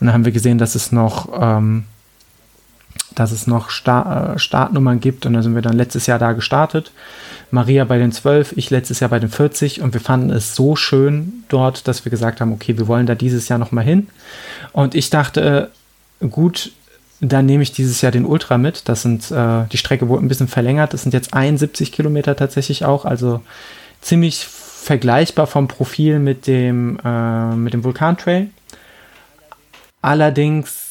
[0.00, 1.84] Und dann haben wir gesehen, dass es noch ähm,
[3.14, 6.32] dass es noch Sta äh, Startnummern gibt und da sind wir dann letztes Jahr da
[6.32, 6.92] gestartet.
[7.50, 10.76] Maria bei den 12, ich letztes Jahr bei den 40 und wir fanden es so
[10.76, 14.08] schön dort, dass wir gesagt haben, okay, wir wollen da dieses Jahr nochmal hin.
[14.72, 15.70] Und ich dachte,
[16.30, 16.72] gut,
[17.20, 18.88] dann nehme ich dieses Jahr den Ultra mit.
[18.88, 20.92] Das sind, äh, die Strecke wurde ein bisschen verlängert.
[20.92, 23.40] Das sind jetzt 71 Kilometer tatsächlich auch, also
[24.00, 28.48] ziemlich vergleichbar vom Profil mit dem, äh, mit dem Vulkantrail.
[30.00, 30.87] Allerdings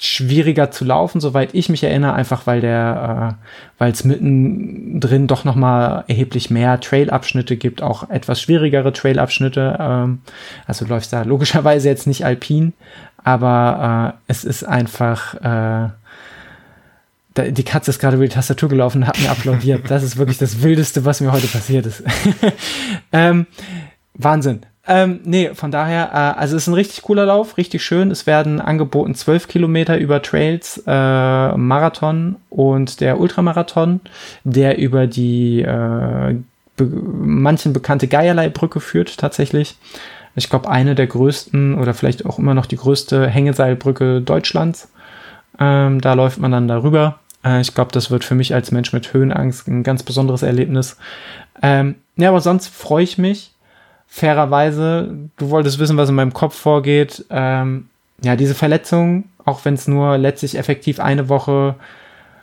[0.00, 3.44] schwieriger zu laufen, soweit ich mich erinnere, einfach weil der, äh,
[3.78, 9.76] weil es mittendrin doch nochmal erheblich mehr Trailabschnitte gibt, auch etwas schwierigere Trailabschnitte.
[9.78, 10.20] Ähm,
[10.66, 12.72] also läufst da logischerweise jetzt nicht alpin,
[13.22, 15.90] aber äh, es ist einfach, äh,
[17.50, 19.82] die Katze ist gerade über die Tastatur gelaufen und hat mir applaudiert.
[19.88, 22.02] Das ist wirklich das Wildeste, was mir heute passiert ist.
[23.12, 23.46] ähm,
[24.14, 24.66] Wahnsinn.
[24.86, 28.10] Ähm, nee, von daher, äh, also es ist ein richtig cooler Lauf, richtig schön.
[28.10, 34.00] Es werden angeboten 12 Kilometer über Trails, äh, Marathon und der Ultramarathon,
[34.44, 36.36] der über die äh,
[36.76, 39.76] be manchen bekannte Geierlei-Brücke führt tatsächlich.
[40.36, 44.90] Ich glaube, eine der größten oder vielleicht auch immer noch die größte Hängeseilbrücke Deutschlands.
[45.58, 47.20] Ähm, da läuft man dann darüber.
[47.42, 50.98] Äh, ich glaube, das wird für mich als Mensch mit Höhenangst ein ganz besonderes Erlebnis.
[51.62, 53.53] Ähm, ja, aber sonst freue ich mich
[54.14, 57.24] fairerweise, du wolltest wissen, was in meinem Kopf vorgeht.
[57.30, 57.88] Ähm,
[58.22, 61.74] ja, diese Verletzung, auch wenn es nur letztlich effektiv eine Woche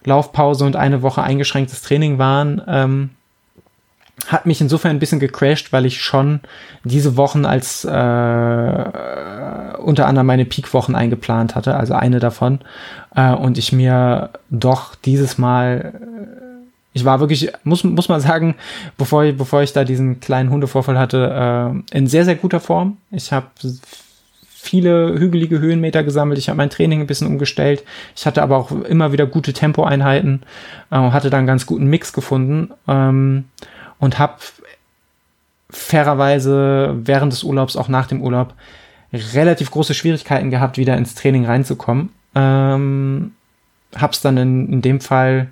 [0.04, 3.12] Laufpause und eine Woche eingeschränktes Training waren, ähm,
[4.28, 6.42] hat mich insofern ein bisschen gecrashed, weil ich schon
[6.84, 7.88] diese Wochen als äh,
[9.78, 12.60] unter anderem meine Peak-Wochen eingeplant hatte, also eine davon,
[13.16, 15.94] äh, und ich mir doch dieses Mal
[16.94, 18.56] ich war wirklich, muss, muss man sagen,
[18.98, 22.98] bevor ich, bevor ich da diesen kleinen Hundevorfall hatte, äh, in sehr, sehr guter Form.
[23.12, 23.48] Ich habe
[24.62, 26.38] viele hügelige Höhenmeter gesammelt.
[26.38, 27.84] Ich habe mein Training ein bisschen umgestellt.
[28.16, 30.44] Ich hatte aber auch immer wieder gute Tempoeinheiten,
[30.92, 33.46] äh, hatte dann einen ganz guten Mix gefunden ähm,
[34.00, 34.36] und habe
[35.70, 38.54] fairerweise während des Urlaubs, auch nach dem Urlaub,
[39.14, 42.10] relativ große Schwierigkeiten gehabt, wieder ins Training reinzukommen.
[42.36, 43.32] Ähm,
[43.96, 45.48] hab's dann in, in dem Fall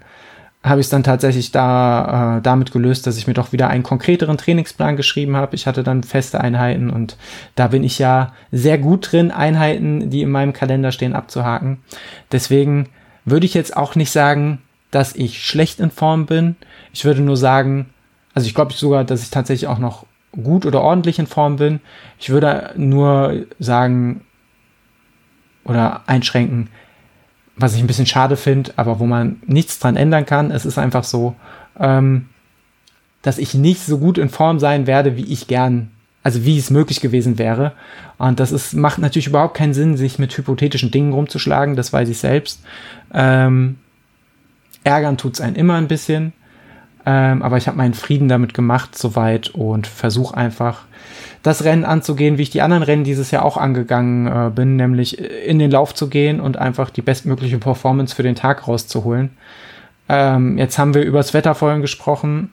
[0.61, 3.83] habe ich es dann tatsächlich da äh, damit gelöst, dass ich mir doch wieder einen
[3.83, 5.55] konkreteren Trainingsplan geschrieben habe.
[5.55, 7.15] Ich hatte dann feste Einheiten und
[7.55, 11.79] da bin ich ja sehr gut drin, Einheiten, die in meinem Kalender stehen, abzuhaken.
[12.31, 12.89] Deswegen
[13.23, 14.61] würde ich jetzt auch nicht sagen,
[14.91, 16.57] dass ich schlecht in Form bin.
[16.93, 17.87] Ich würde nur sagen,
[18.33, 21.79] also ich glaube sogar, dass ich tatsächlich auch noch gut oder ordentlich in Form bin.
[22.19, 24.25] Ich würde nur sagen
[25.63, 26.69] oder einschränken,
[27.59, 30.51] was ich ein bisschen schade finde, aber wo man nichts dran ändern kann.
[30.51, 31.35] Es ist einfach so,
[31.77, 32.29] ähm,
[33.21, 35.91] dass ich nicht so gut in Form sein werde, wie ich gern,
[36.23, 37.73] also wie es möglich gewesen wäre.
[38.17, 42.07] Und das ist, macht natürlich überhaupt keinen Sinn, sich mit hypothetischen Dingen rumzuschlagen, das weiß
[42.07, 42.61] ich selbst.
[43.13, 43.77] Ähm,
[44.83, 46.33] ärgern tut's einen immer ein bisschen.
[47.09, 50.81] Ähm, aber ich habe meinen Frieden damit gemacht soweit und versuche einfach
[51.41, 55.17] das Rennen anzugehen, wie ich die anderen Rennen dieses Jahr auch angegangen äh, bin, nämlich
[55.17, 59.31] in den Lauf zu gehen und einfach die bestmögliche Performance für den Tag rauszuholen.
[60.07, 62.51] Ähm, jetzt haben wir über das Wetter vorhin gesprochen.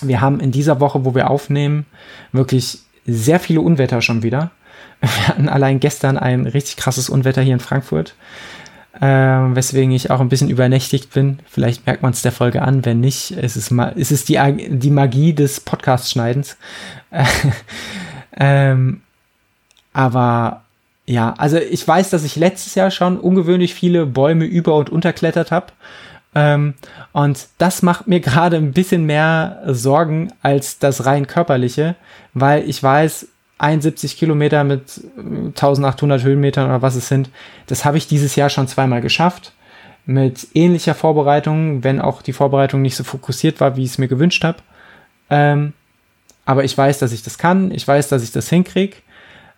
[0.00, 1.84] Wir haben in dieser Woche, wo wir aufnehmen,
[2.32, 4.50] wirklich sehr viele Unwetter schon wieder.
[5.00, 8.16] Wir hatten allein gestern ein richtig krasses Unwetter hier in Frankfurt
[9.00, 11.38] äh, weswegen ich auch ein bisschen übernächtigt bin.
[11.48, 14.38] Vielleicht merkt man es der Folge an, wenn nicht, es ist, ma es ist die,
[14.68, 16.56] die Magie des Podcast-Schneidens.
[18.36, 19.02] ähm,
[19.92, 20.62] aber
[21.06, 25.50] ja, also ich weiß, dass ich letztes Jahr schon ungewöhnlich viele Bäume über- und unterklettert
[25.50, 25.72] habe.
[26.34, 26.74] Ähm,
[27.12, 31.94] und das macht mir gerade ein bisschen mehr Sorgen als das rein körperliche,
[32.34, 33.28] weil ich weiß,
[33.58, 37.30] 71 Kilometer mit 1800 Höhenmetern oder was es sind,
[37.66, 39.52] das habe ich dieses Jahr schon zweimal geschafft.
[40.06, 44.08] Mit ähnlicher Vorbereitung, wenn auch die Vorbereitung nicht so fokussiert war, wie ich es mir
[44.08, 44.58] gewünscht habe.
[45.28, 45.74] Ähm,
[46.46, 47.70] aber ich weiß, dass ich das kann.
[47.72, 48.96] Ich weiß, dass ich das hinkriege.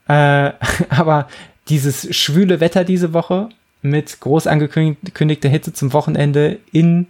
[0.08, 0.52] Äh,
[0.88, 1.28] aber
[1.68, 3.50] dieses schwüle Wetter diese Woche
[3.82, 7.06] mit groß angekündigter Hitze zum Wochenende in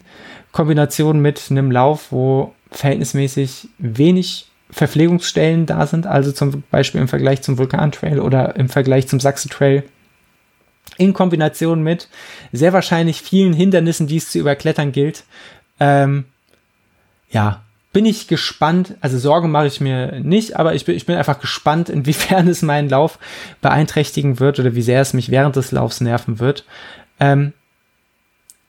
[0.53, 7.43] Kombination mit einem Lauf, wo verhältnismäßig wenig Verpflegungsstellen da sind, also zum Beispiel im Vergleich
[7.43, 9.85] zum Vulkantrail oder im Vergleich zum Sachsen-Trail,
[10.97, 12.09] in Kombination mit
[12.53, 15.25] sehr wahrscheinlich vielen Hindernissen, die es zu überklettern gilt.
[15.79, 16.25] Ähm,
[17.31, 21.17] ja, bin ich gespannt, also Sorgen mache ich mir nicht, aber ich bin, ich bin
[21.17, 23.19] einfach gespannt, inwiefern es meinen Lauf
[23.61, 26.65] beeinträchtigen wird oder wie sehr es mich während des Laufs nerven wird.
[27.19, 27.53] Ähm,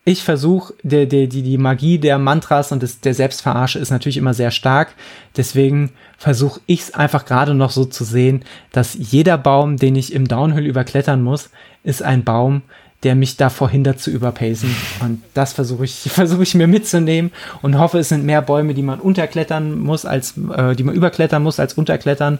[0.03, 4.33] ich versuche, die, die, die Magie der Mantras und des, der Selbstverarsche ist natürlich immer
[4.33, 4.95] sehr stark.
[5.37, 10.13] Deswegen versuche ich es einfach gerade noch so zu sehen, dass jeder Baum, den ich
[10.13, 11.51] im Downhill überklettern muss,
[11.83, 12.63] ist ein Baum,
[13.03, 14.75] der mich davor hindert zu überpacen.
[15.01, 18.83] Und das versuche ich, versuche ich mir mitzunehmen und hoffe, es sind mehr Bäume, die
[18.83, 22.39] man unterklettern muss, als äh, die man überklettern muss, als unterklettern,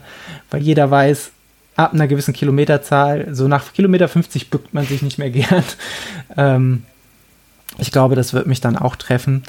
[0.50, 1.30] weil jeder weiß,
[1.76, 5.64] ab einer gewissen Kilometerzahl, so nach Kilometer 50 bückt man sich nicht mehr gern.
[6.36, 6.82] Ähm,
[7.78, 9.42] ich glaube, das wird mich dann auch treffen.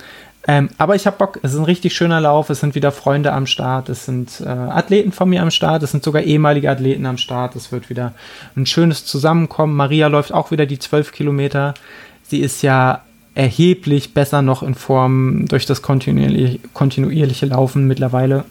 [0.46, 3.32] Ähm, aber ich habe Bock, es ist ein richtig schöner Lauf, es sind wieder Freunde
[3.32, 7.06] am Start, es sind äh, Athleten von mir am Start, es sind sogar ehemalige Athleten
[7.06, 8.14] am Start, es wird wieder
[8.58, 9.76] ein schönes Zusammenkommen.
[9.76, 11.76] Maria läuft auch wieder die 12 Kilometer.
[12.24, 13.04] Sie ist ja
[13.36, 18.44] erheblich besser noch in Form durch das kontinuierliche, kontinuierliche Laufen mittlerweile,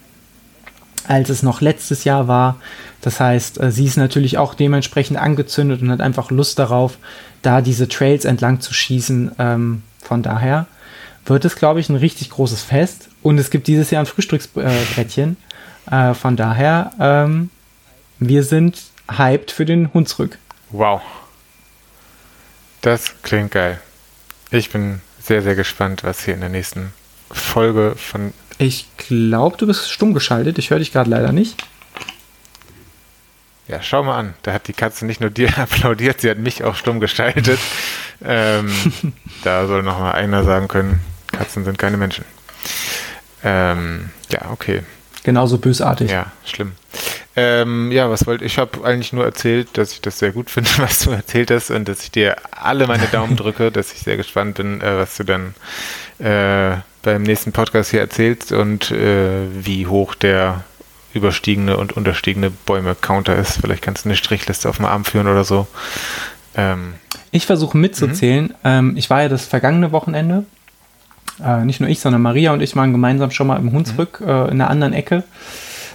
[1.09, 2.57] als es noch letztes Jahr war.
[3.01, 6.99] Das heißt, äh, sie ist natürlich auch dementsprechend angezündet und hat einfach Lust darauf,
[7.43, 9.33] da diese Trails entlang zu schießen.
[9.39, 10.67] Ähm, von daher
[11.27, 13.09] wird es, glaube ich, ein richtig großes Fest.
[13.23, 15.37] Und es gibt dieses Jahr ein Frühstücksbrettchen.
[15.91, 17.51] Äh, von daher, ähm,
[18.19, 20.39] wir sind hyped für den Hunsrück.
[20.71, 21.03] Wow.
[22.81, 23.81] Das klingt geil.
[24.51, 26.93] Ich bin sehr, sehr gespannt, was hier in der nächsten
[27.31, 28.33] Folge von.
[28.63, 30.57] Ich glaube, du bist stumm geschaltet.
[30.57, 31.57] Ich höre dich gerade leider nicht.
[33.67, 34.35] Ja, schau mal an.
[34.43, 37.59] Da hat die Katze nicht nur dir applaudiert, sie hat mich auch stumm gestaltet.
[38.25, 38.73] ähm,
[39.45, 41.01] da soll noch mal einer sagen können,
[41.33, 42.25] Katzen sind keine Menschen.
[43.43, 44.83] Ähm, ja, okay.
[45.25, 46.11] Genauso bösartig.
[46.11, 46.73] Ja, schlimm.
[47.35, 48.53] Ähm, ja, was wollte ich?
[48.53, 51.71] Ich habe eigentlich nur erzählt, dass ich das sehr gut finde, was du erzählt hast
[51.71, 55.17] und dass ich dir alle meine Daumen drücke, dass ich sehr gespannt bin, äh, was
[55.17, 55.55] du dann
[56.21, 60.65] äh, beim nächsten Podcast hier erzählst und äh, wie hoch der
[61.15, 63.61] überstiegene und unterstiegene Bäume-Counter ist.
[63.61, 65.67] Vielleicht kannst du eine Strichliste auf dem Arm führen oder so.
[66.57, 66.95] Ähm.
[67.31, 68.47] Ich versuche mitzuzählen.
[68.47, 68.55] Mhm.
[68.65, 70.45] Ähm, ich war ja das vergangene Wochenende.
[71.43, 74.29] Äh, nicht nur ich, sondern Maria und ich waren gemeinsam schon mal im Hunsrück mhm.
[74.29, 75.25] äh, in einer anderen Ecke.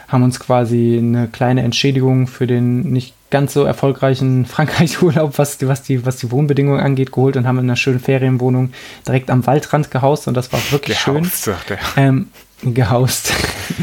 [0.07, 5.67] Haben uns quasi eine kleine Entschädigung für den nicht ganz so erfolgreichen Frankreich-Urlaub, was die,
[5.67, 8.71] was, die, was die Wohnbedingungen angeht, geholt und haben in einer schönen Ferienwohnung
[9.05, 11.53] direkt am Waldrand gehaust und das war wirklich gehaust, schön.
[11.55, 11.79] Sagt er.
[11.97, 12.29] Ähm,
[12.63, 13.33] gehaust.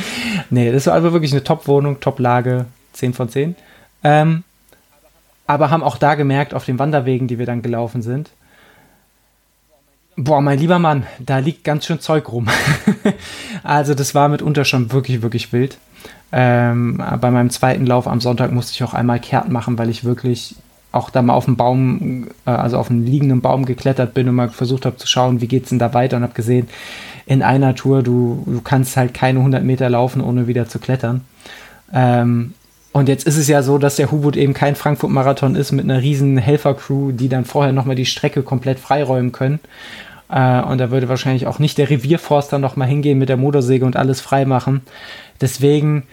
[0.51, 3.55] nee, das war also wirklich eine Top-Wohnung, Top-Lage, 10 von 10.
[4.03, 4.45] Ähm,
[5.47, 8.31] aber haben auch da gemerkt, auf den Wanderwegen, die wir dann gelaufen sind,
[10.17, 12.49] boah, mein lieber Mann, da liegt ganz schön Zeug rum.
[13.63, 15.79] also das war mitunter schon wirklich, wirklich wild.
[16.37, 20.03] Ähm, bei meinem zweiten Lauf am Sonntag musste ich auch einmal kehrt machen, weil ich
[20.03, 20.57] wirklich
[20.91, 24.35] auch da mal auf dem Baum, äh, also auf einem liegenden Baum geklettert bin und
[24.35, 26.69] mal versucht habe zu schauen, wie geht's denn da weiter und habe gesehen,
[27.27, 31.21] in einer Tour, du, du kannst halt keine 100 Meter laufen, ohne wieder zu klettern.
[31.93, 32.55] Ähm,
[32.91, 36.03] und jetzt ist es ja so, dass der Hubut eben kein Frankfurt-Marathon ist mit einer
[36.03, 39.61] riesen Helfercrew, die dann vorher nochmal die Strecke komplett freiräumen können.
[40.29, 43.95] Äh, und da würde wahrscheinlich auch nicht der Revierforster nochmal hingehen mit der Motorsäge und
[43.95, 44.81] alles freimachen.
[45.41, 46.05] Deswegen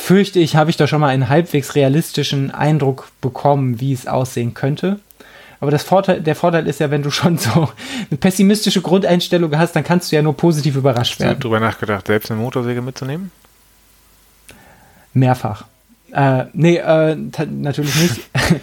[0.00, 4.54] fürchte ich, habe ich da schon mal einen halbwegs realistischen Eindruck bekommen, wie es aussehen
[4.54, 4.98] könnte.
[5.60, 7.68] Aber das Vorteil, der Vorteil ist ja, wenn du schon so
[8.10, 11.40] eine pessimistische Grundeinstellung hast, dann kannst du ja nur positiv überrascht Hast du werden.
[11.40, 13.30] darüber nachgedacht, selbst eine Motorsäge mitzunehmen?
[15.12, 15.66] Mehrfach.
[16.12, 18.20] Äh, nee, äh, natürlich nicht.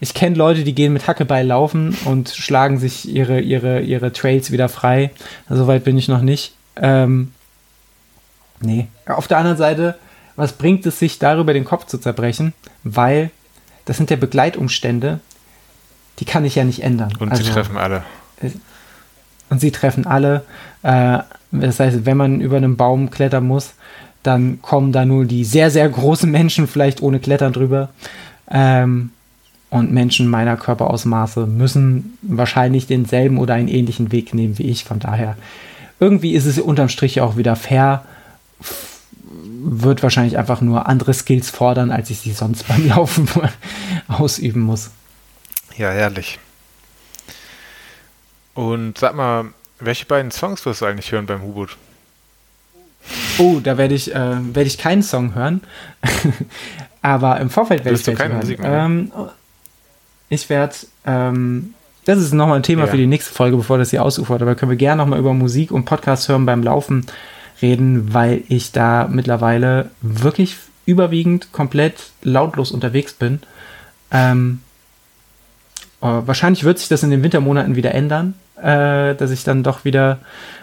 [0.00, 4.50] ich kenne Leute, die gehen mit Hackebeil laufen und schlagen sich ihre, ihre, ihre Trails
[4.50, 5.12] wieder frei.
[5.48, 6.54] Soweit bin ich noch nicht.
[6.76, 7.32] Ähm,
[8.60, 8.88] nee.
[9.06, 9.96] Auf der anderen Seite,
[10.36, 12.52] was bringt es sich, darüber den Kopf zu zerbrechen?
[12.84, 13.30] Weil
[13.84, 15.20] das sind ja Begleitumstände,
[16.18, 17.12] die kann ich ja nicht ändern.
[17.18, 18.02] Und Also- sie treffen alle.
[19.48, 20.44] und sie treffen alle.
[20.82, 21.18] Äh,
[21.52, 23.74] das heißt, wenn man über einen Baum klettern muss,
[24.22, 27.88] dann kommen da nur die sehr, sehr großen Menschen vielleicht ohne Klettern drüber.
[28.50, 29.10] Ähm,
[29.70, 34.84] und Menschen meiner Körperausmaße müssen wahrscheinlich denselben oder einen ähnlichen Weg nehmen wie ich.
[34.84, 35.36] Von daher,
[36.00, 38.04] irgendwie ist es unterm Strich auch wieder fair.
[39.68, 43.28] Wird wahrscheinlich einfach nur andere Skills fordern, als ich sie sonst beim Laufen
[44.08, 44.90] ausüben muss.
[45.76, 46.38] Ja, herrlich.
[48.54, 49.46] Und sag mal,
[49.80, 51.76] welche beiden Songs wirst du eigentlich hören beim Hubut?
[53.38, 55.60] Oh, da werde ich, äh, werde ich keinen Song hören.
[57.02, 58.36] Aber im Vorfeld werde ich keine hören.
[58.40, 59.12] Musik mehr ähm,
[60.28, 60.74] Ich werde,
[61.04, 61.74] ähm,
[62.04, 62.90] das ist nochmal ein Thema Ja.
[62.90, 64.42] für die nächste Folge, bevor das hier ausufert.
[64.42, 67.04] Aber können wir gerne nochmal über Musik und Podcast hören beim Laufen
[67.62, 73.40] reden, weil ich da mittlerweile wirklich überwiegend komplett lautlos unterwegs bin.
[74.10, 74.60] Ähm,
[76.00, 79.84] äh, wahrscheinlich wird sich das in den Wintermonaten wieder ändern, äh, dass ich dann doch
[79.84, 80.18] wieder.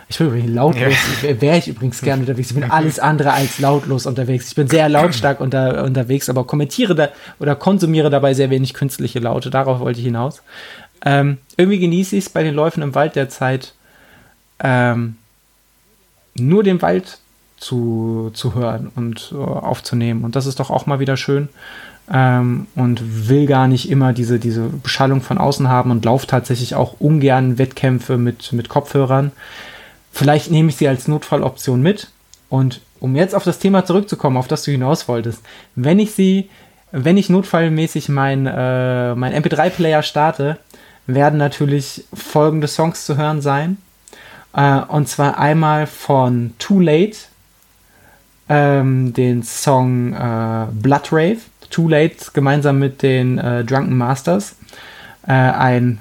[0.09, 2.51] Ich bin übrigens lautlos, wäre ich übrigens gerne unterwegs.
[2.51, 4.49] Ich bin alles andere als lautlos unterwegs.
[4.49, 7.09] Ich bin sehr lautstark unter, unterwegs, aber kommentiere da
[7.39, 9.49] oder konsumiere dabei sehr wenig künstliche Laute.
[9.49, 10.43] Darauf wollte ich hinaus.
[11.05, 13.73] Ähm, irgendwie genieße ich es bei den Läufen im Wald derzeit,
[14.59, 15.15] ähm,
[16.35, 17.19] nur den Wald
[17.57, 20.23] zu, zu hören und äh, aufzunehmen.
[20.23, 21.49] Und das ist doch auch mal wieder schön.
[22.11, 26.75] Ähm, und will gar nicht immer diese, diese Beschallung von außen haben und laufe tatsächlich
[26.75, 29.31] auch ungern Wettkämpfe mit, mit Kopfhörern.
[30.11, 32.09] Vielleicht nehme ich sie als Notfalloption mit.
[32.49, 35.41] Und um jetzt auf das Thema zurückzukommen, auf das du hinaus wolltest,
[35.75, 36.49] wenn ich sie,
[36.91, 40.57] wenn ich notfallmäßig mein, äh, mein MP3-Player starte,
[41.07, 43.77] werden natürlich folgende Songs zu hören sein.
[44.53, 47.17] Äh, und zwar einmal von Too Late,
[48.49, 51.39] ähm, den Song äh, Blood Rave.
[51.69, 54.55] Too Late gemeinsam mit den äh, Drunken Masters.
[55.25, 55.99] Äh, ein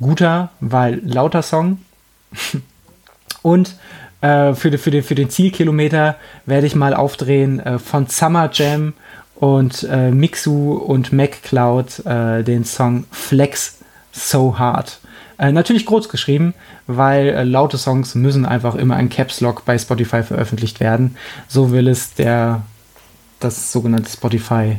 [0.00, 1.78] guter, weil lauter Song.
[3.42, 3.76] Und
[4.20, 6.16] äh, für, für, den, für den Zielkilometer
[6.46, 8.94] werde ich mal aufdrehen äh, von Summer Jam
[9.36, 13.78] und äh, Mixu und MacCloud äh, den Song Flex
[14.12, 14.98] So Hard.
[15.38, 16.54] Äh, natürlich groß geschrieben,
[16.86, 21.16] weil äh, laute Songs müssen einfach immer in Caps Lock bei Spotify veröffentlicht werden.
[21.46, 22.62] So will es der
[23.40, 24.78] das sogenannte Spotify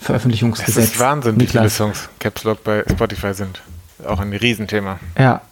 [0.00, 0.84] Es Veröffentlichungsgesetz.
[0.84, 1.70] ist Wahnsinn, wie viele.
[1.70, 3.62] Songs Caps Lock bei Spotify sind.
[4.04, 4.98] Auch ein Riesenthema.
[5.16, 5.42] Ja.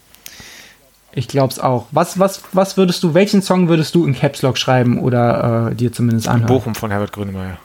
[1.13, 1.87] Ich glaube es auch.
[1.91, 5.75] Was, was, was würdest du, welchen Song würdest du in Caps Lock schreiben oder äh,
[5.75, 6.49] dir zumindest anhören?
[6.49, 7.59] Bochum von Herbert Grönemeyer.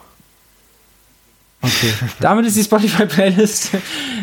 [1.63, 1.93] Okay.
[2.19, 3.71] Damit ist die Spotify-Playlist.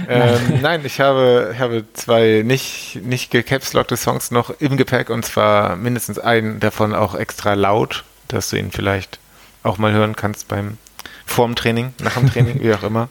[0.08, 5.76] ähm, nein, ich habe, habe zwei nicht, nicht gecapslockte Songs noch im Gepäck und zwar
[5.76, 9.18] mindestens einen davon auch extra laut, dass du ihn vielleicht
[9.62, 10.76] auch mal hören kannst beim
[11.24, 13.08] vorm Training, nach dem Training, wie auch immer.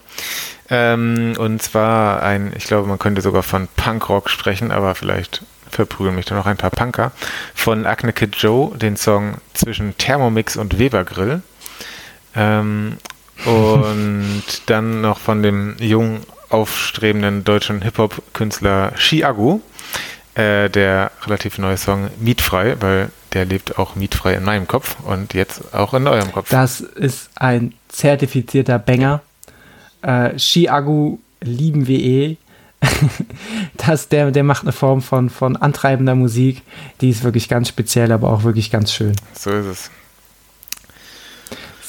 [0.69, 5.41] Ähm, und zwar ein, ich glaube, man könnte sogar von Punkrock sprechen, aber vielleicht
[5.71, 7.11] verprügeln mich da noch ein paar Punker.
[7.55, 11.41] Von Acne Kid Joe, den Song zwischen Thermomix und Weber Grill.
[12.35, 12.97] Ähm,
[13.45, 19.61] und dann noch von dem jungen, aufstrebenden deutschen Hip-Hop-Künstler Chiago,
[20.35, 25.33] äh, der relativ neue Song Mietfrei, weil der lebt auch mietfrei in meinem Kopf und
[25.33, 26.49] jetzt auch in eurem Kopf.
[26.49, 29.21] Das ist ein zertifizierter Banger.
[30.01, 32.37] Äh, Chiagu lieben wir eh.
[33.77, 36.61] das, der, der macht eine Form von, von antreibender Musik.
[37.01, 39.13] Die ist wirklich ganz speziell, aber auch wirklich ganz schön.
[39.33, 39.91] So ist es.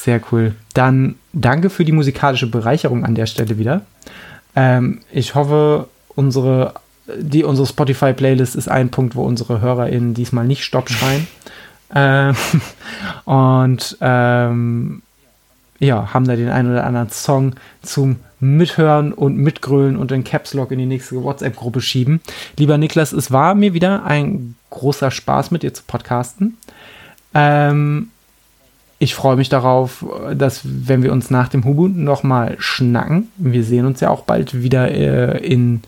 [0.02, 0.54] Sehr cool.
[0.72, 3.82] Dann danke für die musikalische Bereicherung an der Stelle wieder.
[4.56, 6.72] Ähm, ich hoffe, unsere,
[7.18, 11.26] die, unsere Spotify-Playlist ist ein Punkt, wo unsere HörerInnen diesmal nicht Stopp schreien.
[11.94, 12.34] ähm,
[13.26, 15.02] und ähm,
[15.80, 20.54] ja, haben da den einen oder anderen Song zum mithören und mitgrölen und den Caps
[20.54, 22.22] Lock in die nächste WhatsApp-Gruppe schieben.
[22.56, 26.56] Lieber Niklas, es war mir wieder ein großer Spaß mit dir zu podcasten.
[27.34, 28.08] Ähm,
[29.02, 30.04] ich freue mich darauf,
[30.34, 34.62] dass, wenn wir uns nach dem Hubuntu nochmal schnacken, wir sehen uns ja auch bald
[34.62, 35.80] wieder äh, in,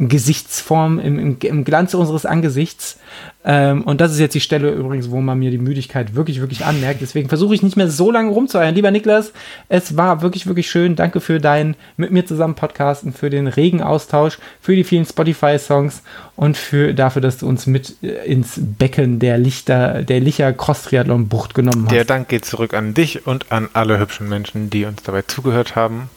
[0.00, 2.98] in, Gesichtsform, im, im, im, Glanz unseres Angesichts.
[3.44, 6.64] Ähm, und das ist jetzt die Stelle übrigens, wo man mir die Müdigkeit wirklich, wirklich
[6.64, 7.00] anmerkt.
[7.00, 8.74] Deswegen versuche ich nicht mehr so lange rumzueiern.
[8.74, 9.32] Lieber Niklas,
[9.68, 10.96] es war wirklich, wirklich schön.
[10.96, 16.02] Danke für dein mit mir zusammen Podcasten, für den regen Austausch, für die vielen Spotify-Songs
[16.34, 21.54] und für dafür, dass du uns mit äh, ins Becken der Lichter, der Licher Cross-Triathlon-Bucht
[21.54, 21.92] genommen hast.
[21.92, 25.76] Der Dank geht zurück an dich und an alle hübschen Menschen, die uns dabei zugehört
[25.76, 26.10] haben.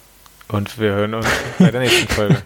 [0.48, 1.28] Und wir hören uns
[1.60, 2.38] bei der nächsten Folge.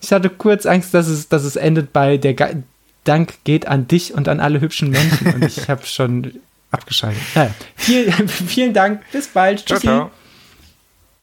[0.00, 2.56] Ich hatte kurz Angst, dass es, dass es endet bei der Ge
[3.04, 5.34] Dank geht an dich und an alle hübschen Menschen.
[5.34, 6.40] Und ich habe schon
[6.70, 7.22] abgeschaltet.
[7.34, 9.02] Ja, vielen, vielen Dank.
[9.12, 9.64] Bis bald.
[9.64, 9.86] Tschüssi.
[9.86, 10.10] Ciao, ciao.